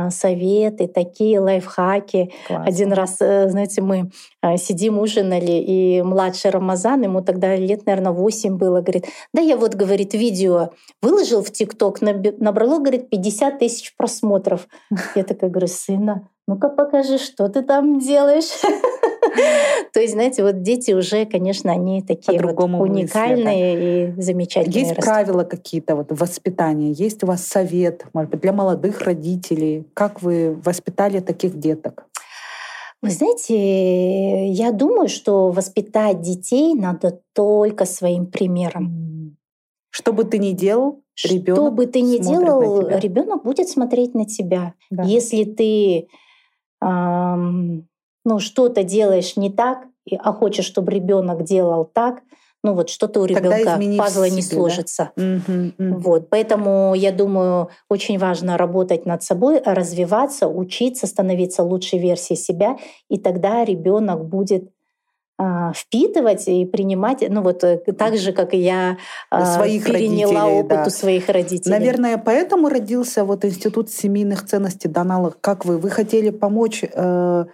советы, 0.10 0.88
такие 0.88 1.40
лайфхаки. 1.40 2.32
Классно. 2.48 2.66
Один 2.66 2.94
раз, 2.94 3.18
э, 3.20 3.50
знаете, 3.50 3.82
мы 3.82 4.12
а, 4.42 4.58
сидим, 4.58 5.00
ужинали, 5.00 5.52
и 5.52 6.02
младший 6.02 6.52
Рамазан, 6.52 7.04
ему 7.04 7.22
тогда 7.22 7.56
лет, 7.56 7.86
наверное, 7.86 8.12
8 8.12 8.58
было, 8.58 8.82
говорит, 8.82 9.06
да 9.34 9.42
я 9.42 9.58
вот, 9.58 9.76
говорит, 9.76 10.14
видео 10.14 10.72
выложил 11.02 11.44
в 11.44 11.52
ТикТок, 11.52 12.02
набрало, 12.02 12.80
говорит, 12.80 13.10
50 13.10 13.60
тысяч 13.60 13.96
просмотров. 13.96 14.68
Я 15.16 15.24
такая 15.24 15.50
говорю, 15.50 15.68
сына, 15.68 16.30
ну-ка 16.48 16.70
покажи, 16.70 17.18
что 17.18 17.50
ты 17.50 17.62
там 17.62 18.00
делаешь. 18.00 18.52
То 19.94 20.00
есть, 20.00 20.14
знаете, 20.14 20.44
вот 20.44 20.62
дети 20.62 20.92
уже, 20.92 21.26
конечно, 21.26 21.72
они 21.72 22.02
такие 22.02 22.42
вот 22.42 22.60
уникальные 22.60 24.14
мысли, 24.14 24.20
и 24.20 24.22
замечательные. 24.22 24.80
Есть 24.80 24.92
растут. 24.92 25.06
правила 25.06 25.44
какие-то 25.44 25.96
вот 25.96 26.08
воспитания? 26.10 26.92
Есть 26.92 27.24
у 27.24 27.28
вас 27.28 27.46
совет, 27.46 28.06
может 28.14 28.32
быть, 28.32 28.42
для 28.42 28.54
молодых 28.54 29.02
родителей? 29.02 29.86
Как 29.94 30.22
вы 30.22 30.60
воспитали 30.64 31.20
таких 31.20 31.58
деток? 31.58 32.06
Вы 33.02 33.12
знаете, 33.12 34.48
я 34.48 34.72
думаю, 34.72 35.08
что 35.08 35.52
воспитать 35.52 36.22
детей 36.22 36.74
надо 36.74 37.22
только 37.34 37.86
своим 37.86 38.26
примером. 38.26 39.38
Что 39.92 40.14
бы 40.14 40.24
ты 40.24 40.40
ни 40.40 40.52
делал, 40.52 41.04
ребенок 41.24 41.60
Что 41.60 41.72
бы 41.72 41.86
ты 41.86 42.02
ни 42.02 42.18
делал, 42.18 42.88
ребенок 42.88 43.44
будет 43.44 43.70
смотреть 43.70 44.16
на 44.16 44.26
тебя. 44.26 44.74
Да. 44.90 45.04
Если 45.04 45.44
ты 45.44 46.08
эм, 46.82 47.88
ну, 48.28 48.40
что-то 48.40 48.84
делаешь 48.84 49.38
не 49.38 49.50
так, 49.50 49.86
а 50.20 50.34
хочешь, 50.34 50.66
чтобы 50.66 50.92
ребенок 50.92 51.44
делал 51.44 51.86
так, 51.86 52.20
ну 52.62 52.74
вот 52.74 52.90
что-то 52.90 53.22
у 53.22 53.26
ребенка 53.26 53.80
пазла 53.98 54.30
не 54.30 54.42
сложится. 54.42 55.12
Да? 55.16 55.24
Угу, 55.24 55.72
угу. 55.78 56.00
Вот, 56.00 56.30
поэтому 56.30 56.94
я 56.94 57.14
думаю, 57.14 57.70
очень 57.90 58.20
важно 58.20 58.58
работать 58.58 59.06
над 59.06 59.24
собой, 59.24 59.62
развиваться, 59.64 60.50
учиться, 60.50 61.08
становиться 61.08 61.64
лучшей 61.64 62.00
версией 62.00 62.38
себя, 62.38 62.78
и 63.10 63.18
тогда 63.18 63.64
ребенок 63.64 64.26
будет 64.26 64.70
а, 65.40 65.72
впитывать 65.72 66.50
и 66.50 66.66
принимать, 66.66 67.24
ну 67.30 67.42
вот 67.44 67.64
э, 67.64 67.78
так 67.78 68.18
же, 68.18 68.34
как 68.34 68.54
и 68.54 68.58
я 68.58 68.98
а, 69.30 69.46
своих 69.46 69.86
переняла 69.86 70.42
родителей, 70.42 70.60
опыт 70.60 70.78
да. 70.78 70.84
у 70.88 70.90
своих 70.90 71.30
родителей. 71.30 71.72
Наверное, 71.72 72.18
поэтому 72.18 72.68
родился 72.68 73.24
вот 73.24 73.46
институт 73.46 73.90
семейных 73.90 74.46
ценностей 74.46 74.90
Донала. 74.90 75.34
Как 75.40 75.64
вы? 75.64 75.78
Вы 75.78 75.92
хотели 75.92 76.32
помочь 76.32 76.84
э, 76.84 77.46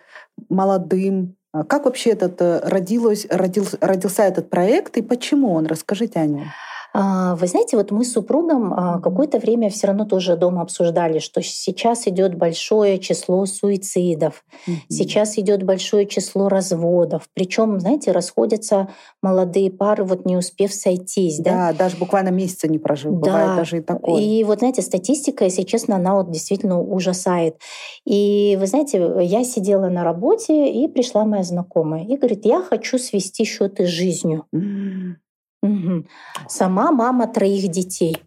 молодым. 0.50 1.36
А 1.52 1.64
как 1.64 1.86
вообще 1.86 2.12
этот 2.12 2.42
э, 2.42 2.60
родилось, 2.64 3.28
родился, 3.30 3.78
родился 3.80 4.24
этот 4.24 4.50
проект 4.50 4.98
и 4.98 5.02
почему 5.02 5.54
он? 5.54 5.68
Расскажите 5.68 6.20
о 6.20 6.26
нем. 6.26 6.46
А, 6.96 7.36
вы 7.36 7.48
знаете, 7.48 7.76
вот 7.76 7.90
мы 7.90 8.06
с 8.06 8.14
супругом 8.14 8.72
а, 8.74 9.00
какое-то 9.00 9.40
время 9.40 9.72
все 9.72 9.88
равно 9.88 10.06
тоже 10.06 10.38
дома 10.38 10.62
обсуждали, 10.62 11.18
что 11.18 11.42
сейчас 11.42 12.08
идет 12.08 12.36
большое 12.36 13.00
число 13.00 13.46
суицидов, 13.48 14.46
mm-hmm. 14.68 14.74
сейчас 14.90 15.40
идет 15.40 15.64
большое 15.64 16.06
число 16.06 16.50
разводов. 16.50 17.24
Причем, 17.34 17.80
знаете, 17.80 18.12
расходятся 18.12 18.90
молодые 19.24 19.72
пары, 19.72 20.04
вот 20.04 20.26
не 20.26 20.38
успев 20.38 20.72
сойтись. 20.72 21.40
Да, 21.40 21.72
да 21.72 21.74
даже 21.74 21.98
буквально 21.98 22.30
месяца 22.30 22.68
не 22.68 22.78
прожив. 22.78 23.14
Да. 23.14 23.20
Бывает 23.20 23.56
даже 23.58 23.78
и 23.80 23.82
такое. 23.82 24.22
И 24.22 24.44
вот, 24.44 24.60
знаете, 24.60 24.84
статистика, 24.84 25.46
если 25.46 25.64
честно, 25.64 25.96
она 25.96 26.14
вот 26.14 26.30
действительно 26.30 26.80
ужасает. 26.80 27.58
И 28.06 28.56
вы 28.60 28.68
знаете, 28.68 29.16
я 29.22 29.44
сидела 29.44 29.90
на 29.90 30.04
работе, 30.04 30.72
и 30.72 30.88
пришла 30.88 31.26
моя 31.26 31.44
знакомая 31.44 32.04
и 32.06 32.18
говорит, 32.18 32.46
я 32.46 32.62
хочу 32.62 33.00
свести 33.00 33.46
счеты 33.46 33.88
с 33.88 33.90
жизнью. 33.90 34.46
Mm-hmm. 34.54 35.23
Угу. 35.64 36.06
Сама 36.48 36.92
мама 36.92 37.26
троих 37.28 37.70
детей. 37.70 38.18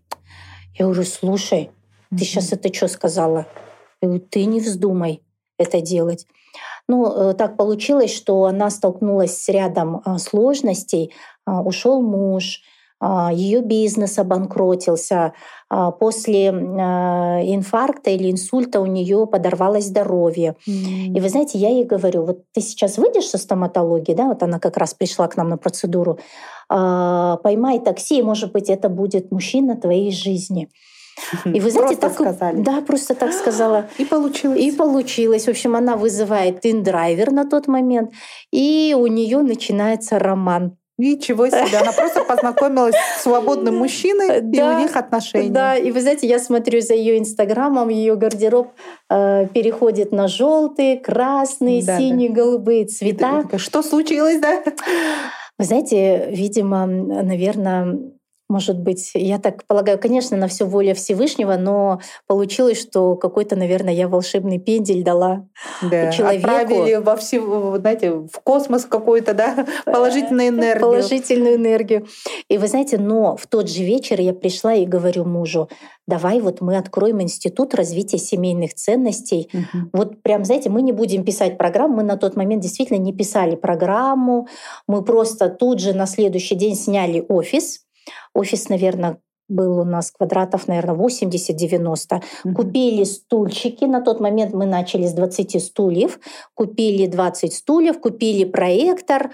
Я 0.74 0.86
говорю, 0.86 1.04
слушай, 1.04 1.70
ты 2.10 2.18
сейчас 2.18 2.52
это 2.52 2.72
что 2.74 2.88
сказала? 2.88 3.46
Я 4.02 4.08
говорю, 4.08 4.24
ты 4.28 4.44
не 4.46 4.60
вздумай. 4.60 5.22
это 5.58 5.80
делать. 5.80 6.26
Ну, 6.88 7.34
так 7.34 7.56
получилось, 7.56 8.14
что 8.14 8.44
она 8.44 8.70
столкнулась 8.70 9.36
с 9.42 9.48
рядом 9.48 10.02
сложностей. 10.18 11.12
Ушел 11.46 12.02
муж, 12.02 12.62
ее 13.02 13.60
бизнес 13.60 14.18
обанкротился, 14.18 15.34
после 16.00 16.48
инфаркта 16.48 18.10
или 18.10 18.30
инсульта 18.30 18.80
у 18.80 18.86
нее 18.86 19.26
подорвалось 19.26 19.86
здоровье. 19.86 20.54
Mm. 20.68 21.16
И 21.16 21.20
вы 21.20 21.28
знаете, 21.28 21.58
я 21.58 21.70
ей 21.70 21.84
говорю, 21.84 22.24
вот 22.24 22.44
ты 22.52 22.60
сейчас 22.60 22.98
выйдешь 22.98 23.26
со 23.26 23.38
стоматологии, 23.38 24.14
да, 24.14 24.26
вот 24.26 24.42
она 24.42 24.58
как 24.58 24.76
раз 24.76 24.94
пришла 24.94 25.28
к 25.28 25.36
нам 25.36 25.48
на 25.48 25.58
процедуру, 25.58 26.18
поймай 26.68 27.80
такси, 27.80 28.22
может 28.22 28.52
быть, 28.52 28.70
это 28.70 28.88
будет 28.88 29.30
мужчина 29.30 29.76
твоей 29.76 30.12
жизни. 30.12 30.68
И 31.44 31.60
вы 31.60 31.70
знаете, 31.70 31.96
просто 31.96 32.00
так 32.00 32.12
сказали. 32.12 32.62
Да, 32.62 32.80
просто 32.82 33.14
так 33.14 33.32
сказала. 33.32 33.88
И 33.98 34.04
получилось. 34.04 34.60
И 34.60 34.70
получилось. 34.70 35.46
В 35.46 35.48
общем, 35.48 35.74
она 35.74 35.96
вызывает 35.96 36.64
индрайвер 36.66 37.32
на 37.32 37.48
тот 37.48 37.68
момент, 37.68 38.12
и 38.52 38.94
у 38.96 39.06
нее 39.06 39.38
начинается 39.38 40.18
роман. 40.18 40.76
Ничего 40.98 41.48
себе, 41.48 41.78
она 41.78 41.92
просто 41.92 42.24
познакомилась 42.24 42.94
с 43.18 43.22
свободным 43.22 43.76
мужчиной, 43.78 44.40
и 44.40 44.62
у 44.62 44.78
них 44.78 44.96
отношения. 44.96 45.50
Да, 45.50 45.76
и 45.76 45.90
вы 45.90 46.00
знаете, 46.00 46.26
я 46.26 46.38
смотрю 46.38 46.80
за 46.80 46.94
ее 46.94 47.18
инстаграмом, 47.18 47.90
ее 47.90 48.16
гардероб 48.16 48.72
э, 49.10 49.46
переходит 49.52 50.12
на 50.12 50.26
желтые, 50.26 50.98
красные, 50.98 51.82
синие, 51.82 52.30
голубые 52.30 52.86
цвета. 52.86 53.46
Что 53.58 53.82
случилось, 53.82 54.40
да? 54.40 54.62
Вы 55.58 55.64
знаете, 55.64 56.28
видимо, 56.30 56.86
наверное, 56.86 57.98
может 58.48 58.78
быть, 58.78 59.10
я 59.14 59.38
так 59.38 59.64
полагаю, 59.66 59.98
конечно, 59.98 60.36
на 60.36 60.46
все 60.46 60.64
воля 60.66 60.94
Всевышнего, 60.94 61.56
но 61.56 62.00
получилось, 62.26 62.80
что 62.80 63.16
какой-то, 63.16 63.56
наверное, 63.56 63.92
я 63.92 64.08
волшебный 64.08 64.58
пендель 64.58 65.02
дала 65.02 65.46
да, 65.82 66.12
человеку. 66.12 66.46
Отправили 66.46 66.94
во 66.96 67.16
все, 67.16 67.40
знаете, 67.78 68.12
в 68.12 68.40
космос 68.44 68.84
какую-то, 68.84 69.34
да, 69.34 69.66
э, 69.86 69.90
положительную 69.90 70.48
энергию. 70.48 70.80
Положительную 70.80 71.56
энергию. 71.56 72.06
И 72.48 72.58
вы 72.58 72.68
знаете, 72.68 72.98
но 72.98 73.36
в 73.36 73.46
тот 73.48 73.68
же 73.68 73.82
вечер 73.82 74.20
я 74.20 74.32
пришла 74.32 74.74
и 74.74 74.86
говорю 74.86 75.24
мужу, 75.24 75.68
давай 76.06 76.40
вот 76.40 76.60
мы 76.60 76.76
откроем 76.76 77.20
институт 77.22 77.74
развития 77.74 78.18
семейных 78.18 78.74
ценностей. 78.74 79.50
Угу. 79.52 79.88
Вот 79.92 80.22
прям, 80.22 80.44
знаете, 80.44 80.70
мы 80.70 80.82
не 80.82 80.92
будем 80.92 81.24
писать 81.24 81.58
программу, 81.58 81.96
мы 81.96 82.02
на 82.04 82.16
тот 82.16 82.36
момент 82.36 82.62
действительно 82.62 82.98
не 82.98 83.12
писали 83.12 83.56
программу, 83.56 84.46
мы 84.86 85.02
просто 85.02 85.48
тут 85.48 85.80
же 85.80 85.94
на 85.94 86.06
следующий 86.06 86.54
день 86.54 86.76
сняли 86.76 87.24
офис, 87.28 87.85
Офис, 88.34 88.68
наверное, 88.68 89.18
был 89.48 89.78
у 89.78 89.84
нас 89.84 90.10
квадратов, 90.10 90.66
наверное, 90.68 90.96
80-90. 90.96 91.86
Mm-hmm. 91.86 92.52
Купили 92.52 93.04
стульчики. 93.04 93.84
На 93.84 94.00
тот 94.00 94.20
момент 94.20 94.52
мы 94.52 94.66
начали 94.66 95.06
с 95.06 95.12
20 95.12 95.62
стульев. 95.62 96.18
Купили 96.54 97.06
20 97.06 97.54
стульев, 97.54 98.00
купили 98.00 98.44
проектор. 98.44 99.30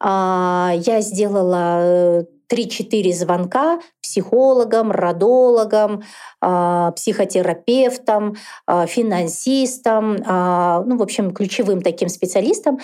А, 0.00 0.72
я 0.76 1.00
сделала 1.00 2.26
3-4 2.52 3.12
звонка 3.12 3.80
психологам, 4.02 4.92
родологам, 4.92 6.02
а, 6.40 6.92
психотерапевтам, 6.92 8.36
а, 8.66 8.86
финансистам, 8.86 10.16
ну, 10.16 10.96
в 10.96 11.02
общем, 11.02 11.32
ключевым 11.32 11.80
таким 11.80 12.08
специалистам 12.08 12.78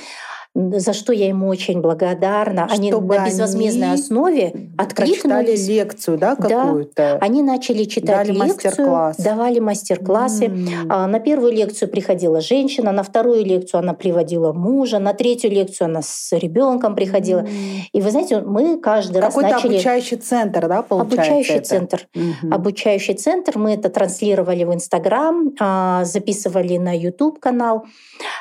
за 0.54 0.92
что 0.92 1.12
я 1.12 1.28
ему 1.28 1.46
очень 1.46 1.80
благодарна. 1.80 2.68
Чтобы 2.68 3.14
они 3.14 3.24
на 3.24 3.26
безвозмездной 3.26 3.86
они 3.92 4.00
основе 4.00 4.70
откликнулись. 4.76 5.68
лекцию, 5.68 6.18
да, 6.18 6.34
какую-то? 6.34 6.92
Да, 6.96 7.18
они 7.20 7.42
начали 7.42 7.84
читать 7.84 8.26
Дали 8.26 8.32
лекцию, 8.32 8.90
мастер 8.90 9.24
давали 9.24 9.60
мастер-классы. 9.60 10.46
Mm. 10.46 11.06
На 11.06 11.20
первую 11.20 11.52
лекцию 11.52 11.88
приходила 11.88 12.40
женщина, 12.40 12.90
на 12.90 13.04
вторую 13.04 13.44
лекцию 13.44 13.78
она 13.80 13.94
приводила 13.94 14.52
мужа, 14.52 14.98
на 14.98 15.14
третью 15.14 15.50
лекцию 15.50 15.86
она 15.86 16.02
с 16.02 16.32
ребенком 16.32 16.96
приходила. 16.96 17.40
Mm. 17.40 17.48
И 17.92 18.00
вы 18.00 18.10
знаете, 18.10 18.40
мы 18.40 18.80
каждый 18.80 19.20
Какой-то 19.20 19.50
раз 19.50 19.62
начали... 19.62 19.74
обучающий 19.74 20.16
центр, 20.16 20.66
да, 20.66 20.82
получается? 20.82 21.22
Обучающий 21.22 21.54
это? 21.54 21.68
центр. 21.68 22.08
Mm-hmm. 22.16 22.52
Обучающий 22.52 23.14
центр. 23.14 23.58
Мы 23.58 23.74
это 23.74 23.88
транслировали 23.88 24.64
в 24.64 24.74
Инстаграм, 24.74 25.52
а, 25.60 26.04
записывали 26.04 26.76
на 26.76 26.96
YouTube 26.96 27.38
канал. 27.38 27.84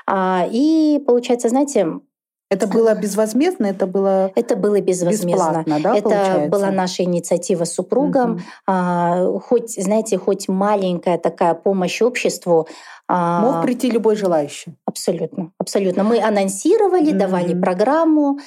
А, 0.08 0.48
и 0.52 1.02
получается, 1.06 1.50
знаете, 1.50 2.00
это 2.50 2.66
было 2.68 2.96
безвозмездно, 2.96 3.68
это 3.68 3.86
было 3.86 4.32
Это 4.36 4.56
было 4.56 4.82
безвозмездно. 4.82 5.64
Да, 5.66 5.96
это 5.96 6.10
получается? 6.10 6.50
была 6.50 6.72
наша 6.72 7.04
инициатива 7.04 7.64
с 7.64 7.74
супругом. 7.74 8.32
Угу. 8.32 8.42
А, 8.68 9.40
хоть, 9.40 9.72
знаете, 9.82 10.18
хоть 10.18 10.48
маленькая 10.48 11.20
такая 11.20 11.54
помощь 11.54 12.02
обществу. 12.02 12.68
А, 13.08 13.42
Мог 13.42 13.64
прийти 13.64 13.92
любой 13.92 14.16
желающий. 14.16 14.76
Абсолютно, 14.86 15.52
абсолютно. 15.60 16.04
Мы 16.04 16.20
анонсировали, 16.22 17.12
угу. 17.12 17.20
давали 17.20 17.60
программу. 17.60 18.40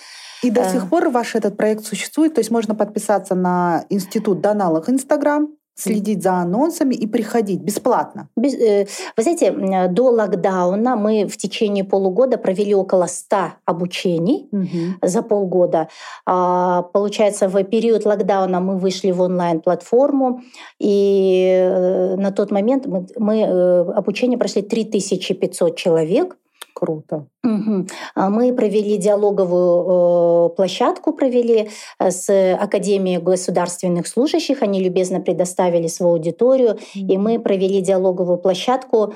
И 0.43 0.51
до 0.51 0.65
сих 0.65 0.88
пор 0.88 1.09
ваш 1.11 1.37
этот 1.37 1.57
проект 1.57 1.85
существует, 1.85 2.35
то 2.35 2.41
есть 2.41 2.51
можно 2.51 2.75
подписаться 2.75 3.37
на 3.37 3.85
Институт 3.91 4.41
Доналах 4.41 4.88
Инстаграм, 4.88 5.49
следить 5.75 6.23
за 6.23 6.35
анонсами 6.35 6.95
и 6.95 7.07
приходить 7.07 7.61
бесплатно. 7.61 8.29
Без, 8.37 8.55
э, 8.55 8.87
вы 9.17 9.23
знаете, 9.23 9.53
до 9.89 10.11
локдауна 10.11 10.97
мы 10.97 11.27
в 11.27 11.37
течение 11.37 11.85
полугода 11.85 12.39
провели 12.39 12.75
около 12.75 13.07
100 13.07 13.37
обучений 13.65 14.49
угу. 14.53 14.97
за 15.03 15.23
полгода. 15.23 15.89
А, 16.27 16.83
получается, 16.83 17.49
в 17.49 17.65
период 17.65 18.05
локдауна 18.05 18.61
мы 18.61 18.79
вышли 18.79 19.11
в 19.11 19.21
онлайн-платформу, 19.21 20.43
и 20.79 21.49
э, 21.49 22.17
на 22.17 22.31
тот 22.33 22.51
момент 22.51 22.87
мы, 22.87 23.07
мы 23.17 23.41
э, 23.41 23.81
обучение 23.93 24.39
прошли 24.39 24.63
3500 24.63 25.77
человек. 25.77 26.37
Круто. 26.83 27.29
Угу. 27.45 27.87
Мы 28.16 28.53
провели 28.53 28.97
диалоговую 28.97 30.49
э, 30.51 30.57
площадку, 30.57 31.12
провели 31.12 31.71
э, 32.01 32.11
с 32.11 32.29
Академией 32.55 33.21
государственных 33.21 34.09
служащих. 34.09 34.62
Они 34.62 34.83
любезно 34.83 35.21
предоставили 35.21 35.87
свою 35.87 36.14
аудиторию, 36.14 36.79
и 36.97 37.16
мы 37.18 37.38
провели 37.38 37.81
диалоговую 37.83 38.38
площадку 38.38 39.14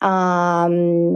а, 0.00 0.68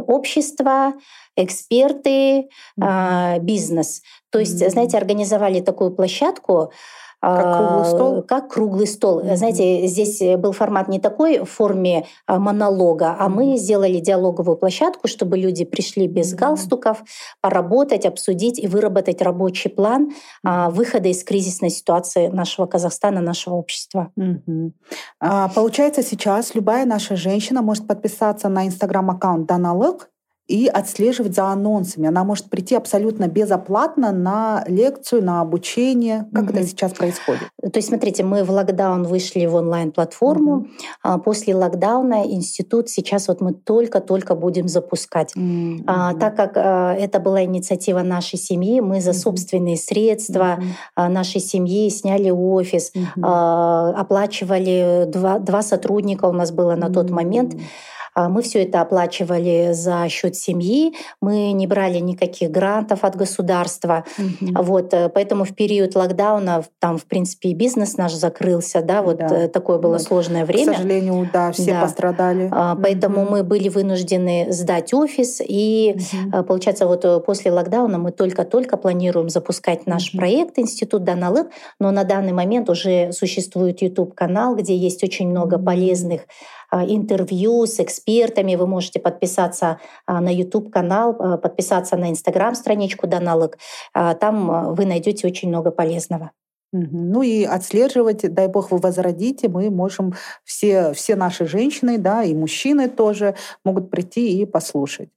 общество, 0.07 0.93
эксперты, 1.35 2.49
угу. 2.77 3.41
бизнес. 3.41 4.03
То 4.31 4.39
есть, 4.39 4.71
знаете, 4.71 4.99
организовали 4.99 5.61
такую 5.61 5.91
площадку, 5.91 6.71
как 7.21 7.57
круглый 7.57 7.85
стол? 7.85 8.23
Как 8.23 8.49
круглый 8.49 8.87
стол. 8.87 9.21
Mm-hmm. 9.21 9.37
Знаете, 9.37 9.87
здесь 9.87 10.21
был 10.39 10.53
формат 10.53 10.89
не 10.89 11.01
такой 11.01 11.41
в 11.41 11.47
форме 11.47 12.07
а, 12.27 12.39
монолога, 12.39 13.17
а 13.19 13.29
мы 13.29 13.57
сделали 13.57 13.99
диалоговую 13.99 14.57
площадку, 14.57 15.09
чтобы 15.09 15.37
люди 15.37 15.65
пришли 15.65 16.07
без 16.07 16.33
mm-hmm. 16.33 16.39
галстуков, 16.39 17.03
поработать, 17.41 18.07
обсудить 18.07 18.59
и 18.59 18.69
выработать 18.69 19.21
рабочий 19.21 19.69
план 19.69 20.13
mm-hmm. 20.47 20.71
выхода 20.71 21.09
из 21.09 21.25
кризисной 21.25 21.71
ситуации 21.71 22.29
нашего 22.29 22.67
Казахстана, 22.67 23.21
нашего 23.21 23.55
общества. 23.55 24.13
Mm-hmm. 24.19 24.73
А, 25.21 25.49
получается, 25.49 26.03
сейчас 26.03 26.55
любая 26.55 26.87
наша 26.87 27.17
женщина 27.17 27.63
может 27.63 27.87
подписаться 27.89 28.49
на 28.49 28.67
инстаграм-аккаунт 28.67 29.47
Даналык 29.47 30.09
и 30.49 30.67
отслеживать 30.67 31.35
за 31.35 31.45
анонсами. 31.49 32.09
Она 32.09 32.25
может 32.25 32.49
прийти 32.49 32.75
абсолютно 32.75 33.29
безоплатно 33.29 34.13
на 34.13 34.65
лекцию, 34.67 35.23
на 35.23 35.43
обучение. 35.43 36.27
Как 36.35 36.45
mm-hmm. 36.45 36.59
это 36.59 36.67
сейчас 36.67 36.93
происходит? 36.95 37.43
То 37.61 37.77
есть, 37.77 37.89
смотрите, 37.89 38.25
мы 38.25 38.43
в 38.45 38.51
локдаун 38.51 39.05
вышли 39.05 39.45
в 39.45 39.55
онлайн-платформу. 39.55 40.67
Mm-hmm. 41.05 41.21
После 41.21 41.55
локдауна 41.55 42.25
институт 42.25 42.89
сейчас 42.89 43.29
вот 43.29 43.43
мы 43.43 43.53
только-только 43.53 44.35
будем 44.35 44.69
запускать. 44.69 45.33
Mm-hmm. 45.37 45.85
А, 45.87 46.15
так 46.15 46.35
как 46.35 46.57
а, 46.57 46.95
это 46.95 47.21
была 47.21 47.45
инициатива 47.45 48.01
нашей 48.01 48.39
семьи, 48.39 48.81
мы 48.81 49.03
за 49.03 49.11
mm-hmm. 49.11 49.15
собственные 49.15 49.77
средства 49.77 50.59
mm-hmm. 50.97 51.09
нашей 51.09 51.43
семьи 51.43 51.91
сняли 51.91 52.31
офис, 52.31 52.91
mm-hmm. 52.95 53.21
а, 53.23 53.91
оплачивали 53.91 55.05
два, 55.09 55.39
два 55.41 55.61
сотрудника 55.61 56.25
у 56.25 56.33
нас 56.33 56.53
было 56.53 56.75
на 56.75 56.87
mm-hmm. 56.87 56.93
тот 56.95 57.11
момент. 57.11 57.55
А, 58.19 58.29
мы 58.29 58.43
все 58.43 58.65
это 58.65 58.81
оплачивали 58.81 59.71
за 59.73 60.09
счет 60.09 60.35
семьи, 60.35 60.93
мы 61.21 61.53
не 61.53 61.69
брали 61.69 61.99
никаких 61.99 62.51
грантов 62.51 63.05
от 63.05 63.15
государства. 63.15 64.05
Угу. 64.19 64.61
Вот, 64.61 64.93
э, 64.93 65.09
поэтому 65.09 65.45
в 65.45 65.55
период 65.55 65.95
локдауна 65.95 66.65
там, 66.81 66.99
в 66.99 67.05
принципе, 67.05 67.51
и 67.51 67.55
бизнес 67.55 67.97
наш 67.97 68.13
закрылся, 68.15 68.83
да, 68.83 69.03
вот 69.03 69.19
да. 69.19 69.45
Э, 69.45 69.49
такое 69.49 69.79
было 69.79 69.93
вот. 69.93 70.03
сложное 70.03 70.45
время. 70.45 70.73
К 70.73 70.77
сожалению, 70.79 71.31
да, 71.33 71.53
все 71.53 71.71
да. 71.75 71.83
пострадали. 71.83 72.49
А, 72.51 72.75
поэтому 72.75 73.23
угу. 73.23 73.31
мы 73.31 73.45
были 73.45 73.69
вынуждены 73.69 74.49
сдать 74.51 74.93
офис, 74.93 75.41
и 75.41 75.95
угу. 75.95 76.43
получается, 76.43 76.89
вот 76.89 77.25
после 77.25 77.53
локдауна 77.53 77.99
мы 77.99 78.11
только-только 78.11 78.77
планируем 78.77 79.29
запускать 79.29 79.87
наш 79.87 80.09
угу. 80.09 80.19
проект 80.19 80.59
Институт 80.59 81.05
Даналык, 81.05 81.51
но 81.79 81.93
на 81.93 82.03
данный 82.03 82.33
момент 82.33 82.69
уже 82.69 83.13
существует 83.13 83.81
YouTube-канал, 83.81 84.57
где 84.57 84.77
есть 84.77 85.05
очень 85.05 85.29
много 85.29 85.57
полезных 85.57 86.23
интервью 86.73 87.67
с 87.67 87.81
экспертами. 87.81 88.57
Вы 88.57 88.67
можете 88.67 89.01
подписаться 89.01 89.81
а, 90.07 90.21
на 90.21 90.35
YouTube-канал, 90.35 91.17
а, 91.19 91.39
подписаться 91.39 91.97
на 91.97 92.11
Instagram-страничку 92.11 93.07
Даналык. 93.07 93.59
Там 93.93 94.75
вы 94.75 94.85
найдете 94.85 95.27
очень 95.27 95.49
много 95.49 95.71
полезного. 95.71 96.33
Ну 96.73 97.23
и 97.23 97.45
отслеживать, 97.45 98.33
дай 98.35 98.47
бог 98.49 98.71
вы 98.71 98.79
возродите, 98.79 99.49
мы 99.49 99.71
можем 99.71 100.15
все, 100.45 100.93
все 100.93 101.17
наши 101.17 101.47
женщины, 101.47 101.97
да, 101.97 102.23
и 102.25 102.35
мужчины 102.35 102.91
тоже 102.91 103.37
могут 103.65 103.91
прийти 103.91 104.39
и 104.39 104.45
послушать 104.45 105.09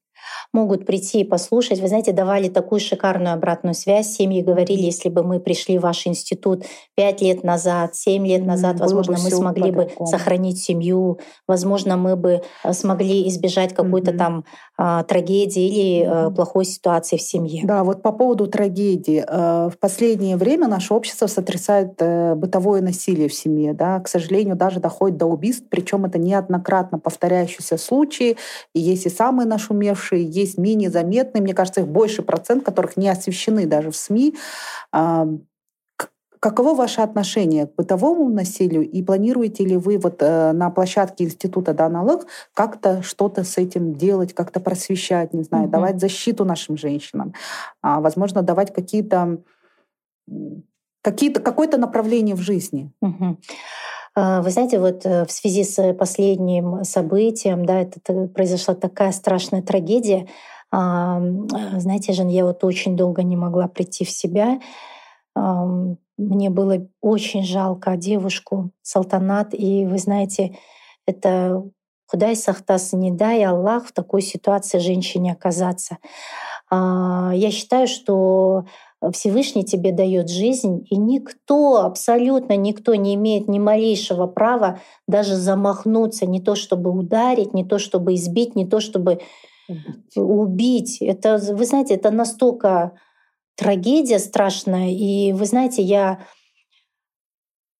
могут 0.53 0.85
прийти 0.85 1.21
и 1.21 1.23
послушать. 1.23 1.79
Вы 1.79 1.87
знаете, 1.87 2.11
давали 2.11 2.49
такую 2.49 2.79
шикарную 2.79 3.33
обратную 3.33 3.73
связь. 3.73 4.11
Семьи 4.11 4.41
говорили, 4.41 4.81
если 4.81 5.09
бы 5.09 5.23
мы 5.23 5.39
пришли 5.39 5.77
в 5.77 5.81
ваш 5.81 6.07
институт 6.07 6.65
пять 6.95 7.21
лет 7.21 7.43
назад, 7.43 7.95
семь 7.95 8.27
лет 8.27 8.45
назад, 8.45 8.75
Было 8.75 8.83
возможно, 8.83 9.17
мы 9.23 9.29
смогли 9.31 9.71
бы 9.71 9.89
сохранить 10.05 10.61
семью, 10.61 11.19
возможно, 11.47 11.97
мы 11.97 12.15
бы 12.15 12.41
э, 12.63 12.73
смогли 12.73 13.27
избежать 13.29 13.73
какой-то 13.73 14.11
mm-hmm. 14.11 14.17
там 14.17 14.45
а, 14.77 15.03
трагедии 15.03 15.67
или 15.67 16.05
mm-hmm. 16.05 16.35
плохой 16.35 16.65
ситуации 16.65 17.17
в 17.17 17.21
семье. 17.21 17.61
Да, 17.65 17.83
вот 17.83 18.01
по 18.01 18.11
поводу 18.11 18.47
трагедии. 18.47 19.23
Э, 19.27 19.69
в 19.69 19.79
последнее 19.79 20.37
время 20.37 20.67
наше 20.67 20.93
общество 20.93 21.27
сотрясает 21.27 21.93
бытовое 22.37 22.81
насилие 22.81 23.29
в 23.29 23.33
семье. 23.33 23.73
Да? 23.73 23.99
К 23.99 24.07
сожалению, 24.07 24.55
даже 24.55 24.79
доходит 24.79 25.17
до 25.17 25.25
убийств, 25.25 25.65
причем 25.69 26.05
это 26.05 26.19
неоднократно 26.19 26.99
повторяющиеся 26.99 27.77
случаи. 27.77 28.37
И 28.73 28.79
есть 28.79 29.05
и 29.05 29.09
самые 29.09 29.47
нашумевшие, 29.47 30.25
есть 30.41 30.57
менее 30.57 30.89
заметные, 30.89 31.41
мне 31.41 31.53
кажется, 31.53 31.81
их 31.81 31.87
больше 31.87 32.21
процент, 32.21 32.63
которых 32.63 32.97
не 32.97 33.09
освещены 33.09 33.65
даже 33.65 33.91
в 33.91 33.95
СМИ. 33.95 34.35
Каково 36.41 36.73
ваше 36.73 37.01
отношение 37.01 37.67
к 37.67 37.75
бытовому 37.75 38.27
насилию 38.27 38.89
и 38.89 39.03
планируете 39.03 39.63
ли 39.63 39.77
вы 39.77 39.99
вот 39.99 40.23
э, 40.23 40.53
на 40.53 40.71
площадке 40.71 41.25
Института 41.25 41.75
Даналых 41.75 42.25
как-то 42.55 43.03
что-то 43.03 43.43
с 43.43 43.59
этим 43.59 43.93
делать, 43.93 44.33
как-то 44.33 44.59
просвещать, 44.59 45.33
не 45.35 45.43
знаю, 45.43 45.65
угу. 45.65 45.73
давать 45.73 45.99
защиту 45.99 46.43
нашим 46.43 46.77
женщинам, 46.77 47.35
а, 47.83 48.01
возможно, 48.01 48.41
давать 48.41 48.73
какие-то 48.73 49.37
какие-то 51.03 51.41
какое-то 51.41 51.77
направление 51.77 52.33
в 52.33 52.41
жизни? 52.41 52.91
Угу. 53.01 53.37
Вы 54.15 54.49
знаете, 54.49 54.79
вот 54.79 55.05
э, 55.05 55.25
в 55.25 55.31
связи 55.31 55.63
с 55.63 55.93
последним 55.93 56.83
событием, 56.83 57.65
да, 57.65 57.79
это 57.79 58.27
произошла 58.27 58.75
такая 58.75 59.11
страшная 59.11 59.61
трагедия. 59.61 60.27
Знаете, 60.71 62.13
Жен, 62.13 62.29
я 62.29 62.45
вот 62.45 62.63
очень 62.63 62.95
долго 62.95 63.23
не 63.23 63.35
могла 63.35 63.67
прийти 63.67 64.05
в 64.05 64.09
себя. 64.09 64.59
Мне 65.35 66.49
было 66.49 66.87
очень 67.01 67.43
жалко 67.43 67.97
девушку 67.97 68.71
Салтанат. 68.81 69.53
И 69.53 69.85
вы 69.85 69.97
знаете, 69.97 70.55
это 71.05 71.63
Худай 72.11 72.35
Сахтас 72.35 72.93
не 72.93 73.09
дай 73.09 73.43
Аллах 73.43 73.87
в 73.87 73.93
такой 73.93 74.21
ситуации 74.21 74.79
женщине 74.79 75.31
оказаться. 75.31 75.97
А, 76.69 77.31
я 77.33 77.51
считаю, 77.51 77.87
что 77.87 78.65
Всевышний 79.11 79.65
тебе 79.65 79.91
дает 79.91 80.29
жизнь, 80.29 80.85
и 80.89 80.95
никто, 80.95 81.83
абсолютно 81.83 82.55
никто 82.55 82.93
не 82.93 83.15
имеет 83.15 83.47
ни 83.47 83.57
малейшего 83.57 84.27
права 84.27 84.79
даже 85.07 85.35
замахнуться, 85.35 86.27
не 86.27 86.39
то 86.39 86.53
чтобы 86.53 86.91
ударить, 86.91 87.53
не 87.53 87.65
то 87.65 87.79
чтобы 87.79 88.13
избить, 88.13 88.55
не 88.55 88.67
то 88.67 88.79
чтобы 88.79 89.21
убить. 89.67 90.17
убить. 90.17 90.97
Это, 91.01 91.37
вы 91.37 91.65
знаете, 91.65 91.95
это 91.95 92.11
настолько 92.11 92.91
трагедия 93.55 94.19
страшная. 94.19 94.91
И 94.91 95.33
вы 95.33 95.45
знаете, 95.45 95.81
я 95.81 96.19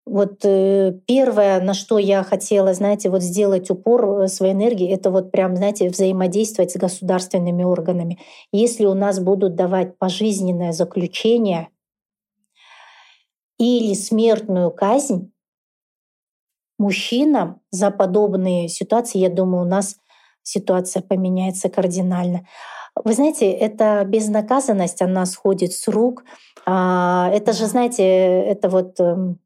вот 0.05 0.43
э, 0.43 0.93
первое, 1.05 1.61
на 1.61 1.73
что 1.73 1.99
я 1.99 2.23
хотела, 2.23 2.73
знаете, 2.73 3.09
вот 3.09 3.21
сделать 3.21 3.69
упор 3.69 4.23
э, 4.23 4.27
своей 4.27 4.53
энергии, 4.53 4.91
это 4.91 5.11
вот 5.11 5.31
прям, 5.31 5.55
знаете, 5.55 5.89
взаимодействовать 5.89 6.71
с 6.71 6.77
государственными 6.77 7.63
органами. 7.63 8.19
Если 8.51 8.85
у 8.85 8.95
нас 8.95 9.19
будут 9.19 9.55
давать 9.55 9.97
пожизненное 9.97 10.71
заключение 10.71 11.69
или 13.59 13.93
смертную 13.93 14.71
казнь 14.71 15.31
мужчинам 16.79 17.61
за 17.69 17.91
подобные 17.91 18.69
ситуации, 18.69 19.19
я 19.19 19.29
думаю, 19.29 19.65
у 19.65 19.69
нас 19.69 19.97
ситуация 20.41 21.03
поменяется 21.03 21.69
кардинально. 21.69 22.47
Вы 22.95 23.13
знаете, 23.13 23.51
эта 23.51 24.03
безнаказанность, 24.03 25.01
она 25.03 25.27
сходит 25.27 25.73
с 25.73 25.87
рук. 25.87 26.23
А, 26.65 27.29
это 27.31 27.53
же, 27.53 27.67
знаете, 27.67 28.03
это 28.03 28.67
вот 28.67 28.99
эм, 28.99 29.39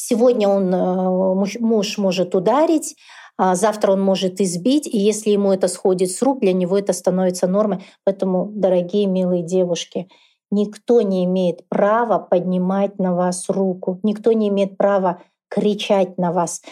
Сегодня 0.00 0.48
он, 0.48 0.72
э, 0.72 1.58
муж 1.58 1.98
может 1.98 2.36
ударить, 2.36 2.94
а 3.36 3.56
завтра 3.56 3.90
он 3.90 4.00
может 4.00 4.40
избить, 4.40 4.86
и 4.86 4.96
если 4.96 5.30
ему 5.30 5.52
это 5.52 5.66
сходит 5.66 6.12
с 6.12 6.22
рук, 6.22 6.38
для 6.38 6.52
него 6.52 6.78
это 6.78 6.92
становится 6.92 7.48
нормой. 7.48 7.80
Поэтому, 8.04 8.48
дорогие 8.54 9.06
милые 9.06 9.42
девушки, 9.42 10.08
никто 10.52 11.00
не 11.00 11.24
имеет 11.24 11.68
права 11.68 12.20
поднимать 12.20 13.00
на 13.00 13.12
вас 13.12 13.48
руку, 13.48 13.98
никто 14.04 14.30
не 14.30 14.50
имеет 14.50 14.76
права 14.76 15.20
кричать 15.48 16.16
на 16.16 16.30
вас. 16.30 16.62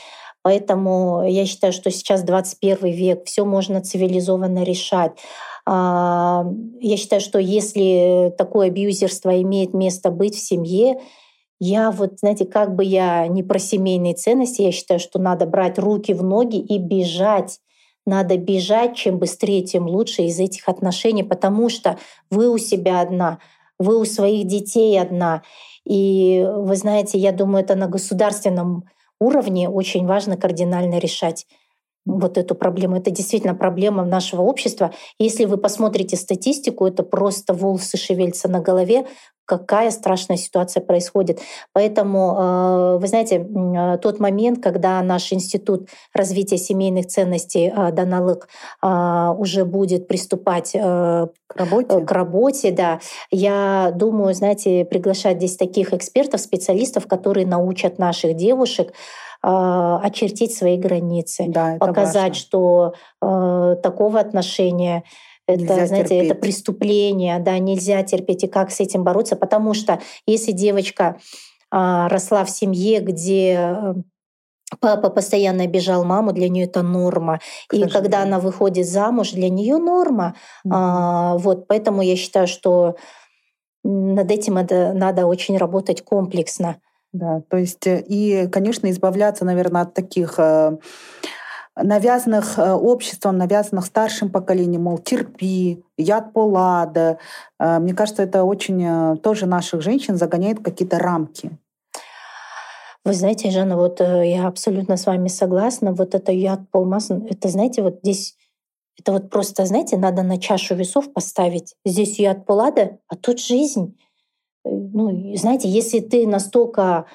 Поэтому 0.43 1.25
я 1.27 1.47
считаю, 1.47 1.73
что 1.73 1.91
сейчас 1.91 2.23
21 2.23 2.93
век, 2.93 3.25
все 3.27 3.45
можно 3.45 3.81
цивилизованно 3.81 4.63
решать. 4.63 5.19
А, 5.67 6.45
я 6.79 6.97
считаю, 6.97 7.21
что 7.21 7.41
если 7.41 8.33
такое 8.39 8.69
абьюзерство 8.69 9.43
имеет 9.43 9.75
место 9.75 10.13
быть 10.13 10.37
в 10.37 10.41
семье, 10.47 11.01
я 11.59 11.91
вот, 11.91 12.19
знаете, 12.21 12.45
как 12.45 12.75
бы 12.75 12.85
я 12.85 13.27
не 13.29 13.43
про 13.43 13.59
семейные 13.59 14.15
ценности, 14.15 14.63
я 14.63 14.73
считаю, 14.73 15.01
что 15.01 15.19
надо 15.19 15.47
брать 15.47 15.79
руки 15.79 16.13
в 16.13 16.23
ноги 16.23 16.59
и 16.59 16.79
бежать. 16.79 17.61
Надо 18.07 18.37
бежать, 18.37 18.95
чем 18.95 19.19
быстрее, 19.19 19.63
тем 19.63 19.87
лучше 19.87 20.23
из 20.23 20.39
этих 20.39 20.69
отношений, 20.69 21.25
потому 21.25 21.69
что 21.69 21.99
вы 22.31 22.49
у 22.49 22.59
себя 22.59 23.01
одна, 23.01 23.39
вы 23.79 23.99
у 23.99 24.05
своих 24.05 24.47
детей 24.47 25.01
одна. 25.01 25.43
И 25.85 26.47
вы 26.57 26.77
знаете, 26.77 27.19
я 27.19 27.33
думаю, 27.33 27.65
это 27.65 27.75
на 27.75 27.89
государственном 27.89 28.85
уровне 29.19 29.69
очень 29.69 30.07
важно 30.07 30.37
кардинально 30.37 30.99
решать 30.99 31.47
вот 32.05 32.39
эту 32.39 32.55
проблему. 32.55 32.97
Это 32.97 33.11
действительно 33.11 33.55
проблема 33.55 34.05
нашего 34.05 34.43
общества. 34.43 34.93
Если 35.19 35.45
вы 35.45 35.57
посмотрите 35.57 36.17
статистику, 36.17 36.87
это 36.87 37.03
просто 37.03 37.53
волосы 37.53 37.97
шевельца 37.97 38.49
на 38.49 38.61
голове, 38.61 39.07
какая 39.47 39.93
страшная 39.93 40.37
ситуация 40.37 40.83
происходит. 40.83 41.41
Поэтому, 41.73 42.37
э, 42.37 42.99
вы 43.01 43.07
знаете, 43.07 43.37
э, 43.37 43.99
тот 43.99 44.19
момент, 44.19 44.63
когда 44.63 45.01
наш 45.03 45.33
институт 45.33 45.89
развития 46.13 46.59
семейных 46.59 47.07
ценностей 47.07 47.73
э, 47.75 47.93
Даналык 47.93 48.49
уже 48.83 49.65
будет 49.65 50.09
приступать 50.09 50.73
к 50.73 51.31
работе, 51.55 52.01
к 52.01 52.13
работе 52.13 52.71
да, 52.73 52.99
я 53.31 53.93
думаю, 53.95 54.35
знаете, 54.35 54.85
приглашать 54.85 55.37
здесь 55.37 55.57
таких 55.57 55.93
экспертов, 55.93 56.41
специалистов, 56.41 57.07
которые 57.07 57.47
научат 57.47 57.99
наших 57.99 58.35
девушек 58.35 58.93
очертить 59.43 60.57
свои 60.57 60.77
границы, 60.77 61.45
да, 61.47 61.77
показать, 61.79 62.31
важно. 62.31 62.35
что 62.35 62.95
э, 63.23 63.77
такого 63.83 64.19
отношения 64.19 65.05
это, 65.47 65.61
нельзя 65.61 65.87
знаете, 65.87 66.09
терпеть. 66.09 66.31
это 66.31 66.41
преступление, 66.41 67.39
да, 67.39 67.59
нельзя 67.59 68.03
терпеть 68.03 68.45
и 68.45 68.49
как 68.49 68.71
с 68.71 68.81
этим 68.81 69.05
бороться, 69.05 69.37
потому 69.37 69.75
что 69.75 70.01
если 70.27 70.53
девочка 70.53 71.19
а, 71.71 72.09
росла 72.09 72.45
в 72.45 72.51
семье, 72.51 73.01
где 73.01 73.59
э, 73.59 73.95
Папа 74.81 75.11
постоянно 75.11 75.63
обижал 75.63 76.05
маму, 76.05 76.33
для 76.33 76.49
нее 76.49 76.65
это 76.65 76.83
норма. 76.83 77.39
И 77.73 77.87
когда 77.87 78.23
она 78.23 78.41
выходит 78.41 78.89
замуж, 78.89 79.31
для 79.31 79.49
нее 79.49 79.79
норма. 79.79 80.35
Mm-hmm. 80.67 80.71
А, 80.75 81.39
вот, 81.39 81.69
поэтому 81.69 82.03
я 82.03 82.17
считаю, 82.17 82.49
что 82.49 82.97
над 83.85 84.29
этим 84.29 84.59
это 84.59 84.93
надо 84.93 85.27
очень 85.27 85.57
работать 85.57 86.03
комплексно. 86.03 86.81
Да, 87.13 87.43
то 87.49 87.57
есть 87.57 87.87
э, 87.87 88.03
и, 88.07 88.49
конечно, 88.49 88.91
избавляться, 88.91 89.45
наверное, 89.45 89.83
от 89.83 89.95
таких 89.95 90.35
э, 90.39 90.77
навязанных 91.77 92.59
э, 92.59 92.73
обществом, 92.73 93.37
навязанных 93.39 93.87
старшим 93.87 94.31
поколением, 94.31 94.85
мол, 94.85 94.99
терпи, 94.99 95.85
яд 95.99 96.33
полада. 96.33 97.19
Э, 97.59 97.79
мне 97.79 97.95
кажется, 97.95 98.23
это 98.23 98.45
очень 98.45 98.83
э, 98.83 99.17
тоже 99.19 99.47
наших 99.47 99.83
женщин 99.83 100.17
загоняет 100.17 100.63
какие-то 100.63 100.99
рамки. 100.99 101.51
Вы 103.05 103.13
знаете, 103.13 103.51
Жанна, 103.51 103.77
вот 103.77 104.01
я 104.01 104.49
абсолютно 104.49 104.97
с 104.97 105.07
вами 105.07 105.29
согласна. 105.29 105.93
Вот 105.93 106.17
это 106.17 106.33
яд 106.33 106.69
полмаз, 106.73 107.11
это, 107.11 107.49
знаете, 107.49 107.83
вот 107.83 108.01
здесь 108.03 108.35
это 108.99 109.13
вот 109.13 109.31
просто, 109.31 109.67
знаете, 109.67 109.97
надо 109.97 110.23
на 110.23 110.39
чашу 110.39 110.75
весов 110.75 111.13
поставить. 111.13 111.77
Здесь 111.85 112.19
яд 112.19 112.47
полада, 112.47 112.99
а 113.09 113.15
тут 113.15 113.39
жизнь. 113.41 113.97
Ну, 114.65 115.37
знаете, 115.37 115.69
если 115.69 116.01
ты 116.01 116.27
настолько 116.27 117.07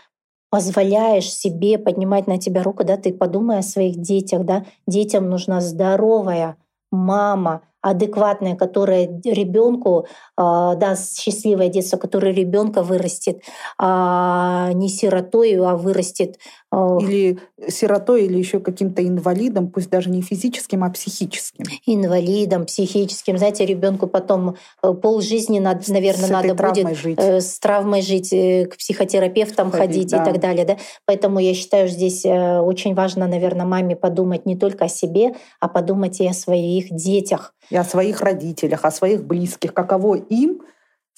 позволяешь 0.52 1.32
себе 1.32 1.80
поднимать 1.80 2.28
на 2.28 2.38
тебя 2.38 2.62
руку, 2.62 2.84
да, 2.84 2.98
ты 2.98 3.14
подумай 3.14 3.60
о 3.60 3.64
своих 3.64 4.00
детях, 4.00 4.44
да, 4.44 4.66
детям 4.86 5.30
нужна 5.30 5.62
здоровая 5.62 6.58
мама, 6.92 7.62
адекватная, 7.82 8.56
которая 8.56 9.06
ребенку 9.24 10.06
э, 10.38 10.76
даст 10.76 11.20
счастливое 11.20 11.70
детство, 11.70 11.98
которое 11.98 12.34
ребенка 12.34 12.84
вырастет, 12.84 13.42
а 13.80 14.72
не 14.74 14.90
сиротой, 14.90 15.56
а 15.56 15.78
вырастет 15.78 16.38
Или 16.74 17.40
сиротой, 17.68 18.26
или 18.26 18.38
еще 18.38 18.62
каким-то 18.62 19.06
инвалидом, 19.06 19.70
пусть 19.70 19.90
даже 19.90 20.10
не 20.10 20.22
физическим, 20.22 20.86
а 20.86 20.90
психическим. 20.90 21.66
Инвалидом, 21.86 22.66
психическим. 22.66 23.38
Знаете, 23.38 23.66
ребенку 23.66 24.08
потом 24.08 24.56
э, 24.82 24.94
полжизни, 24.94 25.60
надо, 25.60 25.92
наверное, 25.92 26.28
с 26.28 26.30
надо 26.30 26.56
будет 26.56 26.98
жить. 26.98 27.20
Э, 27.20 27.42
с 27.42 27.60
травмой 27.60 28.02
жить, 28.02 28.30
к 28.30 28.78
психотерапевтам 28.78 29.70
ходить, 29.70 29.82
ходить 29.82 30.12
да. 30.12 30.22
и 30.22 30.26
так 30.26 30.40
далее. 30.40 30.66
Да? 30.66 30.78
Поэтому 31.06 31.40
я 31.40 31.54
считаю, 31.54 31.90
здесь 31.90 32.26
очень 32.26 32.94
важно, 32.94 33.28
наверное, 33.28 33.66
маме 33.66 33.98
подумать 33.98 34.46
не 34.46 34.56
только 34.56 34.86
о 34.86 34.90
себе, 34.90 35.36
а 35.60 35.68
подумать 35.68 36.22
и 36.22 36.28
о 36.28 36.34
своих 36.34 36.90
детях. 36.90 37.54
И 37.70 37.76
о 37.76 37.84
своих 37.84 38.22
родителях, 38.22 38.86
о 38.86 38.92
своих 38.92 39.26
близких, 39.26 39.74
каково 39.74 40.16
им 40.16 40.62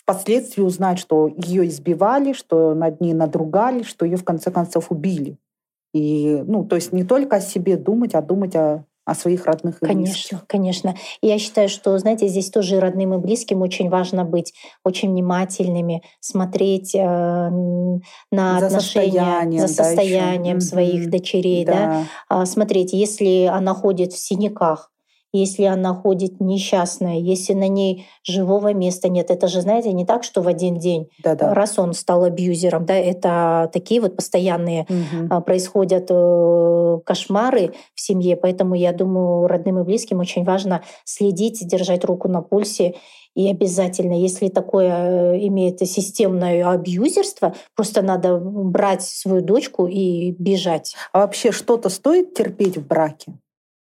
впоследствии 0.03 0.61
узнать, 0.61 0.99
что 0.99 1.27
ее 1.27 1.67
избивали, 1.67 2.33
что 2.33 2.73
над 2.73 2.99
ней 3.01 3.13
надругали, 3.13 3.83
что 3.83 4.05
ее 4.05 4.17
в 4.17 4.23
конце 4.23 4.51
концов 4.51 4.91
убили. 4.91 5.37
И, 5.93 6.43
ну, 6.47 6.65
то 6.65 6.75
есть 6.75 6.91
не 6.91 7.03
только 7.03 7.37
о 7.37 7.41
себе 7.41 7.77
думать, 7.77 8.15
а 8.15 8.21
думать 8.21 8.55
о, 8.55 8.85
о 9.05 9.15
своих 9.15 9.45
родных 9.45 9.77
и 9.81 9.85
конечно, 9.85 10.13
близких. 10.13 10.47
Конечно, 10.47 10.95
И 11.21 11.27
я 11.27 11.37
считаю, 11.37 11.69
что, 11.69 11.97
знаете, 11.99 12.27
здесь 12.27 12.49
тоже 12.49 12.79
родным 12.79 13.13
и 13.13 13.17
близким 13.17 13.61
очень 13.61 13.89
важно 13.89 14.23
быть 14.23 14.53
очень 14.83 15.11
внимательными, 15.11 16.01
смотреть 16.19 16.95
э, 16.95 16.99
на 16.99 18.59
за 18.59 18.65
отношения, 18.65 19.11
состоянием, 19.11 19.67
за 19.67 19.67
состоянием 19.67 20.59
да, 20.59 20.65
своих 20.65 21.09
дочерей, 21.09 21.65
да. 21.65 22.05
Да, 22.29 22.41
э, 22.41 22.45
смотреть, 22.45 22.93
если 22.93 23.45
она 23.45 23.73
ходит 23.73 24.13
в 24.13 24.17
синяках, 24.17 24.92
если 25.33 25.63
она 25.63 25.93
ходит 25.93 26.39
несчастная, 26.39 27.17
если 27.17 27.53
на 27.53 27.67
ней 27.67 28.05
живого 28.23 28.73
места 28.73 29.09
нет. 29.09 29.31
Это 29.31 29.47
же, 29.47 29.61
знаете, 29.61 29.91
не 29.91 30.05
так, 30.05 30.23
что 30.23 30.41
в 30.41 30.47
один 30.47 30.77
день, 30.77 31.09
Да-да. 31.23 31.53
раз 31.53 31.79
он 31.79 31.93
стал 31.93 32.23
абьюзером, 32.23 32.85
да, 32.85 32.93
это 32.93 33.69
такие 33.73 33.99
вот 33.99 34.15
постоянные 34.15 34.85
угу. 34.87 35.41
происходят 35.41 36.07
э, 36.09 36.99
кошмары 37.03 37.73
в 37.95 38.01
семье. 38.01 38.37
Поэтому 38.37 38.75
я 38.75 38.93
думаю, 38.93 39.47
родным 39.47 39.79
и 39.79 39.83
близким 39.83 40.19
очень 40.19 40.43
важно 40.43 40.83
следить, 41.03 41.67
держать 41.67 42.05
руку 42.05 42.27
на 42.27 42.41
пульсе 42.41 42.95
и 43.35 43.49
обязательно, 43.49 44.13
если 44.13 44.47
такое 44.47 45.33
э, 45.33 45.47
имеет 45.47 45.79
системное 45.79 46.69
абьюзерство, 46.69 47.55
просто 47.75 48.01
надо 48.03 48.37
брать 48.37 49.01
свою 49.01 49.41
дочку 49.41 49.87
и 49.87 50.31
бежать. 50.31 50.95
А 51.11 51.19
вообще 51.19 51.51
что-то 51.51 51.89
стоит 51.89 52.35
терпеть 52.35 52.77
в 52.77 52.85
браке? 52.85 53.33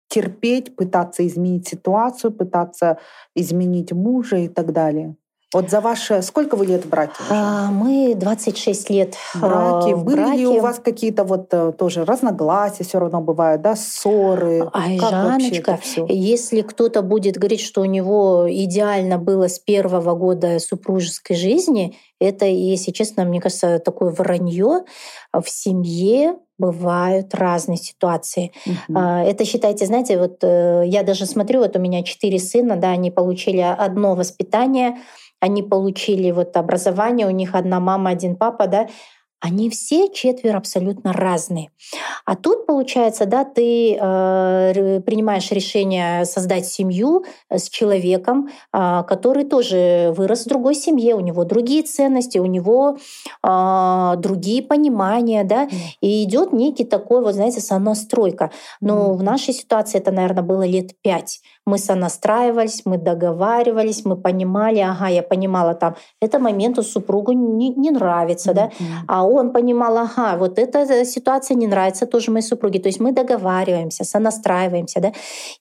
Терпеть, 0.08 0.76
пытаться 0.76 1.26
изменить 1.28 1.68
ситуацию, 1.68 2.32
пытаться 2.32 2.98
изменить 3.36 3.92
мужа 3.92 4.38
и 4.38 4.48
так 4.48 4.74
далее. 4.74 5.16
Вот 5.54 5.70
за 5.70 5.80
ваше... 5.80 6.22
Сколько 6.24 6.58
вы 6.58 6.66
лет 6.66 6.84
в 6.84 6.90
браке? 6.90 7.14
А, 7.30 7.72
мы 7.72 8.16
26 8.16 8.90
лет 8.90 9.16
в 9.16 9.40
браке. 9.40 9.96
В 9.96 10.04
Были 10.04 10.16
браке. 10.18 10.38
ли 10.40 10.48
у 10.48 10.60
вас 10.60 10.80
какие-то 10.80 11.24
вот 11.24 11.48
э, 11.54 11.72
тоже 11.72 12.04
разногласия 12.04 12.84
все 12.84 13.00
равно 13.00 13.22
бывают, 13.22 13.62
да, 13.62 13.78
ссоры? 13.78 14.70
Ай, 14.74 14.98
как 14.98 15.10
Жаночка, 15.10 15.80
если 16.10 16.62
кто-то 16.64 17.02
будет 17.02 17.38
говорить, 17.38 17.62
что 17.62 17.80
у 17.80 17.86
него 17.86 18.46
идеально 18.50 19.18
было 19.18 19.48
с 19.48 19.58
первого 19.58 20.16
года 20.16 20.60
супружеской 20.60 21.38
жизни, 21.38 21.96
это, 22.20 22.46
если 22.46 22.92
честно, 22.92 23.24
мне 23.24 23.40
кажется, 23.40 23.80
такое 23.80 24.12
вранье 24.12 24.84
в 25.32 25.50
семье 25.50 26.36
бывают 26.58 27.34
разные 27.36 27.78
ситуации. 27.78 28.52
Угу. 28.66 29.00
Это 29.00 29.46
считайте, 29.46 29.86
знаете, 29.86 30.18
вот 30.18 30.44
э, 30.44 30.84
я 30.86 31.04
даже 31.04 31.26
смотрю, 31.26 31.60
вот 31.60 31.76
у 31.76 31.80
меня 31.80 32.04
четыре 32.04 32.40
сына, 32.40 32.76
да, 32.76 32.92
они 32.92 33.12
получили 33.12 33.60
одно 33.60 34.16
воспитание, 34.16 34.98
они 35.40 35.62
получили 35.62 36.32
вот 36.32 36.58
образование, 36.58 37.28
у 37.28 37.32
них 37.32 37.54
одна 37.54 37.80
мама, 37.80 38.10
один 38.10 38.36
папа, 38.36 38.68
да, 38.68 38.88
они 39.40 39.70
все 39.70 40.10
четверо 40.10 40.58
абсолютно 40.58 41.14
разные. 41.14 41.70
А 42.26 42.36
тут, 42.36 42.66
получается, 42.66 43.26
да, 43.26 43.46
ты 43.46 43.94
э, 43.94 45.02
принимаешь 45.02 45.52
решение 45.52 46.26
создать 46.26 46.66
семью 46.66 47.24
э, 47.50 47.60
с 47.60 47.70
человеком, 47.70 48.50
э, 48.74 49.04
который 49.08 49.46
тоже 49.46 50.14
вырос 50.18 50.46
в 50.46 50.50
другой 50.50 50.76
семье, 50.76 51.16
у 51.16 51.20
него 51.20 51.44
другие 51.44 51.84
ценности, 51.84 52.40
у 52.40 52.46
него 52.46 52.98
э, 53.44 54.14
другие 54.18 54.64
понимания, 54.64 55.44
да, 55.44 55.70
и 56.02 56.24
идет 56.24 56.52
некий 56.52 56.84
такой, 56.84 57.22
вот 57.22 57.36
знаете, 57.36 57.62
сонастройка. 57.62 58.52
Но 58.82 59.14
в 59.14 59.22
нашей 59.22 59.54
ситуации 59.54 60.00
это, 60.00 60.12
наверное, 60.12 60.44
было 60.44 60.66
лет 60.66 61.00
пять. 61.02 61.42
Мы 61.68 61.78
сонастраивались, 61.78 62.82
мы 62.86 62.98
договаривались, 62.98 64.06
мы 64.06 64.16
понимали, 64.16 64.80
ага, 64.80 65.08
я 65.08 65.22
понимала 65.22 65.74
там, 65.74 65.96
это 66.22 66.40
моменту 66.40 66.82
супругу 66.82 67.34
не, 67.34 67.70
не 67.70 67.92
нравится, 67.92 68.54
да, 68.54 68.72
а 69.08 69.26
он 69.26 69.52
понимал, 69.52 69.98
ага, 69.98 70.38
вот 70.38 70.58
эта 70.60 71.06
ситуация 71.06 71.56
не 71.56 71.68
нравится 71.68 72.06
тоже 72.06 72.32
моей 72.32 72.46
супруге. 72.46 72.80
То 72.80 72.88
есть 72.88 73.00
мы 73.00 73.12
договариваемся, 73.12 74.04
сонастраиваемся, 74.04 75.00
да. 75.02 75.12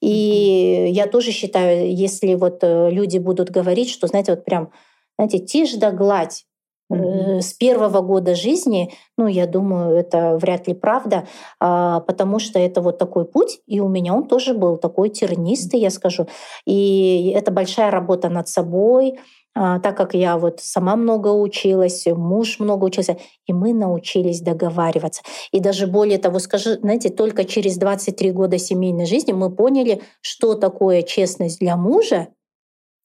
И 0.01 0.87
mm-hmm. 0.87 0.91
я 0.91 1.07
тоже 1.07 1.33
считаю, 1.33 1.95
если 1.95 2.35
вот 2.35 2.59
э, 2.63 2.91
люди 2.91 3.19
будут 3.19 3.51
говорить, 3.51 3.91
что, 3.91 4.07
знаете, 4.07 4.33
вот 4.33 4.45
прям, 4.45 4.71
знаете, 5.19 5.39
тишь 5.41 5.75
да 5.75 5.91
гладь, 5.91 6.47
Mm-hmm. 6.93 7.41
С 7.41 7.53
первого 7.53 8.01
года 8.01 8.35
жизни, 8.35 8.93
ну, 9.19 9.27
я 9.27 9.47
думаю, 9.47 9.97
это 9.97 10.39
вряд 10.39 10.69
ли 10.69 10.75
правда, 10.75 11.27
а, 11.59 12.01
потому 12.01 12.39
что 12.39 12.59
это 12.59 12.81
вот 12.81 12.99
такой 12.99 13.25
путь, 13.25 13.61
и 13.67 13.81
у 13.81 13.89
меня 13.89 14.15
он 14.15 14.29
тоже 14.29 14.55
был 14.55 14.77
такой 14.77 15.09
тернистый, 15.09 15.81
я 15.81 15.91
скажу. 15.91 16.29
И 16.65 17.33
это 17.35 17.51
большая 17.51 17.91
работа 17.91 18.29
над 18.29 18.49
собой, 18.49 19.19
а, 19.59 19.81
так 19.81 19.97
как 19.97 20.13
я 20.15 20.37
вот 20.37 20.61
сама 20.61 20.97
много 20.97 21.29
училась, 21.29 22.05
муж 22.07 22.61
много 22.61 22.85
учился, 22.85 23.17
и 23.47 23.55
мы 23.55 23.73
научились 23.73 24.43
договариваться. 24.43 25.23
И 25.51 25.61
даже 25.61 25.87
более 25.87 26.19
того, 26.19 26.39
скажу, 26.41 26.75
знаете, 26.75 27.09
только 27.09 27.45
через 27.45 27.79
23 27.79 28.33
года 28.33 28.59
семейной 28.59 29.07
жизни 29.07 29.33
мы 29.33 29.51
поняли, 29.51 30.03
что 30.21 30.55
такое 30.55 31.01
честность 31.03 31.59
для 31.59 31.77
мужа 31.77 32.29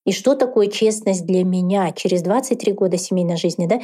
и 0.06 0.12
что 0.12 0.36
такое 0.36 0.68
честность 0.68 1.26
для 1.26 1.44
меня 1.44 1.92
через 1.92 2.22
23 2.22 2.74
года 2.74 2.98
семейной 2.98 3.38
жизни. 3.38 3.68
Да? 3.68 3.82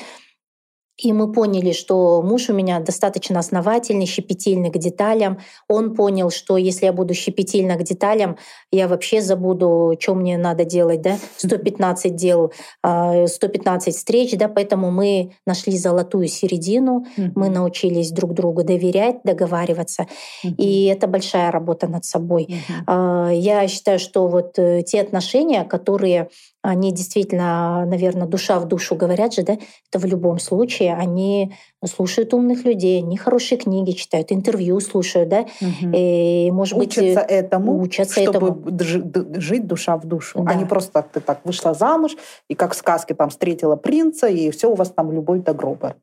И 0.98 1.14
мы 1.14 1.32
поняли, 1.32 1.74
что 1.74 2.22
муж 2.24 2.50
у 2.50 2.54
меня 2.54 2.80
достаточно 2.80 3.40
основательный, 3.40 4.08
щепетильный 4.08 4.72
к 4.72 4.78
деталям. 4.78 5.40
Он 5.68 5.94
понял, 5.94 6.32
что 6.32 6.58
если 6.58 6.86
я 6.86 6.94
буду 6.94 7.14
щепетильна 7.14 7.76
к 7.76 7.84
деталям, 7.84 8.38
я 8.72 8.88
вообще 8.88 9.22
забуду, 9.22 9.96
что 10.00 10.16
мне 10.16 10.38
надо 10.38 10.66
делать. 10.66 11.02
Да? 11.02 11.18
115 11.38 12.16
дел, 12.16 12.52
115 12.82 13.88
а, 13.88 13.92
встреч, 13.92 14.36
да? 14.38 14.48
поэтому 14.48 14.90
мы 14.90 15.34
нашли 15.46 15.78
золотую 15.78 16.28
середину, 16.28 17.06
мы 17.36 17.50
научились 17.50 18.12
друг 18.12 18.34
другу 18.34 18.64
доверять, 18.64 19.18
договариваться. 19.24 20.08
И 20.44 20.86
это 20.86 21.08
большая 21.08 21.52
работа 21.52 21.88
над 21.88 22.06
собой. 22.06 22.48
А, 22.88 23.30
я 23.32 23.68
считаю, 23.68 24.00
что 24.00 24.28
вот 24.28 24.58
э, 24.58 24.82
те 24.82 25.02
отношения, 25.02 25.64
которые 25.64 26.30
они 26.62 26.92
действительно, 26.92 27.86
наверное, 27.86 28.28
душа 28.28 28.60
в 28.60 28.68
душу 28.68 28.96
говорят 28.96 29.34
же, 29.34 29.44
да, 29.44 29.58
это 29.90 30.00
в 30.00 30.06
любом 30.06 30.40
случае. 30.40 30.96
Они 30.96 31.54
слушают 31.86 32.34
умных 32.34 32.66
людей, 32.66 33.00
они 33.02 33.16
хорошие 33.16 33.58
книги 33.58 33.92
читают, 33.92 34.32
интервью 34.32 34.80
слушают, 34.80 35.30
да, 35.30 35.46
угу. 35.62 35.92
и, 35.94 36.52
может 36.52 36.78
учатся 36.78 37.22
быть, 37.22 37.30
этому, 37.30 37.80
учатся 37.80 38.22
чтобы 38.22 38.48
этому. 38.48 39.40
жить 39.40 39.68
душа 39.68 39.98
в 39.98 40.06
душу, 40.06 40.44
да. 40.44 40.52
а 40.52 40.56
не 40.56 40.66
просто 40.66 41.06
ты 41.14 41.20
так 41.20 41.42
вышла 41.46 41.74
замуж 41.74 42.18
и 42.50 42.56
как 42.56 42.74
в 42.74 42.76
сказке 42.76 43.14
там 43.14 43.30
встретила 43.30 43.76
принца 43.76 44.28
и 44.28 44.52
все 44.52 44.70
у 44.70 44.76
вас 44.76 44.92
там 44.92 45.12
любовь 45.12 45.44
до 45.44 45.54
гроба. 45.54 45.96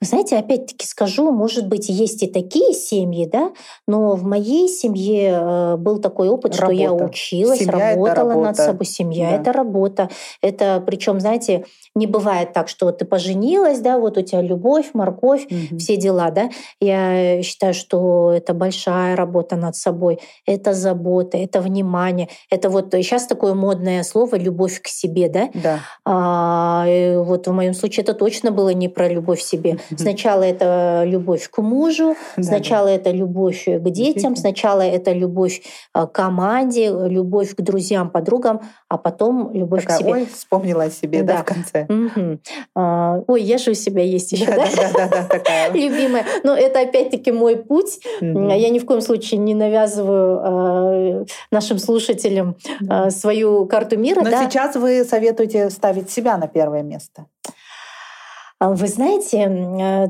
Вы 0.00 0.06
знаете, 0.06 0.38
опять-таки 0.38 0.86
скажу, 0.86 1.30
может 1.30 1.68
быть, 1.68 1.90
есть 1.90 2.22
и 2.22 2.26
такие 2.26 2.72
семьи, 2.72 3.28
да, 3.30 3.52
но 3.86 4.14
в 4.14 4.24
моей 4.24 4.66
семье 4.66 5.38
э, 5.42 5.76
был 5.76 6.00
такой 6.00 6.30
опыт, 6.30 6.56
работа. 6.56 6.74
что 6.74 6.82
я 6.82 6.92
училась, 6.92 7.58
Семья 7.58 7.90
работала 7.94 8.32
над 8.42 8.56
собой. 8.56 8.86
Семья 8.86 9.30
да. 9.30 9.36
это 9.36 9.52
работа. 9.52 10.08
Это 10.40 10.82
причем, 10.86 11.20
знаете, 11.20 11.66
не 11.94 12.06
бывает 12.06 12.52
так, 12.52 12.68
что 12.68 12.92
ты 12.92 13.04
поженилась, 13.04 13.80
да, 13.80 13.98
вот 13.98 14.16
у 14.16 14.22
тебя 14.22 14.42
любовь, 14.42 14.90
морковь, 14.94 15.46
угу. 15.46 15.78
все 15.78 15.96
дела, 15.96 16.30
да. 16.30 16.50
Я 16.80 17.42
считаю, 17.42 17.74
что 17.74 18.32
это 18.32 18.54
большая 18.54 19.16
работа 19.16 19.56
над 19.56 19.74
собой, 19.74 20.20
это 20.46 20.72
забота, 20.72 21.36
это 21.36 21.60
внимание, 21.60 22.28
это 22.48 22.70
вот 22.70 22.92
сейчас 22.92 23.26
такое 23.26 23.54
модное 23.54 24.02
слово 24.04 24.36
любовь 24.36 24.80
к 24.80 24.86
себе, 24.86 25.28
да. 25.28 25.48
Да. 25.54 25.80
А, 26.04 26.84
вот 27.22 27.48
в 27.48 27.52
моем 27.52 27.74
случае 27.74 28.04
это 28.04 28.14
точно 28.14 28.52
было 28.52 28.70
не 28.70 28.88
про 28.88 29.08
любовь 29.08 29.40
к 29.40 29.44
себе. 29.44 29.78
Сначала 29.96 30.44
это 30.44 31.02
любовь 31.04 31.48
к 31.50 31.58
мужу, 31.58 32.14
да, 32.36 32.42
сначала 32.42 32.86
да. 32.86 32.92
это 32.92 33.10
любовь 33.10 33.64
к 33.64 33.90
детям, 33.90 34.36
сначала 34.36 34.82
это 34.82 35.12
любовь 35.12 35.62
э, 35.94 36.06
к 36.06 36.12
команде, 36.12 36.90
любовь 36.90 37.54
к 37.56 37.60
друзьям, 37.60 38.10
подругам, 38.10 38.60
а 38.88 38.96
потом 38.96 39.52
любовь 39.52 39.82
Такая, 39.82 39.98
к 39.98 40.00
себе. 40.00 40.12
Ой, 40.12 40.26
вспомнила 40.26 40.84
о 40.84 40.90
себе, 40.90 41.22
да, 41.22 41.38
да 41.38 41.42
в 41.42 41.44
конце. 41.44 41.79
Угу. 41.88 42.38
А, 42.74 43.20
ой, 43.26 43.42
я 43.42 43.58
же 43.58 43.72
у 43.72 43.74
себя 43.74 44.02
есть 44.02 44.32
еще, 44.32 44.46
да? 44.46 44.56
Да, 44.56 44.66
да, 44.76 44.90
да, 44.92 45.08
да 45.08 45.22
такая. 45.24 45.72
Любимая. 45.72 46.24
Но 46.44 46.54
это 46.54 46.80
опять-таки 46.80 47.32
мой 47.32 47.56
путь. 47.56 48.00
Угу. 48.20 48.50
Я 48.50 48.68
ни 48.70 48.78
в 48.78 48.86
коем 48.86 49.00
случае 49.00 49.38
не 49.40 49.54
навязываю 49.54 51.22
э, 51.22 51.24
нашим 51.50 51.78
слушателям 51.78 52.56
э, 52.88 53.10
свою 53.10 53.66
карту 53.66 53.98
мира. 53.98 54.22
Но 54.22 54.30
да? 54.30 54.44
сейчас 54.44 54.76
вы 54.76 55.04
советуете 55.04 55.70
ставить 55.70 56.10
себя 56.10 56.36
на 56.36 56.48
первое 56.48 56.82
место. 56.82 57.26
А 58.62 58.74
вы 58.74 58.88
знаете, 58.88 59.38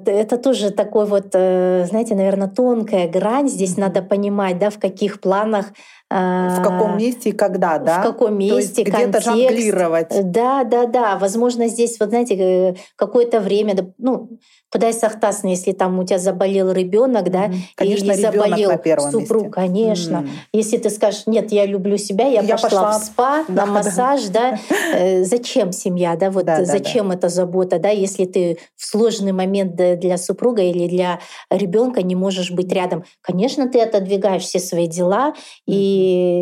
это 0.06 0.36
тоже 0.36 0.70
такой 0.70 1.06
вот, 1.06 1.28
э, 1.34 1.86
знаете, 1.88 2.16
наверное, 2.16 2.48
тонкая 2.48 3.06
грань. 3.06 3.48
Здесь 3.48 3.76
надо 3.76 4.02
понимать, 4.02 4.58
да, 4.58 4.70
в 4.70 4.80
каких 4.80 5.20
планах 5.20 5.66
в 6.10 6.62
каком 6.62 6.98
месте 6.98 7.30
и 7.30 7.32
когда, 7.32 7.78
да? 7.78 8.00
В 8.00 8.04
каком 8.04 8.36
месте, 8.36 8.82
где-то 8.82 9.20
жонглировать. 9.20 10.08
Да, 10.32 10.64
да, 10.64 10.86
да. 10.86 11.18
Возможно, 11.18 11.68
здесь, 11.68 11.98
вот 12.00 12.08
знаете, 12.08 12.76
какое-то 12.96 13.40
время, 13.40 13.76
ну, 13.98 14.30
Куда 14.72 14.92
сахтасна, 14.92 15.48
если 15.48 15.72
там 15.72 15.98
у 15.98 16.04
тебя 16.04 16.20
заболел 16.20 16.70
ребенок, 16.70 17.28
да, 17.28 17.50
Конечно, 17.74 18.12
или 18.12 18.14
заболел 18.14 18.70
супруг, 19.10 19.42
месте. 19.46 19.50
конечно. 19.50 20.16
Mm. 20.18 20.28
Если 20.52 20.76
ты 20.76 20.90
скажешь, 20.90 21.26
нет, 21.26 21.50
я 21.50 21.66
люблю 21.66 21.96
себя, 21.96 22.28
я, 22.28 22.40
я 22.40 22.56
пошла, 22.56 22.68
пошла 22.68 22.98
в 23.00 23.04
спа, 23.04 23.44
да, 23.48 23.66
на 23.66 23.72
массаж, 23.72 24.22
да, 24.26 24.52
да. 24.52 24.96
Э, 24.96 25.24
зачем 25.24 25.72
семья, 25.72 26.14
да, 26.14 26.30
вот 26.30 26.44
да, 26.44 26.64
зачем 26.64 27.08
да, 27.08 27.14
да. 27.14 27.18
эта 27.18 27.28
забота, 27.30 27.80
да, 27.80 27.88
если 27.88 28.26
ты 28.26 28.58
в 28.76 28.86
сложный 28.86 29.32
момент 29.32 29.74
для 29.74 30.16
супруга 30.16 30.62
или 30.62 30.86
для 30.86 31.18
ребенка 31.50 32.02
не 32.02 32.14
можешь 32.14 32.52
быть 32.52 32.72
рядом, 32.72 33.02
конечно, 33.22 33.68
ты 33.68 33.80
отодвигаешь 33.80 34.42
все 34.42 34.60
свои 34.60 34.86
дела, 34.86 35.30
mm. 35.30 35.34
и 35.66 35.99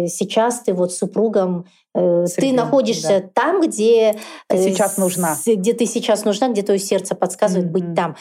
сейчас 0.08 0.60
ты 0.60 0.74
вот 0.74 0.92
с 0.92 0.98
супругом 0.98 1.66
Э, 1.98 2.26
Среди, 2.26 2.50
ты 2.50 2.56
находишься 2.56 3.20
да. 3.20 3.30
там, 3.34 3.60
где 3.60 4.14
ты 4.48 4.56
э, 4.56 4.62
сейчас 4.62 4.98
нужна, 4.98 5.36
где 5.46 5.72
ты 5.72 5.86
сейчас 5.86 6.24
нужна, 6.24 6.48
где 6.48 6.62
твое 6.62 6.78
сердце 6.78 7.14
подсказывает 7.14 7.68
mm-hmm. 7.68 7.72
быть 7.72 7.94
там. 7.94 8.16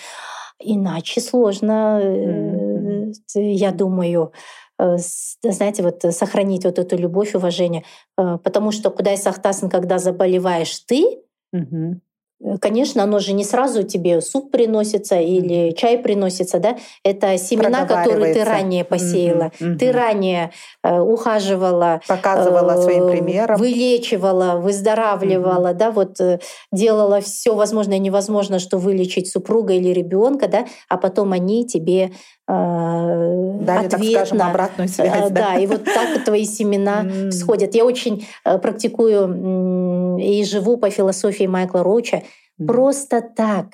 Иначе 0.59 1.21
сложно, 1.21 1.99
mm-hmm. 2.01 3.13
я 3.35 3.71
думаю 3.71 4.33
знаете, 4.79 5.81
вот 5.81 6.03
сохранить 6.11 6.63
вот 6.63 6.77
эту 6.77 6.95
любовь, 6.97 7.33
уважение. 7.33 7.83
Потому 8.15 8.71
что 8.71 8.91
куда 8.91 9.11
и 9.11 9.17
сахтасн, 9.17 9.69
когда 9.69 9.97
заболеваешь 9.97 10.77
ты, 10.81 11.23
угу. 11.51 11.99
Э, 12.43 12.57
конечно, 12.59 13.03
оно 13.03 13.19
же 13.19 13.33
не 13.33 13.43
сразу 13.43 13.83
тебе 13.83 14.21
суп 14.21 14.51
приносится 14.51 15.19
или 15.19 15.71
чай 15.71 15.97
приносится, 15.97 16.59
да? 16.59 16.77
Это 17.03 17.38
семена, 17.38 17.85
которые 17.85 18.33
ты 18.33 18.43
ранее 18.43 18.83
посеяла, 18.83 19.51
mm-hmm. 19.59 19.77
ты 19.77 19.91
ранее 19.91 20.51
э, 20.83 20.99
ухаживала, 20.99 22.01
показывала 22.07 22.73
э, 22.73 22.81
своим 22.81 23.07
примером, 23.07 23.57
вылечивала, 23.57 24.59
выздоравливала, 24.59 25.69
mm-hmm. 25.69 25.77
да, 25.77 25.91
вот 25.91 26.19
э, 26.19 26.39
делала 26.71 27.21
все 27.21 27.55
возможное 27.55 27.97
и 27.97 28.01
невозможное, 28.01 28.59
что 28.59 28.77
вылечить 28.77 29.29
супруга 29.29 29.73
или 29.73 29.89
ребенка, 29.89 30.47
да, 30.47 30.65
а 30.89 30.97
потом 30.97 31.33
они 31.33 31.65
тебе 31.65 32.11
Дали, 32.48 33.86
ответно, 33.86 33.89
так 33.89 34.28
скажем, 34.28 34.41
обратную 34.41 34.88
связь. 34.88 35.10
Э, 35.10 35.30
да? 35.30 35.54
да, 35.54 35.60
и 35.60 35.68
вот 35.68 35.84
так 35.84 36.24
твои 36.24 36.45
семена 36.45 37.06
всходят. 37.32 37.76
Я 37.76 37.86
очень 37.86 38.26
практикую 38.43 40.18
и 40.18 40.43
живу 40.45 40.78
по 40.78 40.89
философии 40.89 41.45
Майкла 41.45 41.84
Роуча. 41.84 42.24
Просто 42.58 43.22
так 43.22 43.68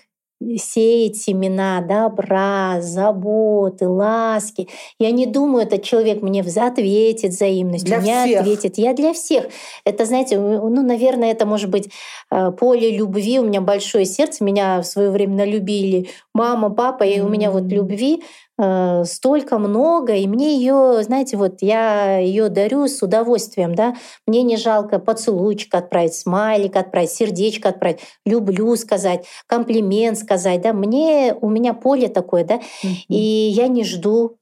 сеять 0.58 1.18
семена 1.18 1.82
добра, 1.82 2.82
заботы, 2.82 3.88
ласки. 3.88 4.68
Я 5.00 5.12
не 5.12 5.26
думаю, 5.26 5.66
этот 5.66 5.84
человек 5.84 6.22
мне 6.22 6.42
ответит 6.42 7.32
взаимностью, 7.32 7.88
для 7.88 8.00
мне 8.00 8.26
всех. 8.26 8.42
ответит. 8.42 8.78
Я 8.78 8.94
для 8.94 9.14
всех. 9.14 9.46
Это, 9.86 10.06
знаете, 10.06 10.40
ну, 10.40 10.82
наверное, 10.82 11.32
это 11.32 11.46
может 11.46 11.70
быть 11.70 11.90
э, 12.32 12.52
поле 12.52 12.96
любви. 12.96 13.40
У 13.40 13.46
меня 13.46 13.62
большое 13.62 14.06
сердце, 14.06 14.44
меня 14.44 14.82
в 14.82 14.86
свое 14.86 15.10
время 15.10 15.36
налюбили 15.46 16.10
мама, 16.34 16.70
папа, 16.70 17.04
и 17.04 17.20
у 17.20 17.30
меня 17.30 17.52
вот 17.52 17.64
любви 17.64 18.24
Э, 18.64 19.04
столько 19.06 19.58
много, 19.58 20.14
и 20.14 20.28
мне 20.28 20.56
ее, 20.58 21.04
знаете, 21.04 21.36
вот 21.36 21.58
я 21.62 22.18
ее 22.18 22.50
дарю 22.50 22.88
с 22.88 23.02
удовольствием, 23.02 23.76
да, 23.76 23.96
мне 24.26 24.42
не 24.44 24.56
жалко 24.56 25.00
поцелуйчик 25.00 25.76
отправить, 25.76 26.14
смайлик 26.14 26.78
отправить, 26.78 27.12
сердечко 27.12 27.70
отправить, 27.70 28.00
люблю 28.26 28.76
сказать, 28.76 29.26
комплимент 29.48 30.18
сказать, 30.18 30.62
да, 30.62 30.72
мне, 30.72 31.36
у 31.42 31.50
меня 31.50 31.74
поле 31.74 32.08
такое, 32.08 32.46
да, 32.46 32.56
mm-hmm. 32.56 33.06
и 33.10 33.18
я 33.50 33.68
не 33.68 33.84
жду 33.84 34.38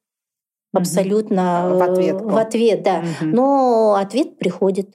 абсолютно 0.74 1.76
в 1.76 1.82
ответ, 1.82 2.22
в 2.22 2.38
ответ 2.38 2.84
да, 2.84 3.02
mm-hmm. 3.02 3.26
но 3.26 3.96
ответ 3.96 4.38
приходит. 4.38 4.90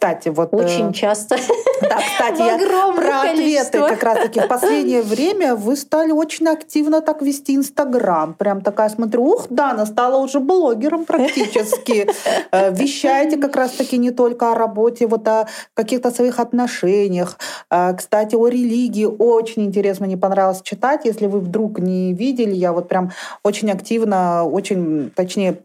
Кстати, 0.00 0.30
вот... 0.30 0.54
Очень 0.54 0.88
э, 0.88 0.92
часто. 0.94 1.36
Да, 1.82 1.98
кстати, 1.98 2.38
я 2.38 2.92
про 2.94 3.30
ответы 3.30 3.78
как 3.80 4.02
раз-таки. 4.02 4.40
В 4.40 4.48
последнее 4.48 5.02
время 5.02 5.54
вы 5.54 5.76
стали 5.76 6.10
очень 6.10 6.48
активно 6.48 7.02
так 7.02 7.20
вести 7.20 7.54
Инстаграм. 7.54 8.32
Прям 8.32 8.62
такая, 8.62 8.88
смотрю, 8.88 9.26
ух, 9.26 9.48
Дана 9.50 9.84
стала 9.84 10.16
уже 10.16 10.40
блогером 10.40 11.04
практически. 11.04 12.08
Э, 12.52 12.72
вещаете 12.72 13.36
как 13.36 13.56
раз-таки 13.56 13.98
не 13.98 14.10
только 14.10 14.52
о 14.52 14.54
работе, 14.54 15.06
вот 15.06 15.26
о 15.28 15.46
каких-то 15.74 16.10
своих 16.10 16.40
отношениях. 16.40 17.38
Э, 17.70 17.94
кстати, 17.94 18.34
о 18.34 18.48
религии 18.48 19.04
очень 19.04 19.66
интересно, 19.66 20.06
мне 20.06 20.16
понравилось 20.16 20.62
читать. 20.62 21.02
Если 21.04 21.26
вы 21.26 21.40
вдруг 21.40 21.78
не 21.78 22.14
видели, 22.14 22.54
я 22.54 22.72
вот 22.72 22.88
прям 22.88 23.12
очень 23.42 23.70
активно, 23.70 24.44
очень, 24.44 25.10
точнее, 25.14 25.58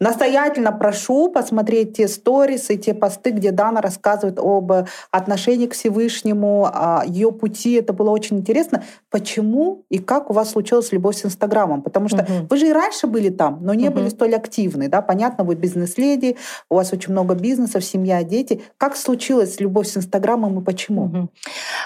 Настоятельно 0.00 0.72
прошу 0.72 1.30
посмотреть 1.30 1.96
те 1.96 2.08
сторисы, 2.08 2.76
те 2.76 2.94
посты, 2.94 3.30
где 3.30 3.52
Дана 3.52 3.80
рассказывает 3.80 4.38
об 4.38 4.72
отношении 5.10 5.66
к 5.66 5.74
Всевышнему, 5.74 6.66
о 6.66 7.04
ее 7.06 7.30
пути. 7.30 7.74
Это 7.74 7.92
было 7.92 8.10
очень 8.10 8.38
интересно. 8.38 8.82
Почему 9.10 9.84
и 9.88 9.98
как 9.98 10.30
у 10.30 10.32
вас 10.32 10.50
случилась 10.50 10.92
любовь 10.92 11.16
с 11.16 11.24
Инстаграмом? 11.24 11.82
Потому 11.82 12.08
что 12.08 12.22
угу. 12.22 12.46
вы 12.50 12.56
же 12.56 12.68
и 12.68 12.72
раньше 12.72 13.06
были 13.06 13.28
там, 13.28 13.60
но 13.62 13.74
не 13.74 13.88
угу. 13.88 13.98
были 13.98 14.08
столь 14.08 14.34
активны. 14.34 14.88
Да? 14.88 15.00
Понятно, 15.00 15.44
вы 15.44 15.54
бизнес-леди, 15.54 16.36
у 16.68 16.74
вас 16.74 16.92
очень 16.92 17.12
много 17.12 17.34
бизнесов, 17.34 17.84
семья, 17.84 18.22
дети. 18.24 18.62
Как 18.76 18.96
случилась 18.96 19.60
любовь 19.60 19.88
с 19.88 19.96
Инстаграмом 19.96 20.60
и 20.60 20.64
почему? 20.64 21.04
Угу. 21.04 21.28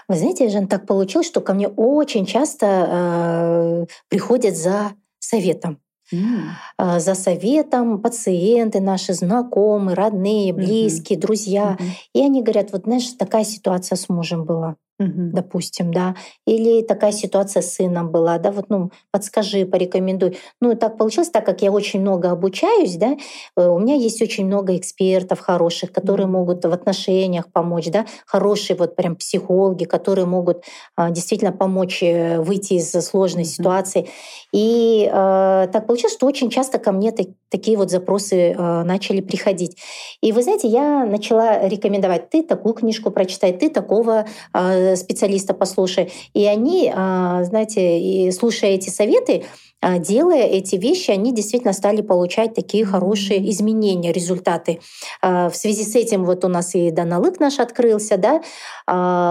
Вы 0.08 0.14
знаете, 0.16 0.48
Жен, 0.48 0.66
так 0.66 0.86
получилось, 0.86 1.26
что 1.26 1.40
ко 1.40 1.52
мне 1.52 1.68
очень 1.68 2.24
часто 2.24 2.66
э, 2.66 3.86
приходят 4.08 4.56
за 4.56 4.92
советом. 5.18 5.78
Mm. 6.12 7.00
За 7.00 7.14
советом 7.14 8.00
пациенты 8.00 8.80
наши, 8.80 9.12
знакомые, 9.12 9.94
родные, 9.94 10.52
близкие, 10.52 11.18
mm-hmm. 11.18 11.22
друзья. 11.22 11.76
Mm-hmm. 11.78 11.90
И 12.14 12.22
они 12.22 12.42
говорят, 12.42 12.72
вот 12.72 12.84
знаешь, 12.84 13.10
такая 13.18 13.44
ситуация 13.44 13.96
с 13.96 14.08
мужем 14.08 14.44
была 14.44 14.76
угу. 14.98 15.30
допустим, 15.32 15.92
да, 15.92 16.14
или 16.46 16.82
такая 16.82 17.12
ситуация 17.12 17.62
с 17.62 17.74
сыном 17.74 18.10
была, 18.10 18.38
да, 18.38 18.50
вот, 18.50 18.66
ну, 18.68 18.90
подскажи, 19.10 19.64
порекомендуй. 19.64 20.38
Ну, 20.60 20.74
так 20.74 20.98
получилось, 20.98 21.30
так 21.30 21.46
как 21.46 21.62
я 21.62 21.70
очень 21.70 22.00
много 22.00 22.30
обучаюсь, 22.30 22.96
да, 22.96 23.16
э, 23.56 23.66
у 23.66 23.78
меня 23.78 23.94
есть 23.94 24.20
очень 24.22 24.46
много 24.46 24.76
экспертов 24.76 25.40
хороших, 25.40 25.92
которые 25.92 26.26
угу. 26.26 26.38
могут 26.38 26.64
в 26.64 26.72
отношениях 26.72 27.50
помочь, 27.52 27.86
да, 27.90 28.06
хорошие 28.26 28.76
вот 28.76 28.96
прям 28.96 29.16
психологи, 29.16 29.84
которые 29.84 30.26
могут 30.26 30.64
а, 30.96 31.10
действительно 31.10 31.52
помочь 31.52 32.02
э, 32.02 32.40
выйти 32.40 32.74
из 32.74 32.90
сложной 32.90 33.42
угу. 33.42 33.50
ситуации. 33.50 34.08
И 34.52 35.08
э, 35.10 35.68
так 35.72 35.86
получилось, 35.86 36.14
что 36.14 36.26
очень 36.26 36.50
часто 36.50 36.78
ко 36.78 36.92
мне 36.92 37.12
так, 37.12 37.26
такие 37.50 37.76
вот 37.76 37.90
запросы 37.90 38.52
э, 38.52 38.82
начали 38.84 39.20
приходить. 39.20 39.76
И 40.20 40.32
вы 40.32 40.42
знаете, 40.42 40.68
я 40.68 41.04
начала 41.04 41.68
рекомендовать, 41.68 42.30
ты 42.30 42.42
такую 42.42 42.74
книжку 42.74 43.10
прочитай, 43.10 43.52
ты 43.52 43.70
такого 43.70 44.26
э, 44.52 44.96
специалиста 44.96 45.54
послушай. 45.54 46.12
И 46.34 46.44
они, 46.46 46.92
а, 46.94 47.44
знаете, 47.44 47.98
и 47.98 48.30
слушая 48.32 48.70
эти 48.70 48.90
советы, 48.90 49.44
делая 49.82 50.44
эти 50.44 50.76
вещи, 50.76 51.10
они 51.10 51.32
действительно 51.32 51.72
стали 51.72 52.02
получать 52.02 52.54
такие 52.54 52.84
хорошие 52.84 53.48
изменения, 53.50 54.12
результаты. 54.12 54.80
А, 55.22 55.48
в 55.48 55.56
связи 55.56 55.84
с 55.84 55.94
этим 55.94 56.24
вот 56.24 56.44
у 56.44 56.48
нас 56.48 56.74
и 56.74 56.90
Даналык 56.90 57.40
наш 57.40 57.58
открылся, 57.58 58.16
да, 58.16 58.40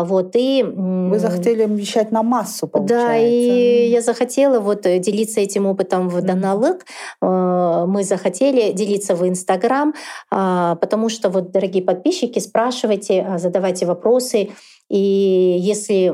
вот 0.05 0.35
и... 0.35 0.63
Вы 0.63 1.19
захотели 1.19 1.65
вещать 1.65 2.11
на 2.11 2.23
массу, 2.23 2.67
получается. 2.67 3.07
Да, 3.07 3.17
и 3.17 3.89
я 3.89 4.01
захотела 4.01 4.59
вот 4.59 4.81
делиться 4.81 5.41
этим 5.41 5.65
опытом 5.65 6.09
в 6.09 6.21
Даналык, 6.21 6.85
мы 7.21 8.03
захотели 8.03 8.71
делиться 8.71 9.15
в 9.15 9.27
Инстаграм, 9.27 9.93
потому 10.29 11.09
что 11.09 11.29
вот, 11.29 11.51
дорогие 11.51 11.83
подписчики, 11.83 12.39
спрашивайте, 12.39 13.35
задавайте 13.37 13.85
вопросы, 13.85 14.49
и 14.89 15.57
если 15.59 16.13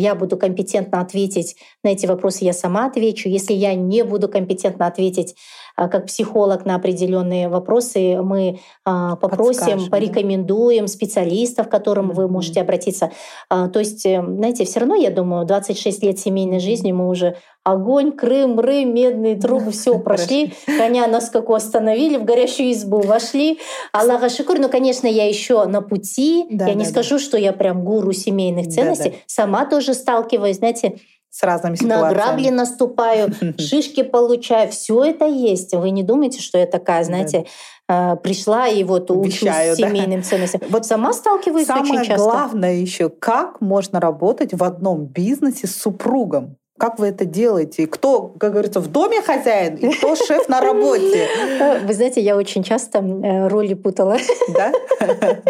я 0.00 0.14
буду 0.14 0.36
компетентно 0.36 1.00
ответить 1.00 1.56
на 1.84 1.88
эти 1.88 2.06
вопросы, 2.06 2.44
я 2.44 2.52
сама 2.52 2.86
отвечу. 2.86 3.28
Если 3.28 3.52
я 3.52 3.74
не 3.74 4.02
буду 4.04 4.28
компетентно 4.28 4.86
ответить 4.86 5.34
а, 5.76 5.88
как 5.88 6.06
психолог 6.06 6.64
на 6.64 6.74
определенные 6.74 7.48
вопросы, 7.48 8.20
мы 8.20 8.58
а, 8.84 9.14
попросим, 9.14 9.60
Подскажем, 9.60 9.90
порекомендуем 9.90 10.86
да? 10.86 10.88
специалистов, 10.88 11.68
к 11.68 11.70
которым 11.70 12.10
mm-hmm. 12.10 12.14
вы 12.14 12.28
можете 12.28 12.60
обратиться. 12.60 13.12
А, 13.48 13.68
то 13.68 13.78
есть, 13.78 14.04
э, 14.04 14.20
знаете, 14.20 14.64
все 14.64 14.80
равно, 14.80 14.96
я 14.96 15.10
думаю, 15.10 15.46
26 15.46 16.02
лет 16.02 16.18
семейной 16.18 16.58
жизни 16.58 16.90
мы 16.90 17.08
уже 17.08 17.36
огонь, 17.72 18.12
Крым, 18.12 18.58
Ры, 18.60 18.84
медные 18.84 19.36
трубы, 19.36 19.70
все 19.70 19.98
прошли. 20.00 20.54
Коня 20.66 21.06
на 21.06 21.20
скаку 21.20 21.54
остановили, 21.54 22.16
в 22.16 22.24
горящую 22.24 22.72
избу 22.72 23.00
вошли. 23.00 23.58
Аллаха 23.92 24.28
шикур. 24.28 24.58
Ну, 24.58 24.68
конечно, 24.68 25.06
я 25.06 25.28
еще 25.28 25.64
на 25.66 25.80
пути. 25.80 26.46
Да, 26.50 26.66
я 26.66 26.72
да, 26.72 26.78
не 26.78 26.84
да. 26.84 26.90
скажу, 26.90 27.18
что 27.18 27.36
я 27.36 27.52
прям 27.52 27.84
гуру 27.84 28.12
семейных 28.12 28.68
ценностей. 28.68 29.10
Да, 29.10 29.16
да. 29.16 29.22
Сама 29.26 29.64
тоже 29.66 29.94
сталкиваюсь, 29.94 30.56
знаете, 30.56 30.98
с 31.30 31.42
разными 31.42 31.76
ситуациями. 31.76 32.02
На 32.02 32.10
грабли 32.12 32.50
наступаю, 32.50 33.30
шишки 33.58 34.02
получаю. 34.02 34.70
Все 34.70 35.04
это 35.04 35.26
есть. 35.26 35.74
Вы 35.74 35.90
не 35.90 36.02
думаете, 36.02 36.40
что 36.40 36.58
я 36.58 36.66
такая, 36.66 37.04
знаете, 37.04 37.46
да. 37.88 38.16
пришла 38.16 38.68
и 38.68 38.82
вот 38.84 39.10
Обещаю, 39.10 39.74
учусь 39.74 39.86
семейным 39.86 40.22
ценностям. 40.22 40.62
Вот 40.70 40.86
сама 40.86 41.12
сталкиваюсь 41.12 41.68
очень 41.68 42.04
часто. 42.04 42.04
Самое 42.04 42.18
главное 42.18 42.74
еще, 42.74 43.08
как 43.08 43.60
можно 43.60 44.00
работать 44.00 44.54
в 44.54 44.64
одном 44.64 45.06
бизнесе 45.06 45.66
с 45.66 45.76
супругом? 45.76 46.56
Как 46.78 46.98
вы 46.98 47.08
это 47.08 47.24
делаете? 47.24 47.86
кто, 47.86 48.32
как 48.38 48.52
говорится, 48.52 48.80
в 48.80 48.88
доме 48.88 49.20
хозяин, 49.20 49.76
и 49.76 49.92
кто 49.92 50.14
шеф 50.14 50.48
на 50.48 50.60
работе? 50.60 51.28
Вы 51.84 51.94
знаете, 51.94 52.20
я 52.20 52.36
очень 52.36 52.62
часто 52.62 52.98
э, 52.98 53.48
роли 53.48 53.74
путала. 53.74 54.16
Да? 54.48 54.72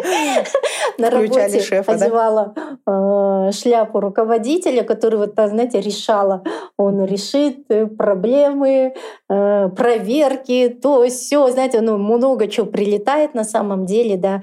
На 0.99 1.11
работе 1.11 1.61
шефа, 1.61 1.93
одевала 1.93 2.55
э, 2.87 3.53
шляпу 3.53 4.01
руководителя, 4.01 4.83
который, 4.83 5.19
вот, 5.19 5.33
знаете, 5.35 5.81
решала. 5.81 6.43
Он 6.77 7.05
решит 7.05 7.71
э, 7.71 7.87
проблемы, 7.87 8.95
проверки, 9.29 10.79
то 10.83 11.07
все, 11.09 11.51
знаете, 11.51 11.81
ну, 11.81 11.99
много 11.99 12.49
чего 12.49 12.67
прилетает 12.67 13.35
на 13.35 13.45
самом 13.45 13.87
деле, 13.87 14.17
да. 14.17 14.43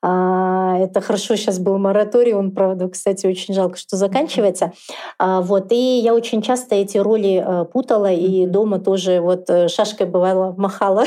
А, 0.00 0.78
это 0.78 1.00
хорошо, 1.00 1.34
сейчас 1.34 1.58
был 1.58 1.78
мораторий, 1.78 2.32
он, 2.32 2.52
правда, 2.52 2.88
кстати, 2.88 3.26
очень 3.26 3.52
жалко, 3.52 3.76
что 3.76 3.96
заканчивается. 3.96 4.72
А, 5.18 5.40
вот, 5.40 5.72
и 5.72 5.98
я 5.98 6.14
очень 6.14 6.40
часто 6.40 6.76
эти 6.76 6.98
роли 6.98 7.42
э, 7.44 7.64
путала, 7.64 8.12
и 8.12 8.46
дома 8.46 8.78
тоже 8.78 9.20
вот 9.20 9.50
э, 9.50 9.68
шашкой 9.68 10.06
бывало 10.06 10.54
махала. 10.56 11.04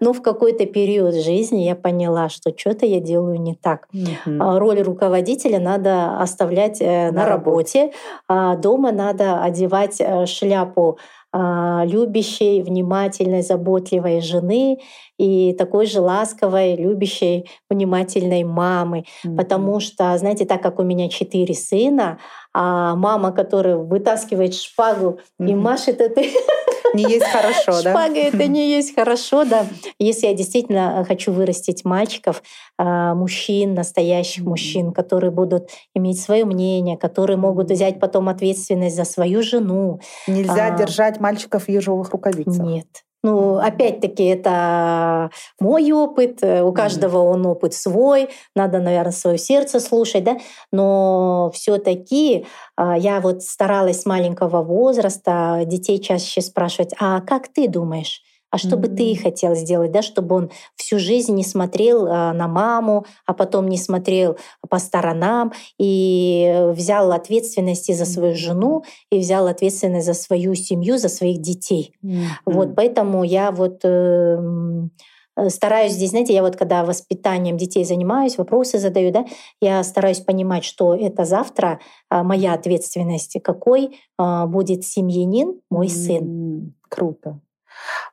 Но 0.00 0.12
в 0.12 0.22
какой-то 0.22 0.66
период 0.66 1.14
жизни 1.14 1.62
я 1.62 1.76
поняла, 1.76 2.28
что 2.28 2.52
что-то 2.56 2.84
я 2.84 3.00
делаю 3.00 3.40
не 3.40 3.54
так. 3.54 3.88
А, 4.26 4.58
роль 4.58 4.80
руководителя 4.82 5.60
надо 5.60 6.18
оставлять 6.18 6.80
э, 6.80 7.12
на 7.12 7.26
работе, 7.26 7.92
а 8.26 8.56
дома 8.56 8.90
надо 8.90 9.42
одевать 9.42 10.02
шляпу 10.26 10.98
а, 11.30 11.84
любящей, 11.84 12.62
внимательной, 12.62 13.42
заботливой 13.42 14.22
жены 14.22 14.78
и 15.18 15.52
такой 15.52 15.86
же 15.86 16.00
ласковой, 16.00 16.76
любящей, 16.76 17.50
внимательной 17.68 18.44
мамы. 18.44 19.04
Mm-hmm. 19.24 19.36
Потому 19.36 19.80
что, 19.80 20.16
знаете, 20.16 20.44
так 20.46 20.62
как 20.62 20.78
у 20.78 20.82
меня 20.82 21.08
четыре 21.08 21.54
сына, 21.54 22.18
а 22.54 22.94
мама, 22.94 23.32
которая 23.32 23.76
вытаскивает 23.76 24.54
шпагу 24.54 25.18
mm-hmm. 25.40 25.50
и 25.50 25.54
машет 25.54 26.00
этой 26.00 26.32
не 26.94 27.02
есть 27.04 27.26
хорошо, 27.26 27.82
да? 27.82 27.90
Шпага 27.90 28.18
это 28.18 28.46
не 28.46 28.70
есть 28.70 28.94
хорошо, 28.94 29.44
да. 29.44 29.66
Если 29.98 30.26
я 30.26 30.34
действительно 30.34 31.04
хочу 31.06 31.32
вырастить 31.32 31.84
мальчиков, 31.84 32.42
а, 32.78 33.14
мужчин, 33.14 33.74
настоящих 33.74 34.44
мужчин, 34.44 34.92
которые 34.92 35.30
будут 35.30 35.70
иметь 35.94 36.20
свое 36.20 36.44
мнение, 36.44 36.96
которые 36.96 37.36
могут 37.36 37.70
взять 37.70 38.00
потом 38.00 38.28
ответственность 38.28 38.96
за 38.96 39.04
свою 39.04 39.42
жену. 39.42 40.00
Нельзя 40.26 40.66
а, 40.66 40.78
держать 40.78 41.20
мальчиков 41.20 41.64
в 41.64 41.68
ежовых 41.68 42.10
рукавицах. 42.10 42.64
Нет. 42.64 43.04
Ну, 43.28 43.58
опять-таки, 43.58 44.24
это 44.24 45.30
мой 45.60 45.92
опыт, 45.92 46.38
э, 46.42 46.62
у 46.62 46.72
каждого 46.72 47.18
он 47.18 47.44
опыт 47.44 47.74
свой, 47.74 48.30
надо, 48.54 48.78
наверное, 48.78 49.12
свое 49.12 49.36
сердце 49.36 49.80
слушать, 49.80 50.24
да, 50.24 50.38
но 50.72 51.50
все-таки 51.52 52.46
а, 52.74 52.96
я 52.96 53.20
вот 53.20 53.42
старалась 53.42 54.00
с 54.00 54.06
маленького 54.06 54.62
возраста 54.62 55.60
детей 55.66 56.00
чаще 56.00 56.40
спрашивать, 56.40 56.94
а 56.98 57.20
как 57.20 57.48
ты 57.48 57.68
думаешь? 57.68 58.22
А 58.50 58.58
что 58.58 58.76
mm-hmm. 58.76 58.80
бы 58.80 58.88
ты 58.88 59.16
хотел 59.16 59.54
сделать, 59.54 59.92
да, 59.92 60.02
чтобы 60.02 60.34
он 60.34 60.50
всю 60.76 60.98
жизнь 60.98 61.34
не 61.34 61.44
смотрел 61.44 62.06
э, 62.06 62.32
на 62.32 62.48
маму, 62.48 63.04
а 63.26 63.34
потом 63.34 63.68
не 63.68 63.76
смотрел 63.76 64.38
по 64.68 64.78
сторонам 64.78 65.52
и 65.78 66.68
взял 66.72 67.12
ответственность 67.12 67.90
и 67.90 67.94
за 67.94 68.06
свою 68.06 68.34
жену, 68.34 68.84
и 69.10 69.18
взял 69.18 69.46
ответственность 69.46 70.06
за 70.06 70.14
свою 70.14 70.54
семью, 70.54 70.98
за 70.98 71.08
своих 71.08 71.40
детей. 71.40 71.94
Mm-hmm. 72.02 72.24
Вот, 72.46 72.74
поэтому 72.74 73.22
я 73.22 73.50
вот 73.50 73.80
эм, 73.84 74.92
э, 75.36 75.50
стараюсь 75.50 75.92
здесь, 75.92 76.10
знаете, 76.10 76.32
я 76.32 76.42
вот 76.42 76.56
когда 76.56 76.84
воспитанием 76.84 77.58
детей 77.58 77.84
занимаюсь, 77.84 78.38
вопросы 78.38 78.78
задаю, 78.78 79.12
да, 79.12 79.26
я 79.60 79.82
стараюсь 79.84 80.20
понимать, 80.20 80.64
что 80.64 80.94
это 80.94 81.24
завтра 81.26 81.80
э, 82.10 82.22
моя 82.22 82.54
ответственность, 82.54 83.36
какой 83.42 83.98
э, 84.18 84.46
будет 84.46 84.84
семьянин 84.84 85.60
мой 85.70 85.90
сын. 85.90 86.74
Круто. 86.88 87.40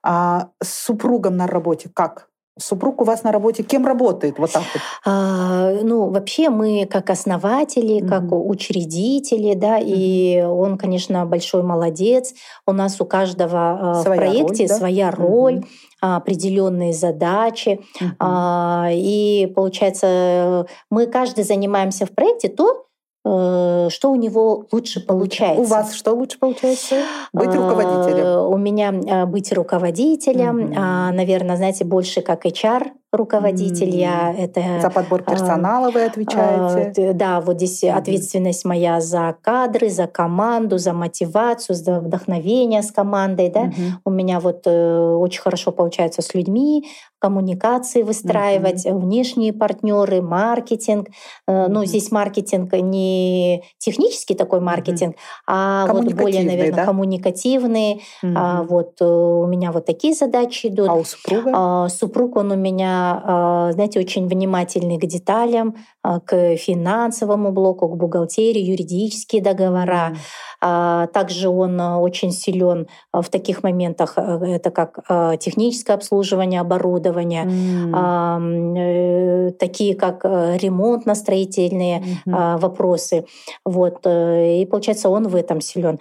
А 0.03 0.49
с 0.61 0.85
супругом 0.85 1.37
на 1.37 1.47
работе 1.47 1.89
как? 1.93 2.29
Супруг 2.57 3.01
у 3.01 3.03
вас 3.03 3.23
на 3.23 3.33
работе 3.33 3.63
кем 3.63 3.85
работает? 3.85 4.39
Вот 4.39 4.51
так 4.53 4.63
вот. 4.73 4.81
А, 5.05 5.73
ну, 5.83 6.09
вообще 6.09 6.49
мы 6.49 6.87
как 6.89 7.09
основатели, 7.09 8.01
mm-hmm. 8.01 8.07
как 8.07 8.23
учредители, 8.31 9.55
да, 9.55 9.77
mm-hmm. 9.77 9.85
и 9.85 10.41
он, 10.41 10.77
конечно, 10.77 11.25
большой 11.25 11.63
молодец. 11.63 12.33
У 12.65 12.71
нас 12.71 13.01
у 13.01 13.05
каждого 13.05 13.99
своя 14.01 14.21
в 14.21 14.23
проекте 14.23 14.63
роль, 14.63 14.69
да? 14.69 14.75
своя 14.77 15.11
роль. 15.11 15.55
Mm-hmm 15.55 15.65
определенные 16.01 16.93
задачи. 16.93 17.79
Uh-huh. 17.99 18.91
И 18.93 19.51
получается, 19.55 20.67
мы 20.91 21.07
каждый 21.07 21.43
занимаемся 21.43 22.05
в 22.05 22.11
проекте 22.11 22.47
то, 22.47 22.84
Э, 22.84 22.84
что 23.25 24.11
у 24.11 24.15
него 24.15 24.67
лучше 24.71 25.03
получается. 25.03 25.59
У 25.59 25.65
вас 25.65 25.93
что 25.95 26.13
лучше 26.13 26.37
получается? 26.37 26.97
Быть 27.33 27.49
а, 27.49 27.55
руководителем? 27.55 28.53
У 28.53 28.57
меня 28.57 28.91
э, 28.93 29.25
быть 29.25 29.51
руководителем, 29.51 30.65
угу. 30.65 30.73
наверное, 31.15 31.57
знаете, 31.57 31.85
больше 31.85 32.21
как 32.21 32.45
HR 32.45 32.91
руководитель, 33.17 33.89
я 33.89 34.33
это... 34.37 34.79
За 34.81 34.89
подбор 34.89 35.23
а, 35.25 35.31
персонала 35.31 35.91
вы 35.91 36.03
отвечаете? 36.03 37.09
А, 37.09 37.13
да, 37.13 37.41
вот 37.41 37.57
здесь 37.57 37.83
ответственность 37.83 38.65
моя 38.65 39.01
за 39.01 39.35
кадры, 39.41 39.89
за 39.89 40.07
команду, 40.07 40.77
за 40.77 40.93
мотивацию, 40.93 41.75
за 41.75 41.99
вдохновение 41.99 42.81
с 42.81 42.91
командой, 42.91 43.49
да. 43.49 43.71
У 44.03 44.09
меня 44.09 44.39
вот 44.39 44.61
э, 44.65 45.15
очень 45.15 45.41
хорошо 45.41 45.71
получается 45.71 46.21
с 46.21 46.33
людьми, 46.33 46.85
коммуникации 47.19 48.03
выстраивать, 48.03 48.85
mm-hmm. 48.85 48.99
внешние 48.99 49.53
партнеры, 49.53 50.21
маркетинг. 50.21 51.07
Mm-hmm. 51.49 51.67
Ну, 51.69 51.85
здесь 51.85 52.11
маркетинг 52.11 52.73
не 52.73 53.63
технический 53.79 54.35
такой 54.35 54.59
маркетинг, 54.59 55.15
mm-hmm. 55.15 55.43
а 55.47 55.87
вот 55.87 56.13
более, 56.13 56.43
наверное, 56.43 56.73
да? 56.73 56.85
коммуникативный. 56.85 58.03
Mm-hmm. 58.23 58.33
А, 58.35 58.63
вот 58.63 59.01
э, 59.01 59.05
у 59.05 59.47
меня 59.47 59.71
вот 59.71 59.85
такие 59.85 60.13
задачи 60.13 60.67
идут. 60.67 60.89
А 60.89 60.93
у 60.93 61.03
супруга? 61.03 61.51
А, 61.55 61.89
супруг, 61.89 62.35
он 62.35 62.51
у 62.51 62.55
меня 62.55 63.04
а, 63.23 63.71
знаете, 63.73 63.99
очень 63.99 64.27
внимательный 64.27 64.97
к 64.97 65.05
деталям, 65.05 65.75
а, 66.03 66.19
к 66.19 66.55
финансовому 66.57 67.51
блоку, 67.51 67.87
к 67.87 67.97
бухгалтерии, 67.97 68.61
юридические 68.61 69.41
договора. 69.41 70.15
Mm. 70.61 71.07
Также 71.07 71.49
он 71.49 71.79
очень 71.79 72.31
силен 72.31 72.87
в 73.13 73.29
таких 73.29 73.63
моментах, 73.63 74.17
это 74.17 74.71
как 74.71 74.99
техническое 75.39 75.93
обслуживание 75.93 76.61
оборудования, 76.61 77.45
mm. 77.45 79.51
такие 79.53 79.95
как 79.95 80.25
ремонтно-строительные 80.25 82.03
mm-hmm. 82.25 82.57
вопросы. 82.57 83.25
Вот. 83.63 84.05
Э, 84.05 84.61
и 84.61 84.65
получается, 84.65 85.09
он 85.09 85.27
в 85.27 85.35
этом 85.35 85.61
силен. 85.61 85.99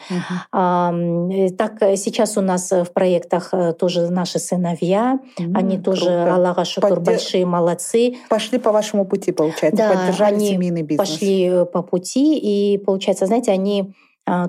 Mm-hmm. 0.52 1.56
Так 1.56 1.78
сейчас 1.96 2.36
у 2.36 2.40
нас 2.40 2.70
в 2.70 2.92
проектах 2.92 3.52
тоже 3.78 4.10
наши 4.10 4.38
сыновья, 4.38 5.18
mm, 5.38 5.52
они 5.54 5.78
тоже, 5.78 6.10
Аллаха 6.10 6.64
шукур, 6.64 7.00
большие 7.00 7.46
молодцы. 7.46 8.16
Пошли 8.28 8.58
по 8.58 8.72
вашему 8.72 9.04
пути, 9.04 9.32
получается, 9.32 9.76
да, 9.76 9.94
поддержали 9.94 10.38
семейный 10.38 10.82
бизнес. 10.82 11.08
Пошли 11.08 11.44
э, 11.44 11.64
по 11.64 11.82
пути, 11.82 12.38
и 12.38 12.78
получается, 12.78 13.26
знаете, 13.26 13.52
они 13.52 13.82
а, 13.82 13.86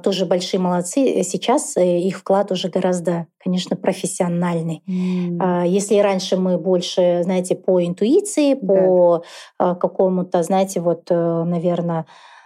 тоже 0.04 0.26
большие 0.26 0.60
молодцы. 0.60 1.22
Сейчас 1.24 1.76
э, 1.76 2.00
их 2.00 2.18
вклад 2.20 2.52
уже 2.52 2.70
гораздо, 2.70 3.28
конечно, 3.38 3.76
профессиональный. 3.76 4.82
Mm. 4.88 5.68
Если 5.68 5.98
раньше 5.98 6.38
мы 6.38 6.58
больше, 6.58 7.22
знаете, 7.24 7.56
по 7.56 7.84
интуиции, 7.86 8.54
по 8.54 9.24
да. 9.60 9.76
какому-то, 9.76 10.44
знаете, 10.44 10.80
вот, 10.80 11.08
э, 11.10 11.44
наверное, 11.44 12.06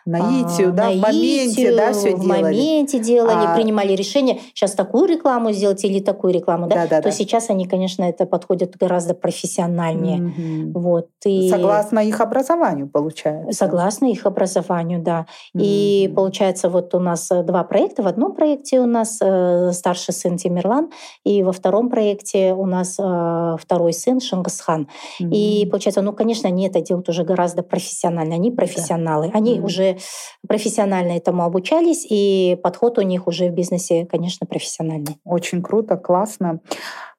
наитию, 0.10 0.70
а, 0.70 0.72
да, 0.72 0.84
наитию, 0.86 1.00
в 1.00 1.02
моменте, 1.02 1.76
да, 1.76 1.94
все 1.94 2.16
в 2.16 2.22
делали. 2.22 2.42
моменте 2.42 3.00
делали, 3.00 3.46
а... 3.46 3.56
принимали 3.56 3.94
решение, 3.94 4.40
сейчас 4.54 4.74
такую 4.74 5.08
рекламу 5.08 5.52
сделать 5.52 5.84
или 5.84 6.00
такую 6.00 6.34
рекламу, 6.34 6.68
да, 6.68 6.76
да, 6.76 6.88
да 6.88 6.98
то 6.98 7.10
да. 7.10 7.12
сейчас 7.12 7.50
они, 7.50 7.66
конечно, 7.66 8.04
это 8.04 8.26
подходят 8.26 8.76
гораздо 8.78 9.14
профессиональнее. 9.14 10.22
Угу. 10.22 10.80
Вот, 10.80 11.08
и... 11.26 11.50
Согласно 11.50 12.00
их 12.00 12.20
образованию, 12.22 12.88
получается. 12.88 13.66
Согласно 13.66 14.06
их 14.06 14.26
образованию, 14.26 15.02
да. 15.02 15.26
Угу. 15.54 15.64
И 15.64 16.12
получается, 16.16 16.70
вот 16.70 16.94
у 16.96 17.00
нас 17.00 17.30
э, 17.32 17.44
два 17.44 17.64
проекта. 17.64 18.04
В 18.04 18.08
одном 18.08 18.34
проекте 18.34 18.80
у 18.80 18.86
нас 18.86 19.20
э, 19.22 19.72
старший 19.74 20.14
сын 20.14 20.38
Тимирлан, 20.38 20.90
и 21.24 21.44
во 21.44 21.52
втором 21.52 21.90
проекте 21.90 22.54
у 22.54 22.66
нас 22.66 22.98
э, 23.00 23.56
второй 23.60 23.94
сын 23.94 24.20
Шингисхан. 24.20 24.88
Угу. 25.20 25.30
И 25.32 25.68
получается, 25.70 26.02
ну, 26.02 26.14
конечно, 26.14 26.50
они 26.50 26.68
это 26.68 26.82
делают 26.82 27.10
уже 27.10 27.24
гораздо 27.24 27.64
профессионально. 27.64 28.36
Они 28.36 28.52
профессионалы. 28.52 29.28
Да. 29.28 29.38
Они 29.38 29.60
угу. 29.60 29.68
уже 29.68 29.99
профессионально 30.48 31.14
этому 31.14 31.44
обучались, 31.44 32.06
и 32.10 32.58
подход 32.64 32.98
у 32.98 33.02
них 33.02 33.28
уже 33.28 33.50
в 33.50 33.54
бизнесе, 33.54 34.06
конечно, 34.06 34.48
профессиональный. 34.48 35.18
Очень 35.26 35.62
круто, 35.62 35.98
классно. 35.98 36.60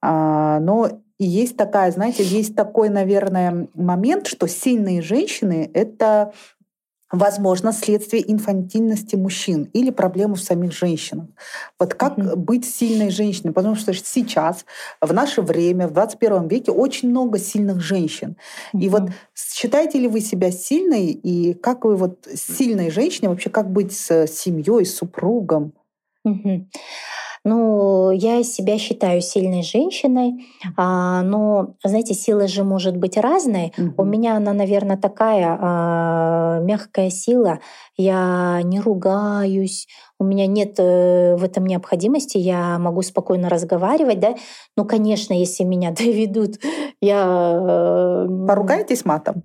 А, 0.02 0.58
но 0.60 0.88
есть 1.18 1.56
такая, 1.56 1.90
знаете, 1.90 2.24
есть 2.24 2.56
такой, 2.56 2.88
наверное, 2.88 3.68
момент, 3.74 4.26
что 4.26 4.48
сильные 4.48 5.02
женщины— 5.02 5.70
это 5.74 6.32
возможно, 7.10 7.72
следствие 7.72 8.30
инфантильности 8.30 9.16
мужчин 9.16 9.64
или 9.72 9.90
проблемы 9.90 10.36
в 10.36 10.42
самих 10.42 10.72
женщинах. 10.72 11.26
Вот 11.78 11.94
как 11.94 12.18
mm-hmm. 12.18 12.36
быть 12.36 12.64
сильной 12.64 13.10
женщиной? 13.10 13.52
Потому 13.52 13.74
что 13.74 13.92
сейчас, 13.92 14.64
в 15.00 15.12
наше 15.12 15.42
время, 15.42 15.88
в 15.88 15.92
21 15.92 16.48
веке, 16.48 16.70
очень 16.72 17.10
много 17.10 17.38
сильных 17.38 17.80
женщин. 17.80 18.36
Mm-hmm. 18.72 18.80
И 18.80 18.88
вот 18.88 19.02
считаете 19.34 19.98
ли 19.98 20.08
вы 20.08 20.20
себя 20.20 20.50
сильной? 20.50 21.06
И 21.06 21.54
как 21.54 21.84
вы 21.84 21.96
вот 21.96 22.28
сильной 22.32 22.90
женщиной 22.90 23.28
вообще, 23.28 23.50
как 23.50 23.70
быть 23.70 23.92
с 23.92 24.26
семьей, 24.28 24.86
с 24.86 24.96
супругом? 24.96 25.72
Mm-hmm. 26.26 26.66
Ну, 27.42 28.10
я 28.10 28.42
себя 28.42 28.76
считаю 28.76 29.22
сильной 29.22 29.62
женщиной, 29.62 30.46
а, 30.76 31.22
но, 31.22 31.74
знаете, 31.82 32.12
сила 32.12 32.46
же 32.46 32.64
может 32.64 32.98
быть 32.98 33.16
разной. 33.16 33.72
Mm-hmm. 33.76 33.94
У 33.96 34.04
меня 34.04 34.36
она, 34.36 34.52
наверное, 34.52 34.98
такая 34.98 35.56
а, 35.58 36.60
мягкая 36.60 37.08
сила. 37.08 37.60
Я 37.96 38.60
не 38.62 38.78
ругаюсь, 38.78 39.86
у 40.18 40.24
меня 40.24 40.46
нет 40.46 40.74
э, 40.78 41.34
в 41.36 41.44
этом 41.44 41.64
необходимости, 41.64 42.36
я 42.36 42.78
могу 42.78 43.00
спокойно 43.00 43.48
разговаривать, 43.48 44.20
да. 44.20 44.34
Ну, 44.76 44.84
конечно, 44.84 45.32
если 45.32 45.64
меня 45.64 45.90
доведут, 45.98 46.56
я... 47.00 47.24
Э, 47.24 48.26
Поругаетесь 48.46 49.06
матом? 49.06 49.44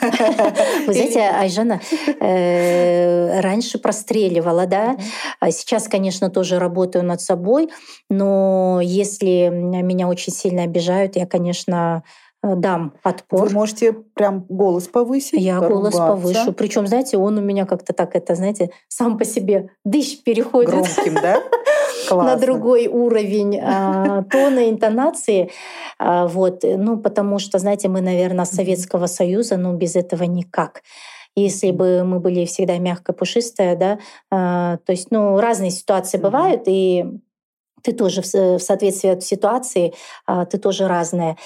Вы 0.00 0.92
знаете, 0.94 1.20
Айжана 1.20 1.80
э, 2.20 3.40
раньше 3.40 3.78
простреливала, 3.78 4.66
да. 4.66 4.96
А 5.40 5.50
сейчас, 5.50 5.88
конечно, 5.88 6.30
тоже 6.30 6.58
работаю 6.58 7.04
над 7.04 7.20
собой, 7.20 7.68
но 8.08 8.80
если 8.82 9.48
меня 9.50 10.08
очень 10.08 10.32
сильно 10.32 10.62
обижают, 10.62 11.16
я, 11.16 11.26
конечно, 11.26 12.02
дам 12.56 12.94
отпор. 13.02 13.48
Вы 13.48 13.50
можете 13.50 13.92
прям 13.92 14.44
голос 14.48 14.88
повысить? 14.88 15.40
Я 15.40 15.60
голос 15.60 15.94
повышу. 15.94 16.52
Причем, 16.52 16.86
знаете, 16.86 17.16
он 17.16 17.38
у 17.38 17.40
меня 17.40 17.64
как-то 17.66 17.92
так, 17.92 18.14
это, 18.14 18.34
знаете, 18.34 18.70
сам 18.88 19.18
по 19.18 19.24
себе 19.24 19.70
дыщ 19.84 20.22
переходит. 20.22 20.70
Громким, 20.70 21.14
да? 21.14 21.42
на 22.10 22.36
другой 22.36 22.86
уровень 22.86 23.58
а, 23.60 24.22
тона, 24.24 24.68
интонации. 24.68 25.50
А, 25.98 26.26
вот. 26.26 26.62
Ну, 26.62 26.98
потому 26.98 27.38
что, 27.38 27.58
знаете, 27.58 27.88
мы, 27.88 28.00
наверное, 28.00 28.44
Советского 28.44 29.06
Союза, 29.06 29.56
но 29.56 29.72
без 29.72 29.96
этого 29.96 30.24
никак. 30.24 30.82
Если 31.36 31.72
бы 31.72 32.04
мы 32.04 32.20
были 32.20 32.44
всегда 32.44 32.78
мягко 32.78 33.12
пушистая, 33.12 33.74
да, 33.74 33.98
а, 34.30 34.78
то 34.84 34.92
есть, 34.92 35.10
ну, 35.10 35.40
разные 35.40 35.70
ситуации 35.70 36.18
бывают, 36.18 36.62
и 36.66 37.06
ты 37.84 37.92
тоже 37.92 38.22
в 38.22 38.58
соответствии 38.58 39.10
от 39.10 39.22
ситуации, 39.22 39.94
а, 40.26 40.46
ты 40.46 40.58
тоже 40.58 40.88
разная. 40.88 41.36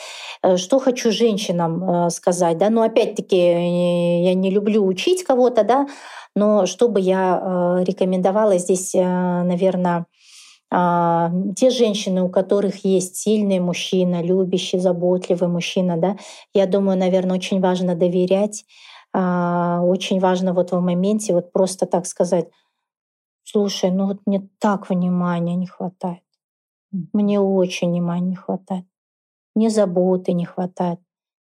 Э, 0.43 0.57
что 0.57 0.79
хочу 0.79 1.11
женщинам 1.11 2.07
э, 2.07 2.11
сказать, 2.11 2.59
да, 2.59 2.71
ну 2.71 2.83
опять-таки 2.83 3.37
э, 3.37 4.23
я 4.25 4.35
не 4.35 4.51
люблю 4.51 4.87
учить 4.87 5.25
кого-то, 5.25 5.65
да, 5.65 5.87
но 6.37 6.67
что 6.67 6.89
бы 6.89 7.01
я 7.01 7.83
рекомендовала 7.85 8.59
здесь, 8.59 8.95
наверное, 8.95 10.07
а, 10.71 11.31
те 11.57 11.71
женщины, 11.71 12.23
у 12.23 12.29
которых 12.29 12.85
есть 12.85 13.17
сильный 13.17 13.59
мужчина, 13.59 14.23
любящий, 14.23 14.79
заботливый 14.79 15.49
мужчина, 15.49 15.97
да, 15.97 16.17
я 16.53 16.67
думаю, 16.67 16.99
наверное, 16.99 17.37
очень 17.37 17.61
важно 17.61 17.95
доверять, 17.95 18.65
а, 19.15 19.81
очень 19.83 20.21
важно 20.21 20.53
вот 20.53 20.73
в 20.73 20.81
моменте 20.81 21.33
вот 21.33 21.53
просто 21.53 21.87
так 21.87 22.07
сказать, 22.07 22.49
слушай, 23.45 23.91
ну 23.91 24.09
вот 24.09 24.19
мне 24.27 24.47
так 24.59 24.91
внимания 24.91 25.57
не 25.57 25.67
хватает, 25.67 26.23
мне 27.13 27.41
очень 27.41 27.91
внимания 27.91 28.29
не 28.31 28.37
хватает, 28.37 28.85
мне 29.55 29.71
заботы 29.71 30.33
не 30.33 30.45
хватает, 30.45 31.01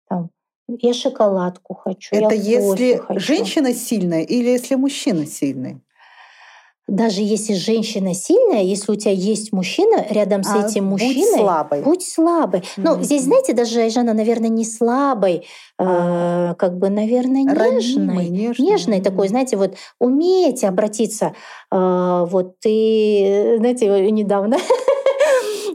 там, 0.08 0.30
я 0.68 0.92
шоколадку 0.92 1.74
хочу. 1.74 2.14
Это 2.16 2.34
я 2.34 2.60
если 2.60 2.96
хочу. 2.96 3.20
женщина 3.20 3.72
сильная 3.72 4.22
или 4.22 4.48
если 4.48 4.74
мужчина 4.74 5.26
сильный? 5.26 5.80
даже 6.88 7.20
если 7.20 7.54
женщина 7.54 8.14
сильная, 8.14 8.62
если 8.62 8.92
у 8.92 8.94
тебя 8.94 9.12
есть 9.12 9.52
мужчина 9.52 10.06
рядом 10.08 10.44
с 10.44 10.54
а, 10.54 10.66
этим 10.66 10.84
мужчиной, 10.84 11.14
будь 11.14 11.40
слабой. 11.40 11.82
Будь 11.82 12.08
слабой. 12.08 12.60
Mm-hmm. 12.60 12.82
Ну, 12.84 13.02
здесь, 13.02 13.24
знаете, 13.24 13.54
даже 13.54 13.80
Айжана, 13.80 14.12
наверное, 14.12 14.48
не 14.48 14.64
слабой, 14.64 15.46
а, 15.78 16.52
э, 16.52 16.54
как 16.54 16.78
бы, 16.78 16.88
наверное, 16.88 17.42
нежной. 17.42 18.28
нежной. 18.28 18.66
Нежной 18.66 19.00
такой, 19.00 19.26
знаете, 19.28 19.56
вот 19.56 19.74
умеете 19.98 20.68
обратиться. 20.68 21.34
Э, 21.72 22.24
вот 22.28 22.60
ты, 22.60 23.56
знаете, 23.58 24.10
недавно, 24.12 24.56
а, 24.56 24.58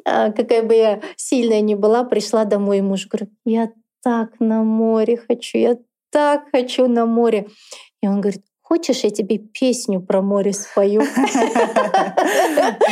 какая 0.05 0.63
бы 0.63 0.73
я 0.73 1.01
сильная 1.15 1.61
ни 1.61 1.75
была, 1.75 2.03
пришла 2.03 2.45
домой, 2.45 2.79
и 2.79 2.81
муж 2.81 3.07
говорит, 3.07 3.29
я 3.45 3.71
так 4.03 4.39
на 4.39 4.63
море 4.63 5.17
хочу, 5.17 5.57
я 5.57 5.77
так 6.11 6.45
хочу 6.51 6.87
на 6.87 7.05
море. 7.05 7.47
И 8.01 8.07
он 8.07 8.21
говорит, 8.21 8.43
хочешь, 8.71 9.03
я 9.03 9.09
тебе 9.09 9.37
песню 9.37 10.01
про 10.01 10.21
море 10.21 10.53
спою? 10.53 11.01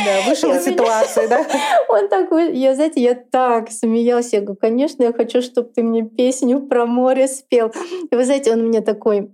Да, 0.04 0.28
вышла 0.28 0.58
ситуация, 0.58 1.28
да? 1.28 1.46
Он 1.88 2.08
такой, 2.08 2.56
я, 2.56 2.74
знаете, 2.74 3.00
я 3.00 3.14
так 3.14 3.70
смеялась. 3.70 4.32
Я 4.32 4.40
говорю, 4.40 4.58
конечно, 4.60 5.02
я 5.02 5.12
хочу, 5.12 5.40
чтобы 5.42 5.68
ты 5.68 5.82
мне 5.82 6.02
песню 6.02 6.60
про 6.60 6.86
море 6.86 7.28
спел. 7.28 7.72
И 8.10 8.14
вы 8.14 8.24
знаете, 8.24 8.52
он 8.52 8.66
мне 8.66 8.80
такой 8.80 9.30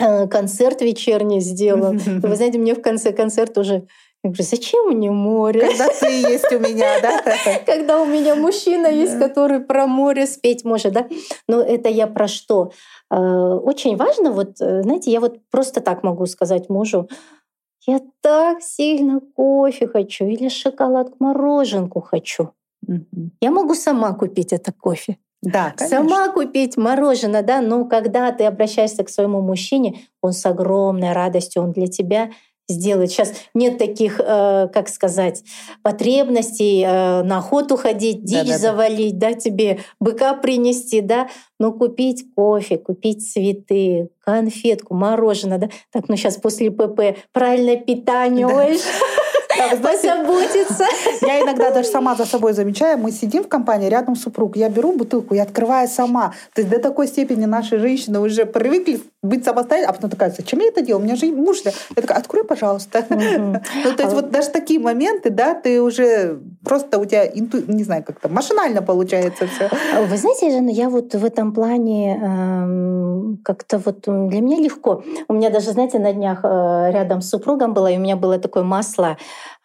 э, 0.00 0.26
концерт 0.28 0.80
вечерний 0.80 1.40
сделал. 1.40 1.92
Вы 2.22 2.36
знаете, 2.36 2.58
мне 2.58 2.74
в 2.74 2.82
конце 2.82 3.12
концерта 3.12 3.60
уже 3.60 3.86
я 4.22 4.30
говорю, 4.30 4.44
зачем 4.44 4.88
мне 4.90 5.10
море? 5.10 5.60
Когда 5.60 5.88
ты 5.88 6.06
есть 6.06 6.52
у 6.52 6.58
меня, 6.58 7.00
да? 7.00 7.22
Когда 7.66 8.02
у 8.02 8.06
меня 8.06 8.34
мужчина 8.34 8.86
есть, 8.86 9.18
который 9.18 9.60
про 9.60 9.86
море 9.86 10.26
спеть 10.26 10.64
может, 10.64 10.92
да? 10.92 11.08
Но 11.48 11.60
это 11.62 11.88
я 11.88 12.06
про 12.06 12.28
что? 12.28 12.72
Э, 13.10 13.16
очень 13.16 13.96
важно, 13.96 14.30
вот, 14.30 14.60
э, 14.60 14.82
знаете, 14.82 15.10
я 15.10 15.20
вот 15.20 15.38
просто 15.50 15.80
так 15.80 16.02
могу 16.02 16.26
сказать 16.26 16.68
мужу, 16.68 17.08
я 17.86 18.00
так 18.20 18.60
сильно 18.62 19.20
кофе 19.34 19.88
хочу 19.88 20.26
или 20.26 20.48
шоколадку, 20.48 21.16
мороженку 21.18 22.00
хочу. 22.00 22.50
Я 23.40 23.50
могу 23.50 23.74
сама 23.74 24.12
купить 24.12 24.52
это 24.52 24.72
кофе. 24.72 25.16
Да, 25.42 25.72
конечно. 25.74 25.98
Сама 25.98 26.28
купить 26.28 26.76
мороженое, 26.76 27.42
да, 27.42 27.62
но 27.62 27.86
когда 27.86 28.30
ты 28.32 28.44
обращаешься 28.44 29.02
к 29.04 29.08
своему 29.08 29.40
мужчине, 29.40 30.00
он 30.20 30.32
с 30.32 30.44
огромной 30.44 31.12
радостью, 31.12 31.62
он 31.62 31.72
для 31.72 31.86
тебя 31.86 32.30
сделать. 32.70 33.10
Сейчас 33.10 33.32
нет 33.54 33.78
таких, 33.78 34.20
э, 34.20 34.68
как 34.72 34.88
сказать, 34.88 35.42
потребностей 35.82 36.82
э, 36.86 37.22
на 37.22 37.38
охоту 37.38 37.76
ходить, 37.76 38.24
дичь 38.24 38.46
да, 38.46 38.52
да, 38.52 38.58
завалить, 38.58 39.18
да. 39.18 39.30
да, 39.30 39.34
тебе 39.34 39.80
быка 40.00 40.34
принести, 40.34 41.00
да, 41.00 41.28
но 41.58 41.72
купить 41.72 42.24
кофе, 42.34 42.78
купить 42.78 43.30
цветы, 43.30 44.08
конфетку, 44.24 44.94
мороженое, 44.94 45.58
да. 45.58 45.68
Так, 45.92 46.08
ну 46.08 46.16
сейчас 46.16 46.36
после 46.36 46.70
ПП 46.70 47.18
правильное 47.32 47.76
питание, 47.76 48.46
да. 48.46 48.54
ой, 48.54 48.78
позаботиться. 49.82 50.84
Я 51.26 51.40
иногда 51.42 51.70
даже 51.70 51.88
сама 51.88 52.14
за 52.14 52.24
собой 52.24 52.52
замечаю, 52.52 52.98
мы 52.98 53.12
сидим 53.12 53.44
в 53.44 53.48
компании, 53.48 53.88
рядом 53.88 54.16
супруг, 54.16 54.56
я 54.56 54.68
беру 54.68 54.92
бутылку, 54.92 55.34
я 55.34 55.42
открываю 55.42 55.88
сама. 55.88 56.34
То 56.54 56.62
есть 56.62 56.70
до 56.70 56.78
такой 56.78 57.08
степени 57.08 57.44
наши 57.44 57.78
женщины 57.78 58.20
уже 58.20 58.46
привыкли 58.46 59.00
быть 59.22 59.44
самостоятельной, 59.44 59.90
а 59.90 59.92
потом 59.92 60.10
такая, 60.10 60.30
зачем 60.30 60.60
я 60.60 60.68
это 60.68 60.80
делаю? 60.80 61.02
У 61.02 61.04
меня 61.04 61.16
же 61.16 61.26
муж. 61.26 61.58
Я 61.64 61.72
такая, 61.94 62.18
открой, 62.18 62.44
пожалуйста. 62.44 63.04
Ну, 63.10 63.92
то 63.96 64.02
есть 64.02 64.14
вот 64.14 64.30
даже 64.30 64.48
такие 64.48 64.80
моменты, 64.80 65.30
да, 65.30 65.54
ты 65.54 65.82
уже 65.82 66.40
просто 66.64 66.98
у 66.98 67.04
тебя, 67.04 67.28
не 67.28 67.84
знаю, 67.84 68.02
как-то 68.04 68.28
машинально 68.28 68.82
получается 68.82 69.46
все. 69.46 69.68
А 69.94 70.02
вы 70.02 70.16
знаете, 70.16 70.50
Жена, 70.50 70.70
я 70.70 70.88
вот 70.88 71.14
в 71.14 71.24
этом 71.24 71.52
плане 71.52 72.16
эм, 72.16 73.38
как-то 73.44 73.78
вот 73.78 74.00
для 74.06 74.40
меня 74.40 74.58
легко. 74.58 75.02
У 75.28 75.34
меня 75.34 75.50
даже, 75.50 75.72
знаете, 75.72 75.98
на 75.98 76.12
днях 76.12 76.40
э, 76.42 76.90
рядом 76.92 77.20
с 77.20 77.28
супругом 77.28 77.74
было, 77.74 77.88
и 77.88 77.96
у 77.96 78.00
меня 78.00 78.16
было 78.16 78.38
такое 78.38 78.62
масло 78.62 79.16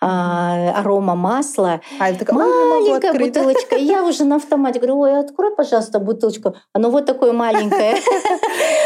а, 0.08 0.82
арома 0.82 1.16
масла. 1.16 1.82
А 1.99 2.14
такая, 2.14 2.38
маленькая 2.38 3.14
бутылочка. 3.14 3.76
Я 3.76 4.06
уже 4.06 4.24
на 4.24 4.36
автомате 4.36 4.80
говорю, 4.80 4.99
ой, 4.99 5.20
открой, 5.20 5.56
пожалуйста, 5.56 5.97
бутылочку. 5.97 6.56
Оно 6.74 6.91
вот 6.91 7.08
такое 7.08 7.34
маленькое 7.34 7.95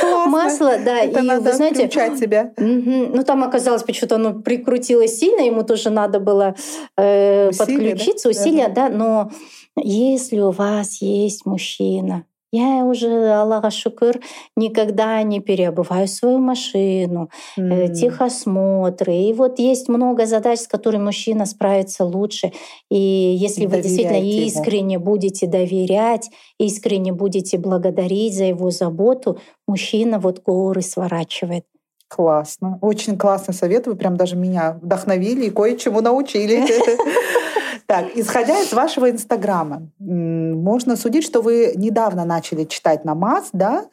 масло, 0.27 0.77
да. 0.77 0.99
Это 0.99 1.19
и 1.19 1.23
надо 1.23 1.41
вы 1.41 1.51
знаете, 1.51 1.89
себя. 1.89 2.53
Ну 2.57 3.21
там 3.23 3.43
оказалось, 3.43 3.83
почему-то 3.83 4.15
оно 4.15 4.33
прикрутилось 4.33 5.19
сильно, 5.19 5.41
ему 5.41 5.63
тоже 5.63 5.89
надо 5.89 6.21
было 6.21 6.55
э, 6.97 7.51
подключиться, 7.57 8.29
усилия, 8.29 8.69
да. 8.69 8.87
Но 8.87 9.29
если 9.75 10.39
у 10.39 10.51
вас 10.51 11.01
есть 11.01 11.45
мужчина, 11.45 12.23
я 12.51 12.83
уже, 12.85 13.31
Аллаха 13.31 13.69
шукр, 13.69 14.19
никогда 14.55 15.21
не 15.23 15.39
переобуваю 15.39 16.07
свою 16.07 16.39
машину, 16.39 17.29
mm. 17.57 17.93
техосмотры. 17.93 19.13
И 19.15 19.33
вот 19.33 19.59
есть 19.59 19.87
много 19.89 20.25
задач, 20.25 20.59
с 20.59 20.67
которыми 20.67 21.03
мужчина 21.03 21.45
справится 21.45 22.05
лучше. 22.05 22.51
И 22.89 22.97
если 22.97 23.65
вы 23.67 23.81
действительно 23.81 24.19
искренне 24.19 24.97
будете 24.97 25.47
доверять, 25.47 26.29
искренне 26.57 27.13
будете 27.13 27.57
благодарить 27.57 28.35
за 28.35 28.45
его 28.45 28.71
заботу, 28.71 29.39
мужчина 29.67 30.19
вот 30.19 30.41
горы 30.43 30.81
сворачивает. 30.81 31.65
Классно. 32.09 32.79
Очень 32.81 33.19
классный 33.19 33.53
совет. 33.53 33.85
Вы 33.85 33.95
прям 33.95 34.17
даже 34.17 34.35
меня 34.35 34.79
вдохновили 34.81 35.45
и 35.45 35.51
кое-чему 35.51 36.01
научили. 36.01 36.63
Так, 37.89 38.15
исходя 38.15 38.61
из 38.61 38.71
вашего 38.71 39.09
Инстаграма, 39.09 39.89
можно 39.97 40.95
судить, 40.95 41.23
что 41.23 41.41
вы 41.41 41.73
недавно 41.75 42.23
начали 42.23 42.65
читать 42.65 43.03
намаз, 43.03 43.49
да? 43.51 43.87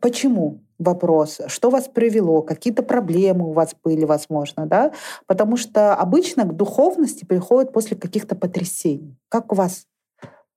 Почему? 0.00 0.60
вопрос, 0.78 1.40
что 1.48 1.70
вас 1.70 1.88
привело, 1.88 2.42
какие-то 2.42 2.84
проблемы 2.84 3.48
у 3.48 3.52
вас 3.52 3.74
были, 3.82 4.04
возможно, 4.04 4.64
да? 4.64 4.92
Потому 5.26 5.56
что 5.56 5.92
обычно 5.96 6.44
к 6.44 6.54
духовности 6.54 7.24
приходят 7.24 7.72
после 7.72 7.96
каких-то 7.96 8.36
потрясений. 8.36 9.16
Как 9.28 9.50
у 9.50 9.56
вас 9.56 9.86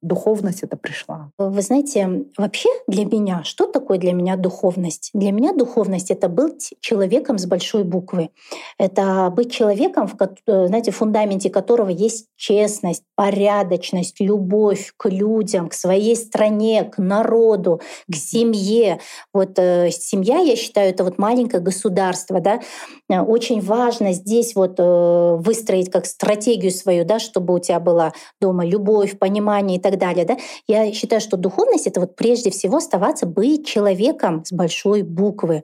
духовность 0.01 0.63
это 0.63 0.77
пришла? 0.77 1.31
Вы 1.37 1.61
знаете, 1.61 2.25
вообще 2.37 2.69
для 2.87 3.05
меня, 3.05 3.43
что 3.43 3.67
такое 3.67 3.97
для 3.97 4.13
меня 4.13 4.35
духовность? 4.35 5.11
Для 5.13 5.31
меня 5.31 5.53
духовность— 5.53 6.11
это 6.11 6.27
быть 6.27 6.73
человеком 6.79 7.37
с 7.37 7.45
большой 7.45 7.83
буквы. 7.83 8.29
Это 8.77 9.31
быть 9.35 9.51
человеком, 9.51 10.07
в, 10.07 10.15
э, 10.19 10.67
знаете, 10.67 10.91
в 10.91 10.95
фундаменте 10.95 11.49
которого 11.49 11.89
есть 11.89 12.27
честность, 12.35 13.03
порядочность, 13.15 14.19
любовь 14.19 14.93
к 14.97 15.09
людям, 15.09 15.69
к 15.69 15.73
своей 15.73 16.15
стране, 16.15 16.83
к 16.83 16.97
народу, 16.97 17.81
к 18.11 18.15
семье. 18.15 18.99
Вот 19.33 19.59
э, 19.59 19.91
семья, 19.91 20.39
я 20.39 20.55
считаю, 20.55 20.89
это 20.89 21.03
вот 21.03 21.17
маленькое 21.17 21.61
государство, 21.61 22.41
да. 22.41 22.61
Очень 23.09 23.61
важно 23.61 24.13
здесь 24.13 24.55
вот 24.55 24.75
э, 24.79 25.35
выстроить 25.37 25.91
как 25.91 26.05
стратегию 26.05 26.71
свою, 26.71 27.05
да, 27.05 27.19
чтобы 27.19 27.53
у 27.53 27.59
тебя 27.59 27.79
была 27.79 28.13
дома 28.39 28.65
любовь, 28.65 29.19
понимание 29.19 29.77
и 29.77 29.81
так 29.81 29.90
так 29.91 29.99
далее. 29.99 30.25
Да? 30.25 30.37
Я 30.67 30.91
считаю, 30.93 31.21
что 31.21 31.37
духовность— 31.37 31.87
это 31.87 31.99
вот 31.99 32.15
прежде 32.15 32.49
всего 32.49 32.77
оставаться 32.77 33.25
быть 33.25 33.67
человеком 33.67 34.43
с 34.45 34.51
большой 34.51 35.03
буквы. 35.03 35.63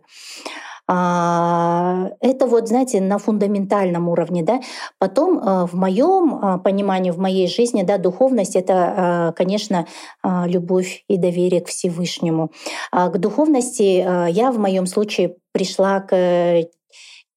А, 0.89 2.11
это 2.21 2.47
вот, 2.47 2.69
знаете, 2.69 3.01
на 3.01 3.17
фундаментальном 3.17 4.07
уровне, 4.07 4.41
да. 4.43 4.61
Потом 4.99 5.37
э, 5.37 5.65
в 5.65 5.73
моем 5.73 6.39
а, 6.41 6.57
понимании, 6.59 7.11
в 7.11 7.19
моей 7.19 7.47
жизни, 7.47 7.83
да, 7.83 7.97
духовность 7.97 8.55
это, 8.55 8.73
а, 8.73 9.31
конечно, 9.33 9.85
любовь 10.23 11.03
и 11.09 11.17
доверие 11.17 11.61
к 11.61 11.67
Всевышнему. 11.67 12.51
К 12.91 13.17
духовности 13.17 14.29
я 14.31 14.51
в 14.51 14.59
моем 14.59 14.85
случае 14.85 15.35
пришла 15.51 15.99
к 15.99 16.67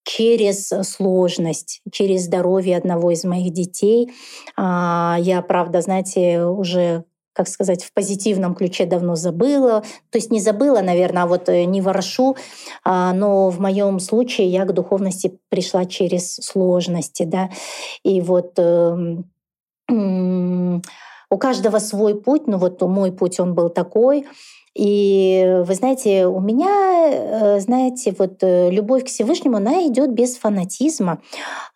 через 0.05 0.69
сложность, 0.69 1.83
через 1.93 2.25
здоровье 2.25 2.77
одного 2.77 3.11
из 3.11 3.25
моих 3.25 3.53
детей. 3.53 4.11
А, 4.57 5.17
я, 5.21 5.43
правда, 5.43 5.81
знаете, 5.81 6.45
уже 6.45 7.05
как 7.33 7.49
сказать, 7.49 7.85
в 7.85 7.93
позитивном 7.95 8.55
ключе 8.55 8.87
давно 8.87 9.15
забыла. 9.15 9.83
То 10.11 10.19
есть 10.19 10.31
не 10.31 10.41
забыла, 10.41 10.81
наверное, 10.81 11.23
а 11.23 11.27
вот 11.27 11.49
э, 11.49 11.65
не 11.65 11.81
ворошу. 11.81 12.37
А, 12.85 13.13
но 13.13 13.49
в 13.51 13.61
моем 13.61 14.01
случае 14.01 14.49
я 14.49 14.65
к 14.65 14.75
духовности 14.75 15.39
пришла 15.49 15.87
через 15.87 16.35
сложности. 16.35 17.23
Да? 17.23 17.49
И 18.03 18.21
вот 18.21 18.59
эм, 18.59 19.25
у 19.89 21.39
каждого 21.39 21.79
свой 21.79 22.21
путь. 22.21 22.47
Ну 22.47 22.59
вот 22.59 22.83
мой 22.83 23.13
путь, 23.13 23.41
он 23.41 23.55
был 23.55 23.71
такой. 23.71 24.27
И 24.81 25.63
вы 25.67 25.75
знаете, 25.75 26.27
у 26.27 26.41
меня, 26.41 26.71
э, 27.11 27.61
знаете, 27.61 28.15
вот 28.19 28.43
э, 28.43 28.71
любовь 28.71 29.05
к 29.05 29.09
Всевышнему, 29.09 29.59
она 29.59 29.87
идет 29.87 30.11
без 30.11 30.39
фанатизма. 30.39 31.21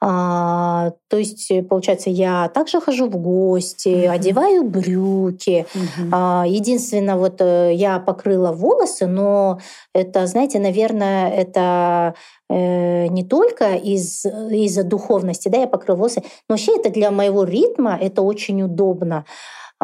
А, 0.00 0.92
то 1.10 1.18
есть, 1.18 1.50
э, 1.50 1.62
получается, 1.62 2.08
я 2.08 2.48
также 2.48 2.80
хожу 2.80 3.10
в 3.10 3.16
гости, 3.18 3.88
uh-huh. 3.88 4.08
одеваю 4.08 4.64
брюки. 4.64 5.66
Uh-huh. 5.74 6.08
А, 6.12 6.44
единственное, 6.46 7.16
вот 7.16 7.42
я 7.42 7.98
покрыла 7.98 8.52
волосы, 8.52 9.06
но 9.06 9.58
это, 9.92 10.26
знаете, 10.26 10.58
наверное, 10.58 11.28
это 11.28 12.14
не 12.50 13.24
только 13.24 13.74
из, 13.74 14.24
из-за 14.24 14.84
духовности, 14.84 15.48
да, 15.48 15.58
я 15.58 15.66
покрыла 15.66 15.96
волосы, 15.96 16.22
но 16.48 16.54
вообще 16.54 16.76
это 16.76 16.90
для 16.90 17.10
моего 17.10 17.44
ритма, 17.44 17.98
это 18.00 18.22
очень 18.22 18.62
удобно. 18.62 19.24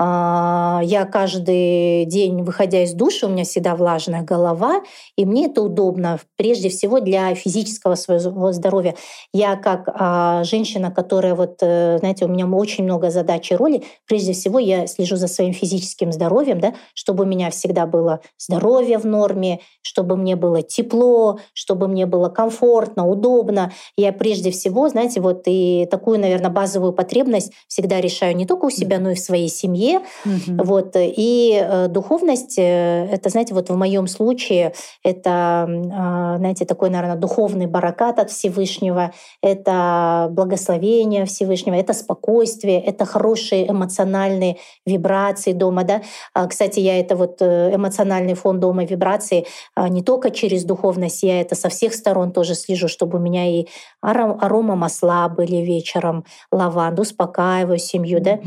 А, 0.02 0.80
я 0.82 1.04
каждый 1.04 2.06
день, 2.06 2.42
выходя 2.42 2.84
из 2.84 2.94
душа, 2.94 3.26
у 3.26 3.30
меня 3.30 3.44
всегда 3.44 3.74
влажная 3.74 4.22
голова, 4.22 4.82
и 5.16 5.26
мне 5.26 5.46
это 5.46 5.60
удобно, 5.60 6.18
прежде 6.36 6.70
всего 6.70 7.00
для 7.00 7.34
физического 7.34 7.96
своего 7.96 8.52
здоровья. 8.52 8.94
Я 9.34 9.56
как 9.56 9.88
а, 9.88 10.42
женщина, 10.44 10.90
которая, 10.90 11.34
вот, 11.34 11.58
э, 11.60 11.98
знаете, 11.98 12.24
у 12.24 12.28
меня 12.28 12.46
очень 12.46 12.84
много 12.84 13.10
задач 13.10 13.52
и 13.52 13.56
ролей, 13.56 13.84
прежде 14.06 14.32
всего 14.32 14.58
я 14.58 14.86
слежу 14.86 15.16
за 15.16 15.28
своим 15.28 15.52
физическим 15.52 16.12
здоровьем, 16.12 16.60
да, 16.60 16.72
чтобы 16.94 17.24
у 17.24 17.26
меня 17.26 17.50
всегда 17.50 17.84
было 17.86 18.20
здоровье 18.38 18.96
в 18.98 19.04
норме, 19.04 19.60
чтобы 19.82 20.16
мне 20.16 20.34
было 20.34 20.62
тепло, 20.62 21.40
чтобы 21.52 21.88
мне 21.88 22.06
было 22.06 22.28
комфортно, 22.30 22.49
удобно. 23.06 23.72
Я 23.96 24.12
прежде 24.12 24.50
всего, 24.50 24.88
знаете, 24.88 25.20
вот 25.20 25.42
и 25.46 25.86
такую, 25.90 26.18
наверное, 26.18 26.50
базовую 26.50 26.92
потребность 26.92 27.52
всегда 27.68 28.00
решаю 28.00 28.36
не 28.36 28.46
только 28.46 28.66
у 28.66 28.70
себя, 28.70 28.98
но 28.98 29.10
и 29.10 29.14
в 29.14 29.20
своей 29.20 29.48
семье, 29.48 30.00
Угу. 30.24 30.64
Вот. 30.64 30.92
И 30.96 31.60
э, 31.62 31.88
духовность, 31.88 32.58
э, 32.58 33.08
это, 33.10 33.30
знаете, 33.30 33.54
вот 33.54 33.70
в 33.70 33.76
моем 33.76 34.06
случае, 34.06 34.72
это, 35.02 35.30
а, 35.92 36.36
знаете, 36.38 36.64
такой, 36.64 36.90
наверное, 36.90 37.16
духовный 37.16 37.66
баракат 37.66 38.18
от 38.18 38.30
Всевышнего, 38.30 39.12
это 39.42 40.28
благословение 40.30 41.24
Всевышнего, 41.24 41.74
это 41.74 41.92
спокойствие, 41.92 42.80
это 42.80 43.04
хорошие 43.04 43.70
эмоциональные 43.70 44.58
вибрации 44.86 45.52
дома. 45.52 45.84
Да? 45.84 46.02
А, 46.34 46.46
кстати, 46.46 46.80
я 46.80 46.98
это 46.98 47.16
вот 47.16 47.38
э, 47.40 47.74
эмоциональный 47.74 48.34
фон 48.34 48.60
дома 48.60 48.84
вибрации 48.84 49.46
а, 49.74 49.88
не 49.88 50.02
только 50.02 50.30
через 50.30 50.64
духовность, 50.64 51.22
я 51.22 51.40
это 51.40 51.54
со 51.54 51.68
всех 51.68 51.94
сторон 51.94 52.32
тоже 52.40 52.54
слежу, 52.54 52.88
чтобы 52.88 53.18
у 53.18 53.20
меня 53.20 53.46
и 53.46 53.66
арома 54.00 54.74
масла 54.74 55.28
были 55.28 55.56
вечером, 55.56 56.24
лаванду, 56.50 57.02
успокаиваю 57.02 57.78
семью, 57.78 58.18
mm-hmm. 58.18 58.22
да, 58.22 58.38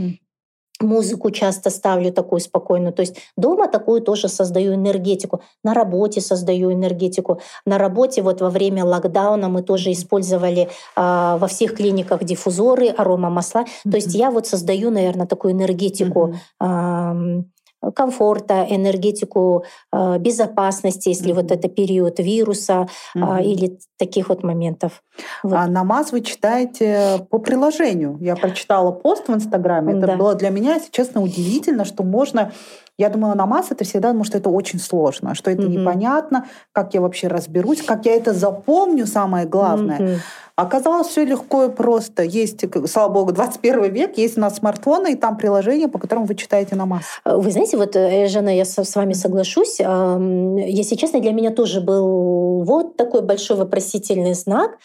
музыку 0.82 1.30
часто 1.30 1.70
ставлю 1.70 2.12
такую 2.12 2.40
спокойную. 2.40 2.92
То 2.92 3.02
есть 3.02 3.18
дома 3.38 3.68
такую 3.68 4.02
тоже 4.02 4.30
создаю 4.30 4.74
энергетику. 4.74 5.42
На 5.64 5.74
работе 5.74 6.22
создаю 6.22 6.74
энергетику. 6.74 7.40
На 7.68 7.78
работе 7.78 8.24
вот 8.24 8.42
во 8.42 8.50
время 8.50 8.84
локдауна 8.84 9.48
мы 9.50 9.62
тоже 9.62 9.92
использовали 9.92 10.62
э, 10.62 10.68
во 10.96 11.48
всех 11.48 11.76
клиниках 11.76 12.24
диффузоры, 12.24 12.88
арома 12.88 13.30
масла. 13.30 13.62
Mm-hmm. 13.62 13.92
То 13.92 13.98
есть 13.98 14.16
я 14.16 14.32
вот 14.32 14.48
создаю, 14.48 14.90
наверное, 14.90 15.28
такую 15.28 15.54
энергетику. 15.54 16.36
Mm-hmm. 16.62 17.42
Э, 17.42 17.53
комфорта, 17.92 18.66
энергетику 18.70 19.64
э, 19.92 20.18
безопасности, 20.20 21.10
если 21.10 21.32
mm-hmm. 21.32 21.36
вот 21.36 21.52
это 21.52 21.68
период 21.68 22.20
вируса 22.20 22.88
mm-hmm. 23.16 23.44
или 23.44 23.80
таких 23.98 24.30
вот 24.30 24.44
моментов. 24.44 25.04
Вот. 25.44 25.54
А 25.54 25.68
намаз 25.68 26.12
вы 26.12 26.22
читаете 26.22 27.28
по 27.30 27.40
приложению. 27.40 28.18
Я 28.22 28.36
прочитала 28.36 28.92
пост 28.92 29.28
в 29.28 29.34
Инстаграме. 29.34 29.98
Это 29.98 30.08
да. 30.08 30.16
было 30.16 30.36
для 30.36 30.50
меня, 30.50 30.76
если 30.76 30.92
честно, 30.92 31.22
удивительно, 31.22 31.86
что 31.86 32.04
можно 32.04 32.52
я 32.98 33.10
думала, 33.10 33.34
намаз 33.34 33.72
это 33.72 33.84
всегда, 33.84 34.10
потому 34.10 34.24
что 34.24 34.38
это 34.38 34.50
очень 34.50 34.80
сложно, 34.80 35.34
что 35.36 35.50
это 35.50 35.64
mm-hmm. 35.64 35.80
непонятно, 35.80 36.46
как 36.72 36.94
я 36.94 37.02
вообще 37.02 37.28
разберусь, 37.28 37.82
как 37.82 38.06
я 38.06 38.16
это 38.16 38.34
запомню, 38.34 39.08
самое 39.08 39.46
главное. 39.46 40.00
Mm-hmm. 40.00 40.18
Оказалось, 40.56 41.08
все 41.08 41.26
легко 41.26 41.66
и 41.66 41.70
просто. 41.70 42.22
Есть, 42.22 42.64
слава 42.88 43.12
богу, 43.12 43.32
21 43.32 43.92
век, 43.92 44.18
есть 44.20 44.38
у 44.38 44.42
нас 44.42 44.58
смартфоны, 44.58 45.14
и 45.14 45.16
там 45.16 45.38
приложение, 45.38 45.88
по 45.88 45.98
которому 45.98 46.28
вы 46.28 46.36
читаете 46.36 46.76
намаз. 46.76 47.02
Вы 47.26 47.50
знаете, 47.50 47.78
вот, 47.78 47.96
э, 47.96 48.28
Жена, 48.28 48.52
я 48.52 48.64
с 48.66 48.96
вами 48.96 49.14
соглашусь. 49.14 49.80
Если 49.80 50.96
честно, 50.96 51.20
для 51.20 51.32
меня 51.32 51.50
тоже 51.50 51.82
был 51.82 52.64
вот 52.64 52.98
такой 52.98 53.24
большой 53.24 53.58
вопросительный 53.58 54.36
знак. 54.36 54.78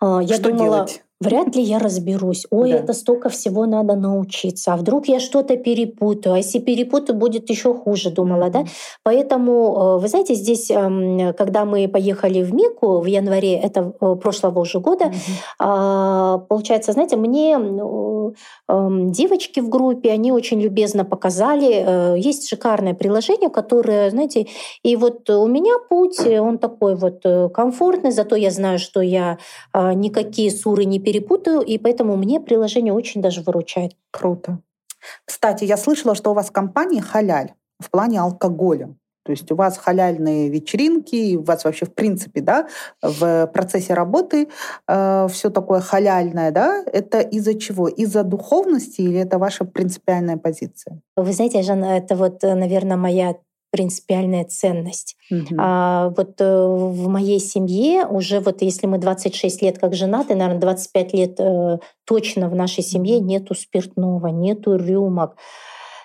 А, 0.00 0.20
я 0.20 0.34
Что 0.34 0.50
думала, 0.50 0.76
делать? 0.76 1.04
Вряд 1.22 1.56
ли 1.56 1.62
я 1.62 1.78
разберусь. 1.78 2.46
Ой, 2.50 2.70
да. 2.70 2.78
это 2.78 2.92
столько 2.92 3.28
всего 3.28 3.66
надо 3.66 3.96
научиться. 3.96 4.74
А 4.74 4.76
вдруг 4.76 5.08
я 5.08 5.20
что-то 5.20 5.56
перепутаю? 5.56 6.34
А 6.34 6.38
если 6.38 6.58
перепутаю, 6.58 7.18
будет 7.18 7.50
еще 7.50 7.74
хуже, 7.74 8.10
думала, 8.10 8.50
да? 8.50 8.64
Поэтому, 9.02 9.52
э, 9.52 10.02
вы 10.02 10.08
знаете, 10.08 10.34
здесь, 10.34 10.70
эм, 10.70 11.34
когда 11.34 11.64
мы 11.64 11.88
поехали 11.88 12.42
в 12.42 12.54
Мекку 12.54 13.00
в 13.00 13.06
январе 13.06 13.54
это 13.54 13.92
э, 14.00 14.16
прошлого 14.16 14.60
уже 14.60 14.80
года, 14.80 15.04
mm-hmm. 15.06 16.46
получается, 16.48 16.92
знаете, 16.92 17.16
мне 17.16 17.58
эм, 18.68 19.12
девочки 19.12 19.60
в 19.60 19.68
группе, 19.68 20.10
они 20.10 20.32
очень 20.32 20.60
любезно 20.60 21.04
показали. 21.04 21.84
Э, 21.86 22.14
есть 22.18 22.48
шикарное 22.48 22.94
приложение, 22.94 23.50
которое, 23.50 24.10
знаете, 24.10 24.46
и 24.82 24.96
вот 24.96 25.28
у 25.30 25.46
меня 25.46 25.78
путь, 25.88 26.18
он 26.26 26.58
такой 26.58 26.96
вот 26.96 27.22
комфортный, 27.52 28.10
зато 28.10 28.36
я 28.36 28.50
знаю, 28.50 28.78
что 28.78 29.00
я 29.00 29.38
никакие 29.74 30.50
суры 30.50 30.84
не 30.84 30.98
перепутаю, 30.98 31.60
и 31.60 31.78
поэтому 31.78 32.16
мне 32.16 32.40
приложение 32.40 32.92
очень 32.92 33.22
даже 33.22 33.42
выручает. 33.42 33.92
Круто. 34.10 34.58
Кстати, 35.24 35.64
я 35.64 35.76
слышала, 35.76 36.14
что 36.14 36.30
у 36.30 36.34
вас 36.34 36.50
компания 36.50 37.00
халяль 37.00 37.52
в 37.78 37.90
плане 37.90 38.20
алкоголя. 38.20 38.94
То 39.24 39.32
есть 39.32 39.50
у 39.52 39.54
вас 39.54 39.78
халяльные 39.78 40.48
вечеринки, 40.48 41.36
у 41.36 41.42
вас 41.42 41.64
вообще 41.64 41.86
в 41.86 41.94
принципе, 41.94 42.40
да, 42.40 42.66
в 43.02 43.46
процессе 43.46 43.94
работы 43.94 44.48
э, 44.88 45.28
все 45.30 45.50
такое 45.50 45.80
халяльное, 45.80 46.50
да, 46.50 46.82
это 46.92 47.20
из-за 47.20 47.54
чего? 47.54 47.88
Из-за 47.88 48.22
духовности 48.24 49.00
или 49.00 49.18
это 49.18 49.38
ваша 49.38 49.64
принципиальная 49.64 50.36
позиция? 50.36 51.00
Вы 51.16 51.32
знаете, 51.32 51.62
Жанна, 51.62 51.96
это 51.96 52.16
вот, 52.16 52.42
наверное, 52.42 52.96
моя 52.96 53.34
принципиальная 53.72 54.44
ценность. 54.44 55.16
Угу. 55.30 55.56
А, 55.58 56.10
вот 56.10 56.40
э, 56.40 56.66
в 56.66 57.08
моей 57.08 57.40
семье 57.40 58.06
уже 58.06 58.40
вот 58.40 58.60
если 58.60 58.86
мы 58.86 58.98
26 58.98 59.62
лет 59.62 59.78
как 59.78 59.94
женаты, 59.94 60.34
наверное, 60.34 60.60
25 60.60 61.14
лет 61.14 61.40
э, 61.40 61.78
точно 62.04 62.50
в 62.50 62.54
нашей 62.54 62.84
семье 62.84 63.18
нету 63.18 63.54
спиртного, 63.54 64.26
нету 64.26 64.76
рюмок. 64.76 65.36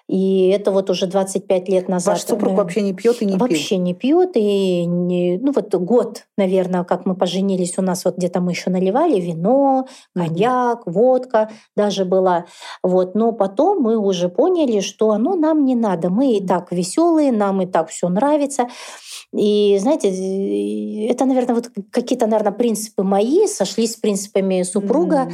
И 0.07 0.47
это 0.49 0.71
вот 0.71 0.89
уже 0.89 1.05
25 1.05 1.67
лет 1.67 1.89
назад. 1.89 2.15
Ваш 2.15 2.23
супруг 2.23 2.53
вообще 2.53 2.81
не 2.81 2.93
пьет 2.93 3.21
и 3.21 3.25
не 3.25 3.33
вообще 3.33 3.47
пил? 3.47 3.57
Вообще 3.57 3.77
не 3.77 3.93
пьет. 3.93 4.31
И 4.35 4.85
не, 4.85 5.37
ну 5.37 5.51
вот 5.51 5.75
год, 5.75 6.23
наверное, 6.37 6.85
как 6.85 7.05
мы 7.05 7.15
поженились, 7.15 7.77
у 7.77 7.81
нас 7.81 8.05
вот 8.05 8.17
где-то 8.17 8.39
мы 8.39 8.51
еще 8.51 8.69
наливали 8.69 9.19
вино, 9.19 9.87
коньяк, 10.15 10.83
mm-hmm. 10.85 10.91
водка 10.91 11.49
даже 11.75 12.05
была. 12.05 12.45
Вот. 12.83 13.15
Но 13.15 13.33
потом 13.33 13.81
мы 13.81 13.97
уже 13.97 14.29
поняли, 14.29 14.79
что 14.79 15.11
оно 15.11 15.35
нам 15.35 15.65
не 15.65 15.75
надо. 15.75 16.09
Мы 16.09 16.37
и 16.37 16.45
так 16.45 16.71
веселые, 16.71 17.33
нам 17.33 17.61
и 17.61 17.65
так 17.65 17.89
все 17.89 18.07
нравится. 18.07 18.67
И 19.35 19.77
знаете, 19.81 20.07
это, 21.07 21.25
наверное, 21.25 21.55
вот 21.55 21.69
какие-то, 21.91 22.27
наверное, 22.27 22.53
принципы 22.53 23.03
мои 23.03 23.45
сошлись 23.47 23.93
с 23.93 23.97
принципами 23.97 24.63
супруга. 24.63 25.25
Mm. 25.25 25.33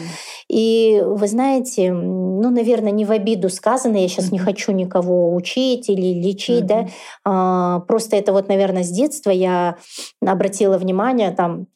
И 0.50 1.04
вы 1.06 1.28
знаете, 1.28 1.94
ну, 1.94 2.50
наверное, 2.50 2.92
не 2.92 3.06
в 3.06 3.12
обиду 3.12 3.50
сказано, 3.50 3.98
я 3.98 4.08
сейчас 4.08 4.30
mm-hmm. 4.30 4.32
не 4.32 4.40
хочу 4.40 4.62
никого 4.72 5.36
учить 5.36 5.89
или 5.89 6.22
лечить, 6.22 6.64
mm-hmm. 6.64 6.86
да. 6.86 6.88
А, 7.26 7.80
просто 7.82 8.16
это 8.16 8.32
вот, 8.32 8.47
наверное, 8.47 8.84
с 8.84 8.89
детства 8.89 9.30
я 9.30 9.78
обратила 10.22 10.78
внимание 10.78 11.32
там 11.32 11.68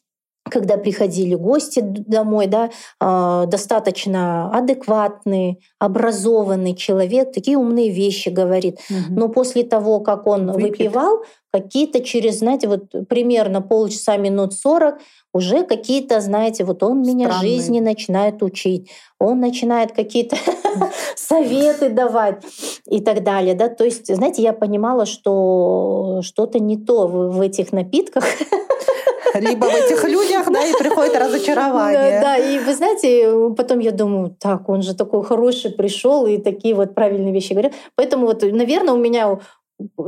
когда 0.48 0.76
приходили 0.76 1.34
гости 1.34 1.80
домой, 1.80 2.46
да, 2.46 2.70
а, 3.00 3.46
достаточно 3.46 4.50
адекватный, 4.50 5.60
образованный 5.78 6.74
человек, 6.74 7.32
такие 7.32 7.56
умные 7.56 7.90
вещи 7.90 8.28
говорит. 8.30 8.80
Угу. 8.90 9.18
Но 9.18 9.28
после 9.28 9.62
того, 9.62 10.00
как 10.00 10.26
он 10.26 10.50
Выпит. 10.50 10.78
выпивал, 10.78 11.22
какие-то 11.52 12.00
через, 12.00 12.38
знаете, 12.38 12.68
вот 12.68 13.08
примерно 13.08 13.62
полчаса, 13.62 14.16
минут 14.16 14.54
сорок, 14.54 14.96
уже 15.32 15.64
какие-то, 15.64 16.20
знаете, 16.20 16.64
вот 16.64 16.82
он 16.82 17.04
Странные. 17.04 17.26
меня 17.26 17.32
жизни 17.40 17.80
начинает 17.80 18.42
учить, 18.42 18.90
он 19.18 19.40
начинает 19.40 19.92
какие-то 19.92 20.36
советы 21.16 21.88
давать 21.88 22.42
и 22.86 23.00
так 23.00 23.22
далее. 23.22 23.54
Да? 23.54 23.68
То 23.68 23.84
есть, 23.84 24.14
знаете, 24.14 24.42
я 24.42 24.52
понимала, 24.52 25.06
что 25.06 26.20
что-то 26.22 26.58
не 26.58 26.76
то 26.76 27.06
в 27.06 27.40
этих 27.40 27.72
напитках. 27.72 28.24
Либо 29.34 29.66
в 29.66 29.74
этих 29.74 30.04
людях, 30.04 30.50
да, 30.50 30.64
и 30.64 30.72
приходит 30.72 31.14
разочарование. 31.16 32.20
Да, 32.20 32.36
и 32.36 32.58
вы 32.58 32.74
знаете, 32.74 33.52
потом 33.56 33.78
я 33.78 33.92
думаю, 33.92 34.34
так, 34.38 34.68
он 34.68 34.82
же 34.82 34.94
такой 34.94 35.22
хороший 35.22 35.70
пришел 35.70 36.26
и 36.26 36.38
такие 36.38 36.74
вот 36.74 36.94
правильные 36.94 37.32
вещи 37.32 37.52
говорит. 37.52 37.74
Поэтому 37.94 38.26
вот, 38.26 38.42
наверное, 38.42 38.94
у 38.94 38.98
меня 38.98 39.38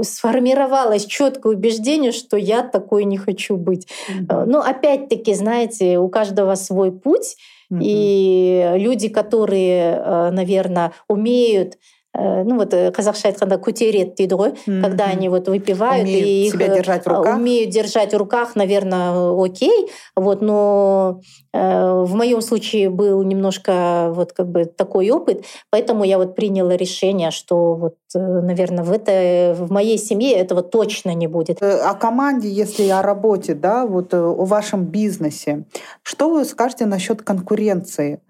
сформировалось 0.03 1.07
четкое 1.07 1.55
убеждение, 1.55 2.13
что 2.13 2.37
я 2.37 2.63
такой 2.63 3.05
не 3.05 3.19
хочу 3.19 3.57
быть. 3.57 3.87
Mm-hmm. 3.87 4.45
Но 4.47 4.61
опять-таки, 4.61 5.35
знаете, 5.35 5.99
у 5.99 6.09
каждого 6.09 6.55
свой 6.57 6.91
путь, 6.91 7.37
и 7.79 8.73
люди, 8.77 9.09
которые, 9.09 9.97
э, 9.97 10.31
наверное, 10.33 10.93
умеют 11.09 11.79
ну 12.21 12.57
вот 12.57 12.75
э, 12.75 12.91
қазақша 12.91 13.31
айтқанда 13.31 13.59
көтереді 13.63 14.15
дейді 14.19 14.37
ғой 14.37 14.53
mm-hmm. 14.53 14.83
когда 14.83 15.05
они 15.07 15.29
вот 15.29 15.49
выпивают 15.49 16.05
умеют 16.05 16.27
и 16.27 16.47
их 16.47 16.53
себя 16.53 16.69
держать 16.69 17.05
в 17.05 17.09
руках. 17.09 17.37
умеют 17.37 17.71
держать 17.71 18.13
в 18.13 18.17
руках 18.17 18.57
наверное 18.57 19.33
окей 19.43 19.89
вот 20.17 20.43
но 20.43 21.21
э, 21.53 22.05
в 22.05 22.15
моем 22.15 22.41
случае 22.41 22.91
был 22.91 23.23
немножко 23.23 24.13
вот 24.15 24.33
как 24.33 24.49
бы 24.49 24.65
такой 24.65 25.11
опыт 25.11 25.45
поэтому 25.71 26.05
я 26.05 26.19
вот 26.19 26.35
приняла 26.35 26.77
решение 26.77 27.31
что 27.31 27.75
вот 27.75 27.95
наверное 28.15 28.85
в 28.85 28.93
это 28.93 29.55
в 29.59 29.71
моей 29.73 29.99
семье 29.99 30.35
этого 30.35 30.63
точно 30.63 31.15
не 31.15 31.27
будет 31.27 31.63
о 31.63 31.95
команде 31.95 32.49
если 32.49 32.89
о 32.89 33.03
работе 33.03 33.55
да 33.55 33.87
вот 33.87 34.13
о 34.15 34.45
вашем 34.45 34.85
бизнесе 34.85 35.65
что 36.03 36.31
вы 36.31 36.45
скажете 36.45 36.87
насчет 36.87 37.23
конкуренции 37.23 38.21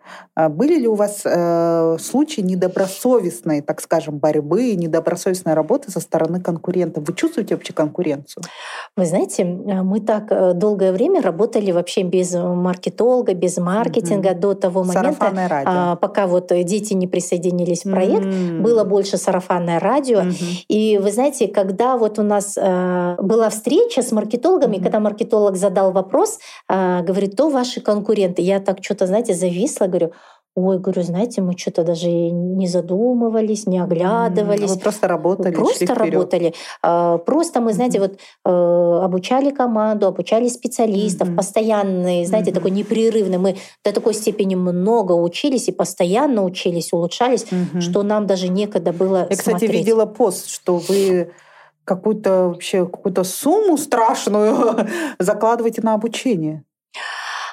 были 0.49 0.79
ли 0.79 0.89
у 0.89 0.95
вас 0.95 1.23
э, 1.25 1.97
случаи 1.99 2.41
недобросовестной, 2.41 3.61
так 3.61 3.81
скажем, 3.81 4.19
борьбы, 4.19 4.75
недобросовестной 4.75 5.55
работы 5.55 5.91
со 5.91 6.01
стороны 6.01 6.41
конкурентов? 6.41 7.07
Вы 7.07 7.15
чувствуете 7.15 7.55
вообще 7.55 7.73
конкуренцию? 7.73 8.43
Вы 8.97 9.07
знаете, 9.07 9.43
э, 9.43 9.83
мы 9.83 10.01
так 10.01 10.31
э, 10.31 10.55
долгое 10.55 10.93
время 10.93 11.21
работали 11.21 11.73
вообще 11.73 12.03
без 12.03 12.33
маркетолога, 12.35 13.35
без 13.35 13.59
маркетинга 13.59 14.31
угу. 14.31 14.41
до 14.41 14.55
того 14.55 14.85
момента, 14.85 15.31
радио. 15.49 15.97
пока 15.97 16.27
вот 16.27 16.49
дети 16.49 16.95
не 16.95 17.07
присоединились 17.07 17.85
в 17.85 17.91
проект. 17.91 18.27
Угу. 18.27 18.63
Было 18.63 18.85
больше 18.85 19.17
сарафанное 19.17 19.79
радио. 19.79 20.21
Угу. 20.21 20.35
И 20.69 20.99
вы 20.99 21.13
знаете, 21.13 21.49
когда 21.49 21.97
вот 21.97 22.19
у 22.19 22.23
нас 22.23 22.57
э, 22.57 23.17
была 23.19 23.51
встреча 23.51 24.03
с 24.03 24.13
маркетологами, 24.13 24.77
угу. 24.77 24.85
когда 24.85 25.01
маркетолог 25.01 25.57
задал 25.57 25.93
вопрос, 25.93 26.39
э, 26.69 27.03
говорит, 27.03 27.37
то 27.37 27.49
ваши 27.49 27.81
конкуренты. 27.81 28.43
Я 28.43 28.61
так 28.61 28.79
что-то, 28.83 29.07
знаете, 29.07 29.35
зависла, 29.35 29.87
говорю, 29.87 29.99
говорю, 30.01 30.14
Ой, 30.57 30.80
говорю, 30.80 31.03
знаете, 31.03 31.40
мы 31.42 31.57
что-то 31.57 31.84
даже 31.84 32.11
не 32.11 32.66
задумывались, 32.66 33.68
не 33.68 33.78
оглядывались. 33.78 34.70
Вы 34.70 34.80
просто 34.80 35.07
работали. 35.07 35.55
Просто 35.55 35.94
работали. 35.94 36.55
А, 36.82 37.18
просто 37.18 37.61
мы, 37.61 37.72
знаете, 37.72 38.01
вот 38.01 38.18
э, 38.44 38.51
обучали 38.51 39.51
команду, 39.53 40.09
обучали 40.09 40.48
специалистов, 40.48 41.28
mm-hmm. 41.28 41.36
постоянные, 41.36 42.26
знаете, 42.26 42.51
mm-hmm. 42.51 42.55
такой 42.55 42.70
непрерывный. 42.72 43.38
Мы 43.38 43.57
до 43.84 43.92
такой 43.92 44.12
степени 44.12 44.57
много 44.57 45.12
учились 45.12 45.68
и 45.68 45.72
постоянно 45.72 46.42
учились, 46.42 46.92
улучшались, 46.92 47.44
mm-hmm. 47.44 47.80
что 47.80 48.03
нам 48.03 48.26
даже 48.26 48.48
некогда 48.48 48.92
было. 48.92 49.28
Я, 49.30 49.36
кстати, 49.36 49.59
смотреть. 49.59 49.70
видела 49.70 50.05
пост, 50.05 50.48
что 50.48 50.78
вы 50.78 51.30
какую-то 51.84 52.48
вообще 52.48 52.86
какую-то 52.86 53.22
сумму 53.22 53.78
страшную 53.78 54.76
закладываете 55.20 55.80
на 55.82 55.94
обучение. 55.94 56.64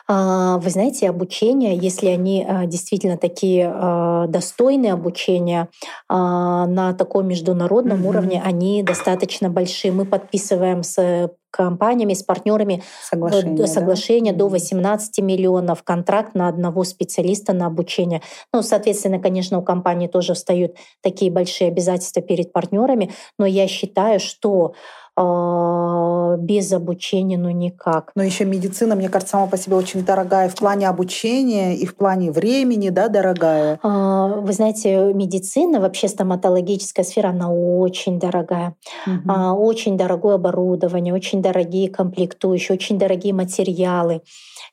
А, 0.09 0.57
вы 0.57 0.69
знаете, 0.69 1.09
обучение, 1.09 1.75
если 1.75 2.07
они 2.07 2.45
а, 2.47 2.65
действительно 2.65 3.17
такие 3.17 3.69
а, 3.73 4.27
достойные 4.27 4.93
обучения 4.93 5.69
на 6.09 6.93
таком 6.97 7.27
международном 7.27 8.03
mm-hmm. 8.03 8.07
уровне, 8.07 8.41
они 8.43 8.83
достаточно 8.83 9.49
большие. 9.49 9.91
Мы 9.91 10.05
подписываем 10.05 10.83
с 10.83 11.29
компаниями, 11.51 12.13
с 12.13 12.23
партнерами 12.23 12.83
соглашение, 13.01 13.67
соглашение 13.67 14.33
да? 14.33 14.39
до 14.39 14.47
18 14.49 15.19
миллионов, 15.19 15.83
контракт 15.83 16.35
на 16.35 16.47
одного 16.47 16.83
специалиста 16.83 17.53
на 17.53 17.65
обучение. 17.65 18.21
Ну, 18.53 18.61
соответственно, 18.61 19.19
конечно, 19.19 19.57
у 19.57 19.63
компании 19.63 20.07
тоже 20.07 20.33
встают 20.33 20.75
такие 21.01 21.31
большие 21.31 21.69
обязательства 21.69 22.21
перед 22.21 22.53
партнерами, 22.53 23.11
но 23.39 23.45
я 23.45 23.67
считаю, 23.67 24.19
что 24.19 24.73
без 25.17 26.71
обучения, 26.71 27.37
ну 27.37 27.49
никак. 27.49 28.11
Но 28.15 28.23
еще 28.23 28.45
медицина, 28.45 28.95
мне 28.95 29.09
кажется, 29.09 29.33
сама 29.33 29.47
по 29.47 29.57
себе 29.57 29.75
очень 29.75 30.03
дорогая 30.05 30.49
в 30.49 30.55
плане 30.55 30.87
обучения 30.87 31.75
и 31.75 31.85
в 31.85 31.95
плане 31.95 32.31
времени, 32.31 32.89
да, 32.89 33.07
дорогая. 33.07 33.79
А, 33.81 34.27
вы 34.27 34.53
знаете, 34.53 35.13
медицина, 35.13 35.79
вообще 35.79 36.07
стоматологическая 36.07 37.03
сфера, 37.03 37.29
она 37.29 37.51
очень 37.51 38.19
дорогая. 38.19 38.75
Угу. 39.05 39.33
Очень 39.33 39.97
дорогое 39.97 40.35
оборудование, 40.35 41.13
очень 41.13 41.41
дорогие 41.41 41.89
комплектующие, 41.89 42.75
очень 42.75 42.99
дорогие 42.99 43.33
материалы. 43.33 44.21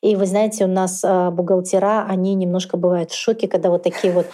И 0.04 0.16
вы 0.16 0.26
знаете, 0.26 0.64
у 0.64 0.68
нас 0.68 1.02
бухгалтера, 1.02 2.06
они 2.08 2.34
немножко 2.34 2.76
бывают 2.76 3.10
в 3.10 3.16
шоке, 3.16 3.48
когда 3.48 3.70
вот 3.70 3.82
такие 3.82 4.12
вот 4.12 4.26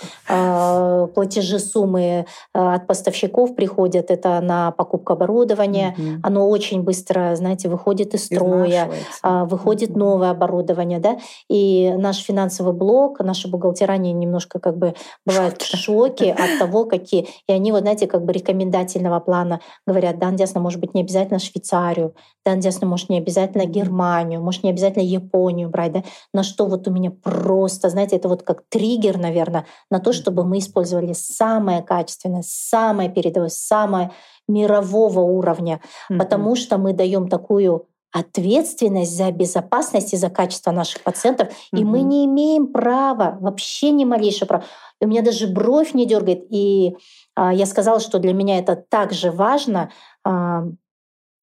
платежи 1.15 1.59
суммы 1.59 2.27
от 2.53 2.87
поставщиков 2.87 3.55
приходят. 3.55 4.11
Это 4.11 4.41
на 4.41 4.73
покупку 4.73 5.13
оборудования, 5.13 5.95
mm 5.97 6.21
Оно 6.23 6.49
очень 6.49 6.83
быстро, 6.83 7.37
знаете, 7.37 7.69
выходит 7.69 8.15
из 8.15 8.25
строя, 8.27 8.91
выходит 9.23 9.91
mm 9.91 9.99
новое 10.01 10.31
оборудование, 10.31 10.99
да. 10.99 11.19
И 11.49 11.93
наш 11.97 12.19
финансовый 12.19 12.73
блок, 12.73 13.21
наши 13.21 13.49
бухгалтера, 13.49 13.93
они 13.93 14.13
немножко 14.13 14.59
как 14.59 14.77
бы 14.77 14.95
бывают 15.27 15.63
в 15.63 15.77
шоке. 15.77 16.33
от 16.41 16.59
того, 16.59 16.85
какие... 16.85 17.29
И 17.49 17.53
они, 17.53 17.73
вот 17.73 17.83
знаете, 17.83 18.07
как 18.07 18.25
бы 18.25 18.33
рекомендательного 18.33 19.21
плана 19.21 19.61
говорят, 19.87 20.19
да, 20.19 20.31
ясно, 20.31 20.61
может 20.61 20.81
быть, 20.81 20.95
не 20.95 21.03
обязательно 21.03 21.39
Швейцарию, 21.39 22.15
да, 22.45 22.55
ясно, 22.55 22.87
может, 22.87 23.09
не 23.09 23.19
обязательно 23.19 23.67
Германию, 23.67 24.41
может, 24.41 24.65
не 24.65 24.71
обязательно 24.71 25.03
Японию 25.03 25.60
брать, 25.69 25.93
да. 25.93 26.03
На 26.33 26.43
что 26.43 26.67
вот 26.67 26.89
у 26.89 26.91
меня 26.91 27.11
просто, 27.11 27.89
знаете, 27.91 28.17
это 28.17 28.29
вот 28.29 28.43
как 28.43 28.63
триггер, 28.69 29.19
наверное, 29.19 29.67
на 29.91 30.01
то, 30.01 30.13
чтобы 30.13 30.45
мы 30.45 30.59
использовали 30.59 31.13
самое 31.13 31.83
качественное, 31.83 32.43
самое 32.45 33.11
передовое, 33.11 33.49
самое 33.49 34.13
мирового 34.49 35.21
уровня, 35.21 35.81
mm-hmm. 36.11 36.19
потому 36.19 36.57
что 36.57 36.79
мы 36.79 36.93
даем 36.93 37.29
такую 37.29 37.87
ответственность 38.13 39.17
за 39.17 39.31
безопасность 39.31 40.13
и 40.13 40.17
за 40.17 40.31
качество 40.31 40.73
наших 40.73 41.03
пациентов, 41.03 41.49
mm-hmm. 41.49 41.79
и 41.81 41.85
мы 41.85 42.03
не 42.03 42.25
имеем 42.27 42.67
права, 42.67 43.39
вообще 43.41 43.91
ни 43.91 44.05
малейшего 44.05 44.49
права. 44.49 44.65
И 45.01 45.05
у 45.05 45.09
меня 45.09 45.23
даже 45.23 45.47
бровь 45.47 45.95
не 45.95 46.07
дергает. 46.07 46.45
И 46.51 46.97
а, 47.35 47.55
я 47.55 47.67
сказала, 47.67 48.01
что 48.01 48.19
для 48.19 48.35
меня 48.35 48.59
это 48.59 48.77
так 48.77 49.13
же 49.13 49.31
важно, 49.31 49.91
а, 50.25 50.65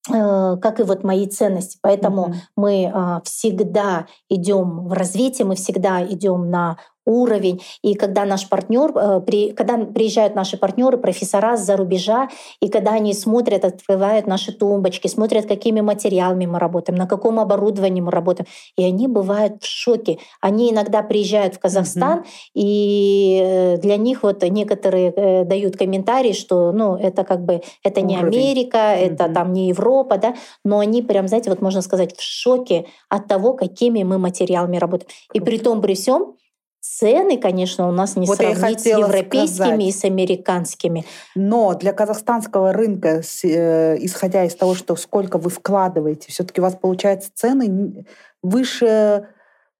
как 0.07 0.79
и 0.79 0.83
вот 0.83 1.03
мои 1.03 1.27
ценности. 1.27 1.77
Поэтому 1.81 2.27
mm-hmm. 2.27 2.35
мы 2.55 2.91
а, 2.93 3.21
всегда 3.23 4.07
идем 4.29 4.87
в 4.87 4.93
развитие, 4.93 5.45
мы 5.45 5.55
всегда 5.55 6.03
идем 6.05 6.49
на 6.49 6.77
уровень. 7.07 7.61
И 7.81 7.95
когда 7.95 8.25
наш 8.25 8.47
партнер, 8.47 8.91
э, 8.95 9.53
когда 9.55 9.77
приезжают 9.77 10.35
наши 10.35 10.57
партнеры, 10.57 10.97
профессора 10.97 11.57
за 11.57 11.77
рубежа, 11.77 12.29
и 12.61 12.69
когда 12.69 12.91
они 12.91 13.13
смотрят, 13.13 13.65
открывают 13.65 14.27
наши 14.27 14.51
тумбочки, 14.51 15.07
смотрят, 15.07 15.45
какими 15.45 15.81
материалами 15.81 16.45
мы 16.45 16.59
работаем, 16.59 16.99
на 16.99 17.07
каком 17.07 17.39
оборудовании 17.39 18.01
мы 18.01 18.11
работаем, 18.11 18.47
и 18.75 18.83
они 18.83 19.07
бывают 19.07 19.63
в 19.63 19.65
шоке. 19.65 20.19
Они 20.41 20.71
иногда 20.71 21.01
приезжают 21.01 21.55
в 21.55 21.59
Казахстан, 21.59 22.19
mm-hmm. 22.19 22.51
и 22.55 23.41
э, 23.43 23.77
для 23.77 23.97
них 23.97 24.23
вот 24.23 24.43
некоторые 24.43 25.13
э, 25.15 25.45
дают 25.45 25.77
комментарии, 25.77 26.33
что 26.33 26.71
ну 26.73 26.95
это 26.95 27.23
как 27.23 27.45
бы 27.45 27.61
это 27.83 28.01
не 28.01 28.17
Америка, 28.17 28.77
mm-hmm. 28.77 29.13
это 29.13 29.29
там 29.29 29.53
не 29.53 29.69
Европа, 29.69 30.17
да, 30.17 30.35
но 30.65 30.79
они 30.79 31.01
прям, 31.01 31.27
знаете, 31.27 31.49
вот 31.49 31.61
можно 31.61 31.81
сказать 31.81 32.17
в 32.17 32.21
шоке 32.21 32.85
от 33.09 33.27
того, 33.27 33.53
какими 33.53 34.03
мы 34.03 34.17
материалами 34.17 34.77
работаем. 34.77 35.09
И 35.33 35.39
при 35.39 35.57
том 35.57 35.81
при 35.81 35.95
всем 35.95 36.35
Цены, 36.79 37.37
конечно, 37.37 37.87
у 37.87 37.91
нас 37.91 38.15
не 38.15 38.27
вот 38.27 38.37
сравнить 38.37 38.81
с 38.81 38.85
европейскими 38.85 39.47
сказать. 39.47 39.83
и 39.83 39.91
с 39.91 40.03
американскими. 40.05 41.05
Но 41.35 41.73
для 41.73 41.91
казахстанского 41.91 42.71
рынка, 42.71 43.21
э, 43.43 43.97
исходя 43.99 44.43
из 44.45 44.55
того, 44.55 44.75
что 44.75 44.95
сколько 44.95 45.37
вы 45.37 45.49
вкладываете, 45.49 46.29
все-таки 46.29 46.61
у 46.61 46.63
вас 46.63 46.75
получается 46.75 47.29
цены 47.33 48.05
выше 48.41 49.27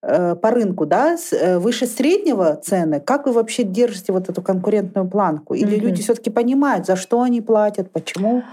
э, 0.01 0.35
по 0.35 0.51
рынку, 0.51 0.85
да, 0.85 1.17
э, 1.31 1.59
выше 1.59 1.85
среднего 1.85 2.55
цены. 2.55 2.99
Как 2.99 3.27
вы 3.27 3.33
вообще 3.33 3.63
держите 3.63 4.11
вот 4.11 4.29
эту 4.29 4.41
конкурентную 4.41 5.07
планку? 5.07 5.53
Или 5.53 5.77
mm-hmm. 5.77 5.81
люди 5.81 6.01
все-таки 6.01 6.29
понимают, 6.29 6.85
за 6.85 6.95
что 6.95 7.21
они 7.21 7.41
платят, 7.41 7.91
почему? 7.91 8.43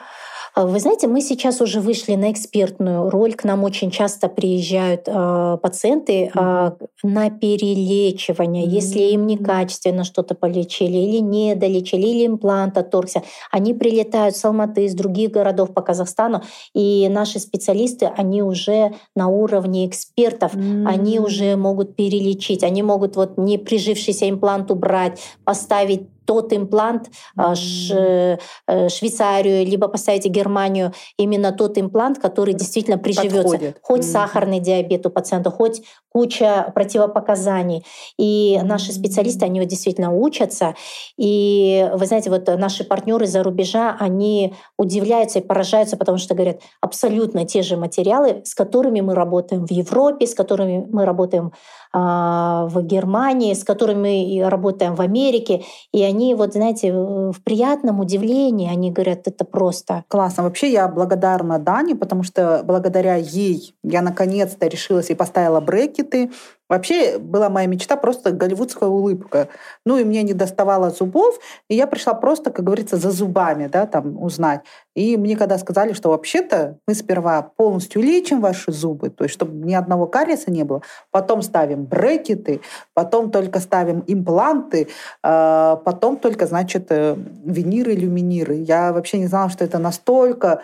А, 0.55 0.66
вы 0.66 0.78
знаете, 0.78 1.09
мы 1.09 1.20
сейчас 1.20 1.61
уже 1.61 1.80
вышли 1.80 2.14
на 2.14 2.30
экспертную 2.30 3.11
роль. 3.11 3.34
К 3.34 3.42
нам 3.44 3.64
очень 3.64 3.90
часто 3.90 4.28
приезжают 4.28 5.02
э, 5.07 5.59
пациенты 5.61 6.30
э, 6.32 6.70
на 7.02 7.30
перелечивание. 7.30 8.64
Mm-hmm. 8.64 8.70
Если 8.70 9.00
им 9.00 9.26
некачественно 9.26 10.05
что-то 10.05 10.36
полечили 10.36 10.96
или 10.96 11.18
не 11.18 11.57
долечили, 11.57 12.07
или 12.07 12.26
имплант 12.26 12.78
отторгся, 12.78 13.22
они 13.50 13.74
прилетают 13.74 14.36
с 14.36 14.44
Алматы, 14.44 14.84
из 14.84 14.94
других 14.94 15.32
городов 15.32 15.74
по 15.74 15.82
Казахстану, 15.82 16.42
и 16.72 17.09
наши 17.09 17.40
специалисты, 17.40 18.07
они 18.16 18.42
уже 18.42 18.92
на 19.16 19.28
уровне 19.28 19.86
экспертов, 19.88 20.55
mm-hmm. 20.55 20.86
они 20.86 21.18
уже 21.18 21.57
могут 21.57 21.96
перелечить, 21.96 22.62
они 22.62 22.84
могут 22.84 23.16
вот 23.16 23.38
не 23.38 23.59
прижившийся 23.59 24.30
имплант 24.30 24.70
убрать, 24.70 25.20
поставить 25.44 26.02
тот 26.25 26.53
имплант 26.53 27.11
а, 27.37 27.55
ш, 27.55 28.39
э, 28.66 28.89
Швейцарию, 28.89 29.66
либо 29.66 29.89
поставите 29.89 30.29
Германию, 30.29 30.93
именно 31.18 31.53
тот 31.53 31.79
имплант, 31.79 32.18
который 32.18 32.55
действительно 32.55 32.99
приживется. 32.99 33.43
Подходит. 33.43 33.79
Хоть 33.83 34.01
mm-hmm. 34.01 34.12
сахарный 34.12 34.61
диабет 34.61 35.07
у 35.07 35.11
пациента, 35.11 35.51
хоть 35.51 35.83
куча 36.14 36.70
противопоказаний. 36.75 37.85
И 38.18 38.61
наши 38.62 38.93
специалисты, 38.93 39.45
они 39.45 39.61
вот 39.61 39.68
действительно 39.68 40.14
учатся. 40.14 40.75
И 41.18 41.91
вы 41.93 42.07
знаете, 42.07 42.31
вот 42.31 42.47
наши 42.47 42.85
партнеры 42.85 43.27
за 43.27 43.43
рубежа, 43.43 43.97
они 43.99 44.55
удивляются 44.79 45.41
и 45.41 45.43
поражаются, 45.43 45.97
потому 45.97 46.18
что 46.18 46.35
говорят, 46.35 46.61
абсолютно 46.81 47.45
те 47.45 47.62
же 47.62 47.77
материалы, 47.77 48.43
с 48.45 48.55
которыми 48.55 49.01
мы 49.01 49.14
работаем 49.14 49.66
в 49.66 49.70
Европе, 49.72 50.27
с 50.27 50.35
которыми 50.35 50.87
мы 50.89 51.05
работаем 51.05 51.53
а, 51.93 52.66
в 52.66 52.83
Германии, 52.83 53.55
с 53.55 53.64
которыми 53.64 54.05
мы 54.05 54.49
работаем 54.49 54.95
в 54.95 55.01
Америке. 55.01 55.62
И 55.93 56.03
они, 56.03 56.13
вот 56.34 56.54
знаете, 56.54 56.92
в 56.92 57.42
приятном 57.42 58.00
удивлении, 58.00 58.70
они 58.70 58.90
говорят, 58.90 59.26
это 59.26 59.44
просто. 59.44 60.04
Классно. 60.08 60.42
Вообще 60.44 60.70
я 60.70 60.88
благодарна 60.88 61.58
Дане, 61.58 61.96
потому 61.96 62.22
что 62.22 62.62
благодаря 62.64 63.16
ей 63.16 63.74
я 63.82 64.02
наконец-то 64.02 64.66
решилась 64.66 65.10
и 65.10 65.14
поставила 65.14 65.60
брекеты. 65.60 66.30
Вообще 66.68 67.18
была 67.18 67.50
моя 67.50 67.66
мечта 67.66 67.96
просто 67.96 68.30
голливудская 68.30 68.88
улыбка. 68.88 69.48
Ну 69.84 69.98
и 69.98 70.04
мне 70.04 70.22
не 70.22 70.32
доставало 70.32 70.90
зубов, 70.90 71.38
и 71.68 71.74
я 71.74 71.86
пришла 71.86 72.14
просто, 72.14 72.50
как 72.50 72.64
говорится, 72.64 72.96
за 72.96 73.10
зубами, 73.10 73.66
да, 73.66 73.86
там 73.86 74.22
узнать. 74.22 74.62
И 74.94 75.16
мне 75.16 75.36
когда 75.36 75.58
сказали, 75.58 75.92
что 75.92 76.08
вообще-то 76.10 76.78
мы 76.86 76.94
сперва 76.94 77.42
полностью 77.42 78.00
лечим 78.00 78.40
ваши 78.40 78.72
зубы, 78.72 79.10
то 79.10 79.24
есть 79.24 79.34
чтобы 79.34 79.66
ни 79.66 79.74
одного 79.74 80.06
кариеса 80.06 80.50
не 80.50 80.64
было, 80.64 80.82
потом 81.10 81.42
ставим 81.42 81.84
брекеты, 81.84 82.60
потом 82.94 83.30
только 83.30 83.60
ставим 83.60 84.02
импланты, 84.06 84.88
а 85.22 85.76
потом 85.76 86.16
только, 86.16 86.46
значит, 86.46 86.86
э, 86.90 87.16
виниры, 87.44 87.92
люминиры. 87.92 88.54
Я 88.54 88.92
вообще 88.92 89.18
не 89.18 89.26
знала, 89.26 89.50
что 89.50 89.64
это 89.64 89.78
настолько 89.78 90.62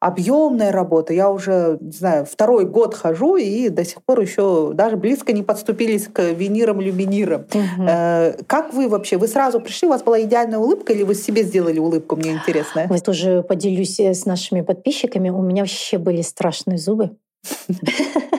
объемная 0.00 0.72
работа. 0.72 1.12
Я 1.12 1.30
уже, 1.30 1.78
не 1.80 1.92
знаю, 1.92 2.26
второй 2.26 2.66
год 2.66 2.94
хожу 2.94 3.36
и 3.36 3.68
до 3.68 3.84
сих 3.84 4.02
пор 4.02 4.20
еще 4.20 4.72
даже 4.74 4.96
близко 4.96 5.32
не 5.32 5.42
подступились 5.42 6.08
к 6.08 6.22
винирам, 6.32 6.80
люминирам. 6.80 7.46
Угу. 7.52 7.86
Э, 7.88 8.34
как 8.46 8.74
вы 8.74 8.88
вообще? 8.88 9.16
Вы 9.16 9.28
сразу 9.28 9.60
пришли, 9.60 9.88
у 9.88 9.90
вас 9.90 10.02
была 10.02 10.20
идеальная 10.22 10.58
улыбка 10.58 10.92
или 10.92 11.02
вы 11.02 11.14
себе 11.14 11.42
сделали 11.42 11.78
улыбку? 11.78 12.16
Мне 12.16 12.32
интересно. 12.32 12.86
Я 12.90 12.98
тоже 12.98 13.42
поделюсь 13.42 13.98
э, 14.00 14.14
с 14.14 14.26
нашими 14.26 14.60
подписчиками. 14.60 15.30
У 15.30 15.42
меня 15.42 15.62
вообще 15.62 15.98
были 15.98 16.22
страшные 16.22 16.78
зубы. 16.78 17.10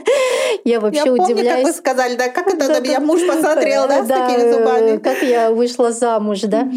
Я 0.66 0.80
вообще 0.80 1.02
я 1.02 1.06
помню, 1.06 1.24
удивляюсь. 1.24 1.64
как 1.64 1.64
вы 1.64 1.72
сказали, 1.74 2.16
да, 2.16 2.30
как 2.30 2.48
это 2.48 2.82
меня 2.82 3.00
муж 3.00 3.22
посмотрел, 3.26 3.88
да, 3.88 4.04
с 4.04 4.08
такими 4.08 4.52
зубами. 4.52 4.98
Как 4.98 5.22
я 5.22 5.52
вышла 5.52 5.92
замуж, 5.92 6.42
да. 6.42 6.68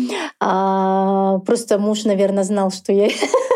А, 0.40 1.38
просто 1.46 1.78
муж, 1.78 2.04
наверное, 2.04 2.44
знал, 2.44 2.70
что 2.70 2.92
я... 2.92 3.08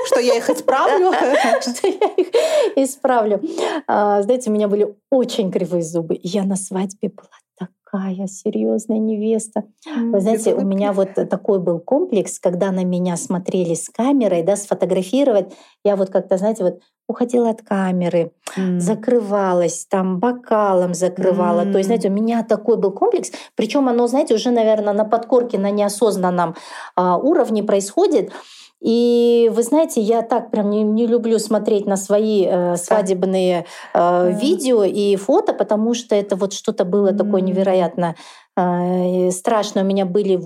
Что 0.06 0.20
я 0.20 0.36
их 0.36 0.48
исправлю. 0.48 1.12
Что 1.60 1.86
я 1.86 2.06
их 2.16 2.28
исправлю. 2.76 3.40
А, 3.86 4.22
знаете, 4.22 4.50
у 4.50 4.52
меня 4.52 4.68
были 4.68 4.96
очень 5.10 5.52
кривые 5.52 5.82
зубы. 5.82 6.18
Я 6.22 6.44
на 6.44 6.56
свадьбе 6.56 7.10
была 7.10 7.28
такая 7.92 8.26
серьезная 8.26 8.98
невеста. 8.98 9.64
Вы 9.84 10.20
знаете, 10.20 10.54
у 10.54 10.62
меня 10.62 10.92
вот 10.92 11.14
такой 11.14 11.58
был 11.58 11.78
комплекс, 11.78 12.38
когда 12.38 12.70
на 12.72 12.84
меня 12.84 13.16
смотрели 13.16 13.74
с 13.74 13.88
камерой, 13.88 14.42
да, 14.42 14.56
сфотографировать. 14.56 15.52
Я 15.84 15.96
вот 15.96 16.10
как-то, 16.10 16.38
знаете, 16.38 16.64
вот 16.64 16.80
уходила 17.08 17.50
от 17.50 17.62
камеры, 17.62 18.32
mm. 18.56 18.80
закрывалась, 18.80 19.86
там 19.88 20.18
бокалом 20.18 20.94
закрывала. 20.94 21.62
Mm. 21.62 21.72
То 21.72 21.78
есть, 21.78 21.86
знаете, 21.88 22.08
у 22.08 22.12
меня 22.12 22.42
такой 22.42 22.76
был 22.76 22.92
комплекс. 22.92 23.30
Причем 23.54 23.88
оно, 23.88 24.06
знаете, 24.06 24.34
уже, 24.34 24.50
наверное, 24.50 24.94
на 24.94 25.04
подкорке, 25.04 25.58
на 25.58 25.70
неосознанном 25.70 26.54
а, 26.96 27.16
уровне 27.16 27.62
происходит. 27.62 28.32
И 28.82 29.48
вы 29.54 29.62
знаете, 29.62 30.00
я 30.00 30.22
так 30.22 30.50
прям 30.50 30.68
не, 30.68 30.82
не 30.82 31.06
люблю 31.06 31.38
смотреть 31.38 31.86
на 31.86 31.96
свои 31.96 32.44
э, 32.44 32.76
свадебные 32.76 33.64
э, 33.94 34.32
видео 34.40 34.82
и 34.82 35.14
фото, 35.14 35.52
потому 35.54 35.94
что 35.94 36.16
это 36.16 36.34
вот 36.34 36.52
что-то 36.52 36.84
было 36.84 37.12
такое 37.12 37.42
невероятно 37.42 38.16
страшно. 38.54 39.82
У 39.82 39.84
меня 39.84 40.04
были 40.04 40.36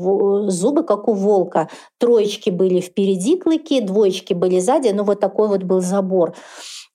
зубы, 0.48 0.84
как 0.84 1.08
у 1.08 1.12
волка. 1.12 1.68
Троечки 1.98 2.50
были 2.50 2.80
впереди 2.80 3.36
клыки, 3.36 3.80
двоечки 3.80 4.32
были 4.32 4.60
сзади, 4.60 4.88
ну 4.88 5.04
вот 5.04 5.20
такой 5.20 5.48
вот 5.48 5.62
был 5.62 5.80
забор. 5.80 6.34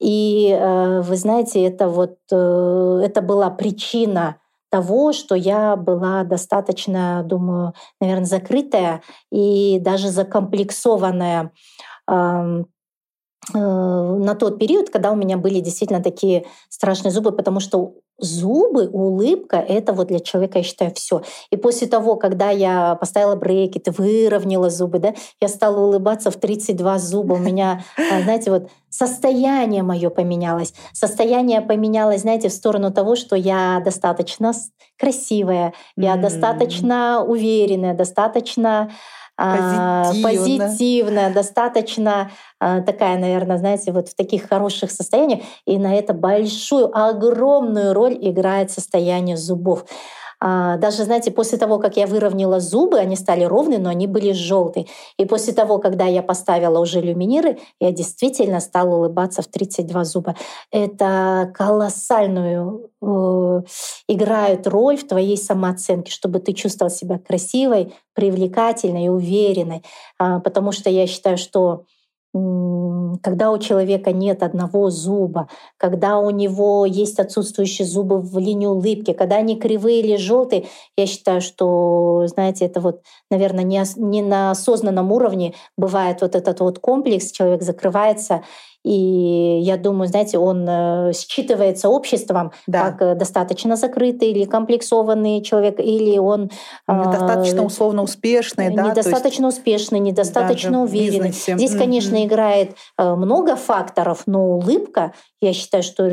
И 0.02 0.50
э, 0.50 1.02
вы 1.02 1.16
знаете, 1.16 1.64
это 1.64 1.88
вот 1.88 2.18
э, 2.32 3.02
это 3.04 3.22
была 3.22 3.52
причина 3.52 4.38
того, 4.72 5.14
что 5.14 5.36
я 5.36 5.76
была 5.76 6.24
достаточно, 6.24 7.22
думаю, 7.24 7.74
наверное, 8.00 8.26
закрытая 8.26 9.04
и 9.32 9.78
даже 9.80 10.10
закомплексованная 10.10 11.52
э, 12.10 12.64
на 13.54 14.36
тот 14.36 14.60
период, 14.60 14.92
когда 14.92 15.12
у 15.12 15.16
меня 15.16 15.36
были 15.36 15.60
действительно 15.62 16.02
такие 16.02 16.46
страшные 16.70 17.12
зубы, 17.12 17.32
потому 17.32 17.60
что 17.60 17.96
зубы, 18.22 18.88
улыбка— 18.88 19.58
это 19.68 19.94
вот 19.94 20.08
для 20.08 20.20
человека, 20.20 20.60
я 20.60 20.64
считаю, 20.64 20.94
все. 20.94 21.24
И 21.50 21.58
после 21.58 21.88
того, 21.88 22.16
когда 22.16 22.52
я 22.52 22.96
поставила 22.96 23.36
брекеты, 23.36 23.92
выровняла 23.92 24.70
зубы, 24.70 25.00
да, 25.00 25.14
я 25.42 25.48
стала 25.48 25.80
улыбаться 25.80 26.30
в 26.30 26.36
32 26.36 27.00
зуба. 27.00 27.34
У 27.34 27.38
меня, 27.38 27.84
а, 27.98 28.22
знаете, 28.22 28.52
вот 28.52 28.70
состояние 28.90 29.82
мое 29.84 30.10
поменялось. 30.10 30.74
Состояние 30.94 31.62
поменялось, 31.62 32.22
знаете, 32.22 32.50
в 32.50 32.54
сторону 32.54 32.92
того, 32.92 33.16
что 33.16 33.36
я 33.36 33.82
достаточно 33.84 34.54
красивая, 35.00 35.74
я 35.98 36.16
mm. 36.16 36.22
достаточно 36.22 37.26
уверенная, 37.26 37.96
достаточно 37.96 38.92
а, 39.44 40.06
Позитивно. 40.22 40.66
позитивная, 40.66 41.34
достаточно 41.34 42.32
а, 42.60 42.82
такая, 42.82 43.18
наверное, 43.18 43.58
знаете, 43.58 43.92
вот 43.92 44.10
в 44.10 44.16
таких 44.16 44.48
хороших 44.48 44.92
состояниях. 44.92 45.42
И 45.66 45.78
на 45.78 45.96
это 45.96 46.14
большую, 46.14 46.96
огромную 46.96 47.94
роль 47.94 48.18
играет 48.22 48.70
состояние 48.70 49.38
зубов. 49.38 49.86
А, 50.44 50.78
даже, 50.78 51.04
знаете, 51.04 51.30
после 51.30 51.60
того, 51.60 51.78
как 51.78 51.98
я 51.98 52.08
выровняла 52.08 52.60
зубы, 52.60 52.98
они 52.98 53.16
стали 53.16 53.44
ровные, 53.44 53.78
но 53.78 53.90
они 53.90 54.08
были 54.08 54.32
желтые. 54.32 54.88
И 55.18 55.26
после 55.26 55.54
того, 55.54 55.78
когда 55.78 56.08
я 56.08 56.24
поставила 56.24 56.80
уже 56.80 57.00
люминиры, 57.00 57.60
я 57.80 57.92
действительно 57.92 58.60
стала 58.60 58.96
улыбаться 58.96 59.44
в 59.44 59.48
32 59.48 60.04
зуба. 60.04 60.36
Это 60.72 61.52
колоссальную 61.54 62.90
э, 63.04 63.62
играют 64.08 64.66
роль 64.66 64.98
в 64.98 65.08
твоей 65.08 65.38
самооценке, 65.38 66.12
чтобы 66.12 66.40
ты 66.40 66.54
чувствовал 66.54 66.90
себя 66.90 67.20
красивой, 67.20 67.94
привлекательной 68.16 69.06
и 69.06 69.10
уверенной. 69.10 69.84
А, 70.18 70.40
потому 70.40 70.72
что 70.72 70.90
я 70.90 71.06
считаю, 71.06 71.38
что 71.38 71.86
когда 72.34 73.52
у 73.52 73.58
человека 73.58 74.14
нет 74.14 74.42
одного 74.42 74.90
зуба, 74.90 75.50
когда 75.78 76.18
у 76.18 76.30
него 76.30 76.86
есть 76.86 77.20
отсутствующие 77.20 77.86
зубы 77.86 78.22
в 78.22 78.38
линии 78.38 78.68
улыбки, 78.68 79.12
когда 79.12 79.36
они 79.36 79.60
кривые 79.60 80.00
или 80.00 80.16
желтые, 80.16 80.68
я 80.96 81.08
считаю, 81.08 81.42
что, 81.42 82.26
знаете, 82.28 82.66
это 82.66 82.80
вот, 82.80 83.02
наверное, 83.30 83.66
не, 83.66 83.84
не 83.98 84.22
на 84.22 84.52
осознанном 84.52 85.12
уровне 85.12 85.56
бывает 85.78 86.22
вот 86.22 86.36
этот 86.36 86.62
вот 86.62 86.80
комплекс, 86.80 87.32
человек 87.32 87.64
закрывается 87.64 88.44
и 88.84 89.60
я 89.62 89.78
думаю, 89.78 90.08
знаете, 90.08 90.40
он 90.40 90.66
э, 90.68 91.12
считывается 91.12 91.88
обществом 91.88 92.52
да. 92.66 92.92
как 92.92 93.02
э, 93.02 93.16
достаточно 93.16 93.76
закрытый 93.76 94.32
или 94.32 94.46
комплексованный 94.46 95.42
человек, 95.44 95.80
или 95.80 96.18
он 96.18 96.50
недостаточно 96.88 97.64
условно 97.64 98.02
успешный, 98.02 98.74
да, 98.74 98.90
недостаточно 98.90 99.46
есть 99.46 99.58
успешный, 99.60 100.00
недостаточно 100.00 100.82
уверенный. 100.84 101.32
Здесь, 101.32 101.76
конечно, 101.76 102.16
mm-hmm. 102.16 102.26
играет 102.26 102.76
э, 102.98 103.16
много 103.16 103.56
факторов, 103.56 104.24
но 104.26 104.58
улыбка, 104.58 105.14
я 105.42 105.54
считаю, 105.54 105.84
что 105.84 106.08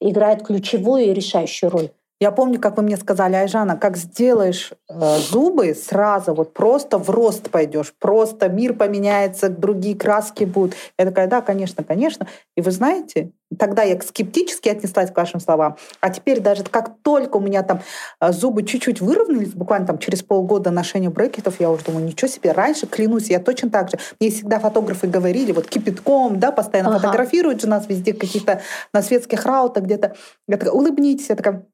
играет 0.00 0.46
ключевую 0.46 1.06
и 1.06 1.12
решающую 1.12 1.70
роль. 1.70 1.90
Я 2.20 2.32
помню, 2.32 2.60
как 2.60 2.76
вы 2.76 2.82
мне 2.82 2.96
сказали, 2.96 3.36
Айжана, 3.36 3.76
как 3.76 3.96
сделаешь 3.96 4.72
э, 4.88 5.16
зубы, 5.18 5.72
сразу 5.74 6.34
вот 6.34 6.52
просто 6.52 6.98
в 6.98 7.10
рост 7.10 7.48
пойдешь, 7.48 7.94
просто 7.96 8.48
мир 8.48 8.74
поменяется, 8.74 9.48
другие 9.48 9.94
краски 9.94 10.42
будут. 10.42 10.74
Я 10.98 11.04
такая, 11.04 11.28
да, 11.28 11.42
конечно, 11.42 11.84
конечно. 11.84 12.26
И 12.56 12.60
вы 12.60 12.72
знаете, 12.72 13.30
тогда 13.56 13.84
я 13.84 14.00
скептически 14.00 14.68
отнеслась 14.68 15.12
к 15.12 15.16
вашим 15.16 15.38
словам, 15.38 15.76
а 16.00 16.10
теперь 16.10 16.40
даже 16.40 16.64
как 16.64 16.96
только 17.02 17.36
у 17.36 17.40
меня 17.40 17.62
там 17.62 17.82
э, 18.20 18.32
зубы 18.32 18.64
чуть-чуть 18.64 19.00
выровнялись, 19.00 19.52
буквально 19.52 19.86
там 19.86 19.98
через 19.98 20.24
полгода 20.24 20.72
ношения 20.72 21.10
брекетов, 21.10 21.60
я 21.60 21.70
уже 21.70 21.84
думаю, 21.84 22.04
ничего 22.04 22.28
себе, 22.28 22.50
раньше, 22.50 22.88
клянусь, 22.88 23.30
я 23.30 23.38
точно 23.38 23.70
так 23.70 23.90
же. 23.90 23.98
Мне 24.18 24.30
всегда 24.30 24.58
фотографы 24.58 25.06
говорили, 25.06 25.52
вот 25.52 25.68
кипятком, 25.68 26.40
да, 26.40 26.50
постоянно 26.50 26.96
ага. 26.96 26.98
фотографируют 26.98 27.60
же 27.60 27.68
нас 27.68 27.88
везде 27.88 28.12
каких-то 28.12 28.60
на 28.92 29.02
светских 29.02 29.46
раутах 29.46 29.84
где-то. 29.84 30.16
Я 30.48 30.56
такая, 30.56 30.72
улыбнитесь, 30.72 31.28
я 31.28 31.36
такая, 31.36 31.64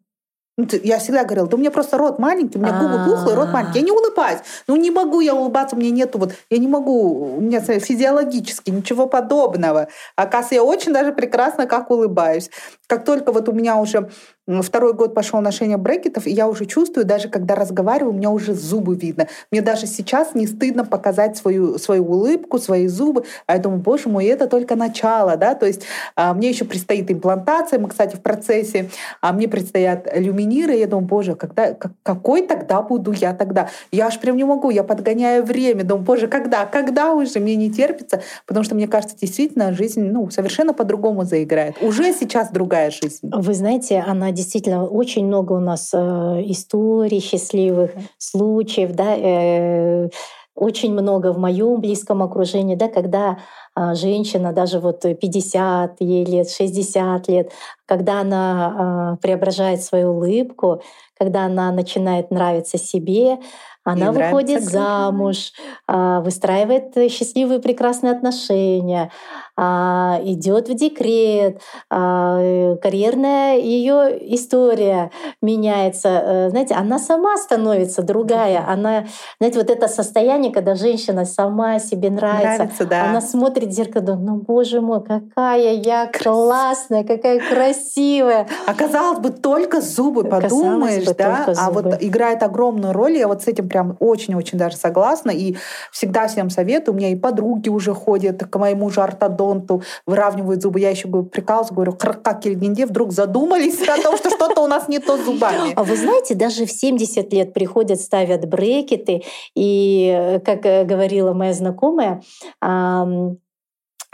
я 0.56 0.98
всегда 0.98 1.24
говорила, 1.24 1.48
да 1.48 1.56
у 1.56 1.60
меня 1.60 1.72
просто 1.72 1.98
рот 1.98 2.20
маленький, 2.20 2.58
у 2.58 2.62
меня 2.62 2.78
губы 2.78 3.04
пухлые, 3.04 3.36
рот 3.36 3.48
маленький. 3.50 3.80
Я 3.80 3.84
не 3.84 3.90
улыбаюсь. 3.90 4.38
Ну, 4.68 4.76
не 4.76 4.90
могу 4.90 5.20
я 5.20 5.34
улыбаться, 5.34 5.74
меня 5.74 5.90
нету 5.90 6.18
вот... 6.18 6.32
Я 6.48 6.58
не 6.58 6.68
могу, 6.68 7.36
у 7.36 7.40
меня 7.40 7.60
физиологически 7.60 8.70
ничего 8.70 9.06
подобного. 9.06 9.88
Оказывается, 10.14 10.54
я 10.54 10.62
очень 10.62 10.92
даже 10.92 11.12
прекрасно 11.12 11.66
как 11.66 11.90
улыбаюсь. 11.90 12.50
Как 12.86 13.04
только 13.04 13.32
вот 13.32 13.48
у 13.48 13.52
меня 13.52 13.76
уже 13.76 14.10
Второй 14.46 14.92
год 14.92 15.14
пошел 15.14 15.40
ношение 15.40 15.78
брекетов, 15.78 16.26
и 16.26 16.30
я 16.30 16.46
уже 16.48 16.66
чувствую, 16.66 17.06
даже 17.06 17.28
когда 17.28 17.54
разговариваю, 17.54 18.12
у 18.12 18.16
меня 18.16 18.30
уже 18.30 18.52
зубы 18.52 18.94
видно. 18.94 19.26
Мне 19.50 19.62
даже 19.62 19.86
сейчас 19.86 20.34
не 20.34 20.46
стыдно 20.46 20.84
показать 20.84 21.36
свою, 21.38 21.78
свою 21.78 22.04
улыбку, 22.04 22.58
свои 22.58 22.86
зубы. 22.86 23.24
А 23.46 23.54
я 23.54 23.58
думаю, 23.58 23.80
боже 23.80 24.10
мой, 24.10 24.26
это 24.26 24.46
только 24.46 24.76
начало. 24.76 25.36
Да? 25.36 25.54
То 25.54 25.64
есть 25.64 25.82
а, 26.14 26.34
мне 26.34 26.50
еще 26.50 26.66
предстоит 26.66 27.10
имплантация. 27.10 27.78
Мы, 27.78 27.88
кстати, 27.88 28.16
в 28.16 28.20
процессе. 28.20 28.90
А 29.22 29.32
мне 29.32 29.48
предстоят 29.48 30.08
люминиры. 30.14 30.74
Я 30.74 30.88
думаю, 30.88 31.06
боже, 31.06 31.36
когда, 31.36 31.72
как, 31.72 31.92
какой 32.02 32.46
тогда 32.46 32.82
буду 32.82 33.12
я 33.12 33.32
тогда? 33.32 33.70
Я 33.92 34.08
аж 34.08 34.20
прям 34.20 34.36
не 34.36 34.44
могу. 34.44 34.68
Я 34.68 34.84
подгоняю 34.84 35.44
время. 35.44 35.84
Думаю, 35.84 36.04
боже, 36.04 36.28
когда? 36.28 36.66
Когда 36.66 37.14
уже? 37.14 37.40
Мне 37.40 37.56
не 37.56 37.70
терпится. 37.70 38.20
Потому 38.46 38.64
что, 38.64 38.74
мне 38.74 38.88
кажется, 38.88 39.16
действительно 39.18 39.72
жизнь 39.72 40.02
ну, 40.02 40.28
совершенно 40.28 40.74
по-другому 40.74 41.24
заиграет. 41.24 41.76
Уже 41.80 42.12
сейчас 42.12 42.50
другая 42.50 42.90
жизнь. 42.90 43.20
Вы 43.22 43.54
знаете, 43.54 44.04
она 44.06 44.33
действительно 44.34 44.86
очень 44.86 45.26
много 45.26 45.54
у 45.54 45.60
нас 45.60 45.90
э, 45.94 46.42
историй 46.46 47.20
счастливых, 47.20 47.92
случаев, 48.18 48.92
да, 48.92 49.16
э, 49.16 50.08
очень 50.54 50.92
много 50.92 51.32
в 51.32 51.38
моем 51.38 51.80
близком 51.80 52.22
окружении, 52.22 52.76
да, 52.76 52.88
когда 52.88 53.38
а, 53.74 53.94
женщина, 53.94 54.52
даже 54.52 54.78
вот 54.78 55.02
50 55.02 56.00
ей 56.00 56.24
лет, 56.24 56.48
60 56.48 57.28
лет, 57.28 57.52
когда 57.86 58.20
она 58.20 59.12
а, 59.12 59.16
преображает 59.16 59.82
свою 59.82 60.10
улыбку, 60.12 60.80
когда 61.18 61.46
она 61.46 61.72
начинает 61.72 62.30
нравиться 62.30 62.78
себе, 62.78 63.38
она 63.84 64.06
и 64.06 64.10
выходит 64.10 64.64
замуж, 64.64 65.52
а, 65.86 66.20
выстраивает 66.20 66.94
счастливые 67.10 67.60
прекрасные 67.60 68.12
отношения, 68.12 69.10
а, 69.56 70.20
идет 70.24 70.68
в 70.68 70.74
декрет, 70.74 71.60
а, 71.90 72.76
карьерная 72.76 73.58
ее 73.58 74.34
история 74.34 75.10
меняется. 75.42 76.08
Э, 76.08 76.50
знаете, 76.50 76.74
она 76.74 76.98
сама 76.98 77.36
становится 77.36 78.02
другая. 78.02 78.64
Она, 78.66 79.04
знаете, 79.38 79.58
вот 79.58 79.70
это 79.70 79.86
состояние, 79.86 80.52
когда 80.52 80.74
женщина 80.74 81.24
сама 81.24 81.78
себе 81.78 82.10
нравится, 82.10 82.56
нравится 82.56 82.84
да. 82.86 83.10
она 83.10 83.20
смотрит 83.20 83.68
в 83.68 83.72
зеркало, 83.72 84.16
ну 84.16 84.36
боже 84.36 84.80
мой, 84.80 85.02
какая 85.04 85.74
я 85.74 86.10
классная, 86.10 87.04
какая 87.04 87.40
красивая. 87.40 88.48
Оказалось 88.66 89.20
бы, 89.20 89.30
только 89.30 89.80
зубы, 89.80 90.24
подумаешь, 90.24 91.06
бы, 91.06 91.14
да? 91.14 91.46
А 91.56 91.70
вот 91.70 92.02
играет 92.02 92.42
огромную 92.42 92.92
роль. 92.92 93.16
Я 93.16 93.28
вот 93.28 93.42
с 93.42 93.46
этим 93.46 93.68
прям 93.74 93.96
очень-очень 93.98 94.56
даже 94.56 94.76
согласна. 94.76 95.32
И 95.32 95.56
всегда 95.90 96.28
всем 96.28 96.48
советую. 96.48 96.94
У 96.94 96.96
меня 96.96 97.08
и 97.08 97.16
подруги 97.16 97.68
уже 97.68 97.92
ходят 97.92 98.44
к 98.44 98.56
моему 98.56 98.88
же 98.88 99.00
ортодонту 99.00 99.82
выравнивают 100.06 100.62
зубы. 100.62 100.78
Я 100.78 100.90
еще 100.90 101.08
говорю, 101.08 101.26
прикалываюсь, 101.26 101.72
говорю, 101.72 101.92
как 101.92 102.40
Кельгинде 102.40 102.86
вдруг 102.86 103.10
задумались 103.10 103.80
о 103.88 104.00
том, 104.00 104.16
что 104.16 104.30
что-то 104.30 104.60
у 104.60 104.68
нас 104.68 104.86
не 104.86 105.00
то 105.00 105.16
с 105.16 105.24
зубами. 105.24 105.72
А 105.74 105.82
вы 105.82 105.96
знаете, 105.96 106.36
даже 106.36 106.66
в 106.66 106.70
70 106.70 107.32
лет 107.32 107.52
приходят, 107.52 108.00
ставят 108.00 108.48
брекеты, 108.48 109.24
и, 109.56 110.40
как 110.44 110.64
э, 110.66 110.84
говорила 110.84 111.32
моя 111.32 111.52
знакомая, 111.52 112.22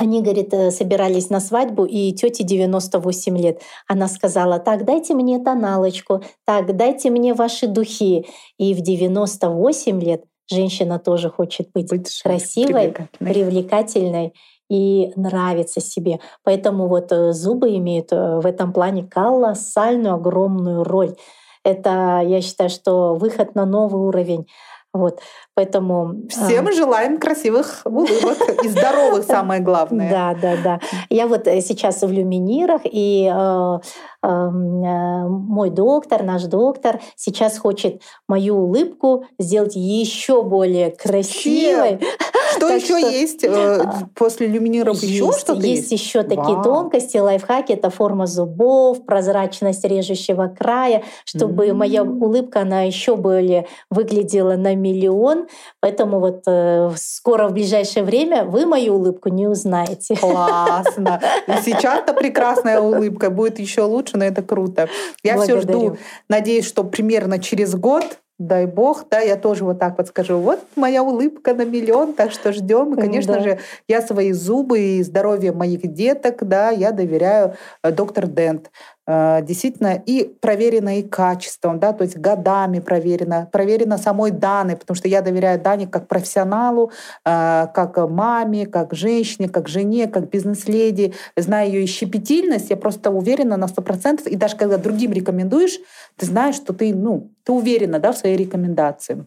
они, 0.01 0.23
говорит, 0.23 0.55
э, 0.55 0.71
собирались 0.71 1.29
на 1.29 1.41
свадьбу, 1.41 1.85
и 1.85 2.13
тете 2.13 2.43
98 2.43 3.37
лет. 3.37 3.61
Она 3.87 4.09
сказала, 4.09 4.59
так, 4.59 4.87
дайте 4.87 5.15
мне 5.15 5.39
тоналочку, 5.39 6.23
так, 6.47 6.75
дайте 6.75 7.11
мне 7.11 7.35
ваши 7.35 7.67
духи. 7.67 8.27
И 8.59 8.73
в 8.73 8.81
98 8.81 10.01
лет 10.01 10.25
женщина 10.51 10.99
тоже 10.99 11.29
хочет 11.29 11.69
быть, 11.75 11.91
быть 11.91 12.23
красивой, 12.23 12.93
привлекательной. 12.93 13.35
привлекательной 13.35 14.35
и 14.71 15.13
нравится 15.17 15.81
себе. 15.81 16.19
Поэтому 16.45 16.89
вот 16.89 17.13
э, 17.13 17.33
зубы 17.33 17.77
имеют 17.77 18.11
э, 18.13 18.41
в 18.41 18.47
этом 18.47 18.73
плане 18.73 19.03
колоссальную, 19.03 20.15
огромную 20.15 20.83
роль. 20.83 21.15
Это, 21.63 22.23
я 22.25 22.41
считаю, 22.41 22.71
что 22.71 23.17
выход 23.17 23.55
на 23.55 23.67
новый 23.67 24.01
уровень. 24.01 24.47
Вот, 24.93 25.21
поэтому... 25.55 26.27
Всем 26.29 26.67
э... 26.67 26.73
желаем 26.73 27.19
красивых 27.19 27.83
улыбок 27.85 28.65
и 28.65 28.69
здоровых, 28.69 29.25
самое 29.25 29.61
главное. 29.61 30.11
Да, 30.11 30.35
да, 30.35 30.57
да. 30.63 30.81
Я 31.09 31.29
вот 31.29 31.47
э, 31.47 31.61
сейчас 31.61 32.03
в 32.03 32.11
люминирах, 32.11 32.81
и 32.85 33.31
э, 33.33 33.79
эм, 34.23 34.85
э, 34.85 35.29
мой 35.29 35.71
доктор, 35.71 36.25
наш 36.25 36.43
доктор, 36.43 37.01
сейчас 37.15 37.57
хочет 37.59 38.03
мою 38.27 38.57
улыбку 38.57 39.27
сделать 39.39 39.77
еще 39.77 40.43
более 40.43 40.91
красивой. 40.91 41.99
Чем? 41.99 42.09
Что 42.57 42.69
еще 42.69 43.01
есть 43.01 43.45
э, 43.45 43.85
после 44.15 44.47
люминиров? 44.47 45.03
Еще 45.03 45.33
что-то 45.33 45.67
есть? 45.67 45.93
Еще 45.93 46.23
такие 46.23 46.63
тонкости, 46.63 47.19
лайфхаки. 47.19 47.73
Это 47.73 47.91
форма 47.91 48.27
зубов, 48.27 49.05
прозрачность 49.05 49.85
режущего 49.85 50.49
края, 50.49 51.03
чтобы 51.25 51.73
моя 51.73 52.03
улыбка, 52.03 52.61
она 52.61 52.83
еще 52.83 53.17
более 53.17 53.67
выглядела 53.91 54.57
на 54.57 54.75
миллион. 54.75 55.49
Поэтому 55.81 56.21
вот 56.21 56.43
э, 56.47 56.91
скоро, 56.97 57.49
в 57.49 57.53
ближайшее 57.53 58.05
время, 58.05 58.45
вы 58.45 58.67
мою 58.67 58.95
улыбку 58.95 59.29
не 59.29 59.47
узнаете. 59.47 60.17
Классно. 60.17 61.21
Сейчас-то 61.65 62.13
прекрасная 62.13 62.81
улыбка. 62.81 63.31
Будет 63.31 63.59
еще 63.59 63.83
лучше, 63.83 64.17
но 64.17 64.25
это 64.25 64.43
круто. 64.43 64.89
Я 65.23 65.41
все 65.41 65.61
жду. 65.61 65.97
Надеюсь, 66.29 66.67
что 66.67 66.85
примерно 66.85 67.39
через 67.39 67.75
год 67.75 68.19
дай 68.41 68.67
бог, 68.67 69.05
да, 69.11 69.21
я 69.21 69.37
тоже 69.37 69.65
вот 69.65 69.79
так 69.79 69.99
вот 69.99 70.09
скажу, 70.09 70.39
вот 70.39 70.61
моя 70.75 71.03
улыбка 71.03 71.53
на 71.53 71.65
миллион, 71.67 72.15
так 72.15 72.33
что 72.33 72.53
ждем. 72.53 72.95
И, 72.95 73.01
конечно 73.01 73.35
да. 73.35 73.41
же, 73.41 73.59
я 73.87 74.01
свои 74.01 74.33
зубы 74.33 74.81
и 74.81 75.03
здоровье 75.03 75.53
моих 75.53 75.87
деток, 75.93 76.49
да, 76.49 76.71
я 76.71 76.91
доверяю 76.91 77.55
э, 77.83 77.93
доктор 77.93 78.27
Дент. 78.27 78.71
Э, 79.13 79.43
действительно 79.43 80.01
и 80.07 80.23
проверено 80.41 81.01
и 81.01 81.03
качеством, 81.03 81.81
да, 81.81 81.93
то 81.93 82.05
есть 82.05 82.17
годами 82.17 82.79
проверено, 82.79 83.49
проверено 83.51 83.99
самой 83.99 84.31
Даной, 84.31 84.77
потому 84.77 84.95
что 84.95 85.09
я 85.09 85.21
доверяю 85.21 85.61
Дане 85.61 85.89
как 85.89 86.07
профессионалу, 86.07 86.93
э, 87.25 87.67
как 87.75 87.97
маме, 88.09 88.67
как 88.67 88.95
женщине, 88.95 89.49
как 89.49 89.67
жене, 89.69 90.07
как 90.07 90.31
бизнес-леди, 90.31 91.13
знаю 91.37 91.73
ее 91.73 91.87
щепетильность, 91.87 92.71
я 92.71 92.77
просто 92.77 93.11
уверена 93.11 93.57
на 93.57 93.67
сто 93.67 93.83
процентов, 93.83 94.29
и 94.29 94.37
даже 94.37 94.57
когда 94.57 94.77
другим 94.77 95.13
рекомендуешь, 95.13 95.81
ты 96.17 96.27
знаешь, 96.27 96.55
что 96.55 96.73
ты, 96.73 96.95
ну, 96.95 97.33
ты 97.43 97.51
уверена, 97.51 97.99
да, 97.99 98.13
в 98.13 98.17
своей 98.17 98.37
рекомендации. 98.37 99.25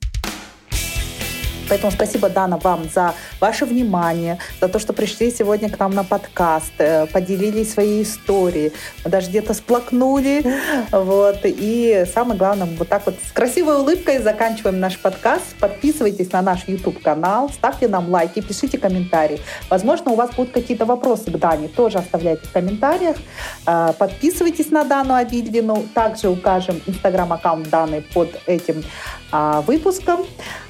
Поэтому 1.69 1.91
спасибо, 1.91 2.29
Дана, 2.29 2.57
вам 2.57 2.89
за 2.93 3.13
ваше 3.39 3.65
внимание, 3.65 4.37
за 4.61 4.67
то, 4.67 4.79
что 4.79 4.93
пришли 4.93 5.31
сегодня 5.31 5.69
к 5.69 5.79
нам 5.79 5.93
на 5.93 6.03
подкаст, 6.03 6.73
э, 6.77 7.05
поделились 7.07 7.73
своей 7.73 8.03
историей, 8.03 8.73
даже 9.05 9.29
где-то 9.29 9.53
сплакнули. 9.53 10.43
Вот. 10.91 11.39
И 11.43 12.05
самое 12.13 12.37
главное, 12.37 12.67
вот 12.77 12.87
так 12.87 13.05
вот 13.05 13.15
с 13.27 13.31
красивой 13.31 13.77
улыбкой 13.77 14.19
заканчиваем 14.19 14.79
наш 14.79 14.97
подкаст. 14.99 15.55
Подписывайтесь 15.59 16.31
на 16.31 16.41
наш 16.41 16.67
YouTube-канал, 16.67 17.49
ставьте 17.49 17.87
нам 17.87 18.09
лайки, 18.09 18.41
пишите 18.41 18.77
комментарии. 18.77 19.39
Возможно, 19.69 20.11
у 20.11 20.15
вас 20.15 20.31
будут 20.31 20.53
какие-то 20.53 20.85
вопросы 20.85 21.31
к 21.31 21.37
Дане, 21.37 21.67
тоже 21.67 21.97
оставляйте 21.99 22.45
в 22.47 22.51
комментариях. 22.51 23.17
Э, 23.65 23.93
подписывайтесь 23.97 24.71
на 24.71 24.83
Дану 24.83 25.13
Абильдину. 25.13 25.83
Также 25.93 26.29
укажем 26.29 26.81
инстаграм-аккаунт 26.85 27.69
Даны 27.69 28.03
под 28.13 28.29
этим 28.45 28.83
а, 29.31 29.61
выпуском. 29.61 30.25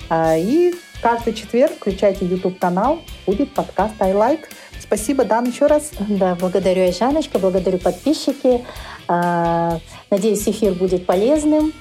А, 0.09 0.35
и 0.37 0.73
каждый 1.01 1.33
четверг 1.33 1.73
включайте 1.73 2.25
YouTube-канал, 2.25 3.01
будет 3.25 3.53
подкаст 3.53 3.93
I 3.99 4.13
Like. 4.13 4.45
Спасибо, 4.79 5.23
Дан, 5.25 5.45
еще 5.45 5.67
раз. 5.67 5.91
Да, 5.99 6.35
благодарю, 6.35 6.83
Айжаночка, 6.83 7.39
благодарю 7.39 7.77
подписчики. 7.77 8.63
А, 9.07 9.79
надеюсь, 10.09 10.47
эфир 10.47 10.73
будет 10.73 11.05
полезным. 11.05 11.73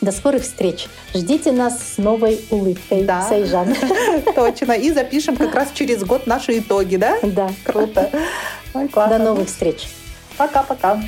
До 0.00 0.12
скорых 0.12 0.42
встреч. 0.42 0.88
Ждите 1.14 1.50
нас 1.50 1.94
с 1.94 1.98
новой 1.98 2.40
улыбкой, 2.50 3.04
да. 3.04 3.22
Сайжан. 3.22 3.74
Точно. 4.34 4.72
И 4.72 4.90
запишем 4.92 5.36
как 5.36 5.54
раз 5.54 5.68
через 5.72 6.04
год 6.04 6.26
наши 6.26 6.58
итоги, 6.58 6.96
да? 6.96 7.16
Да. 7.22 7.50
Круто. 7.64 8.10
Ой, 8.74 8.88
классно. 8.88 9.18
До 9.18 9.24
новых 9.24 9.48
встреч. 9.48 9.88
Пока-пока. 10.36 11.00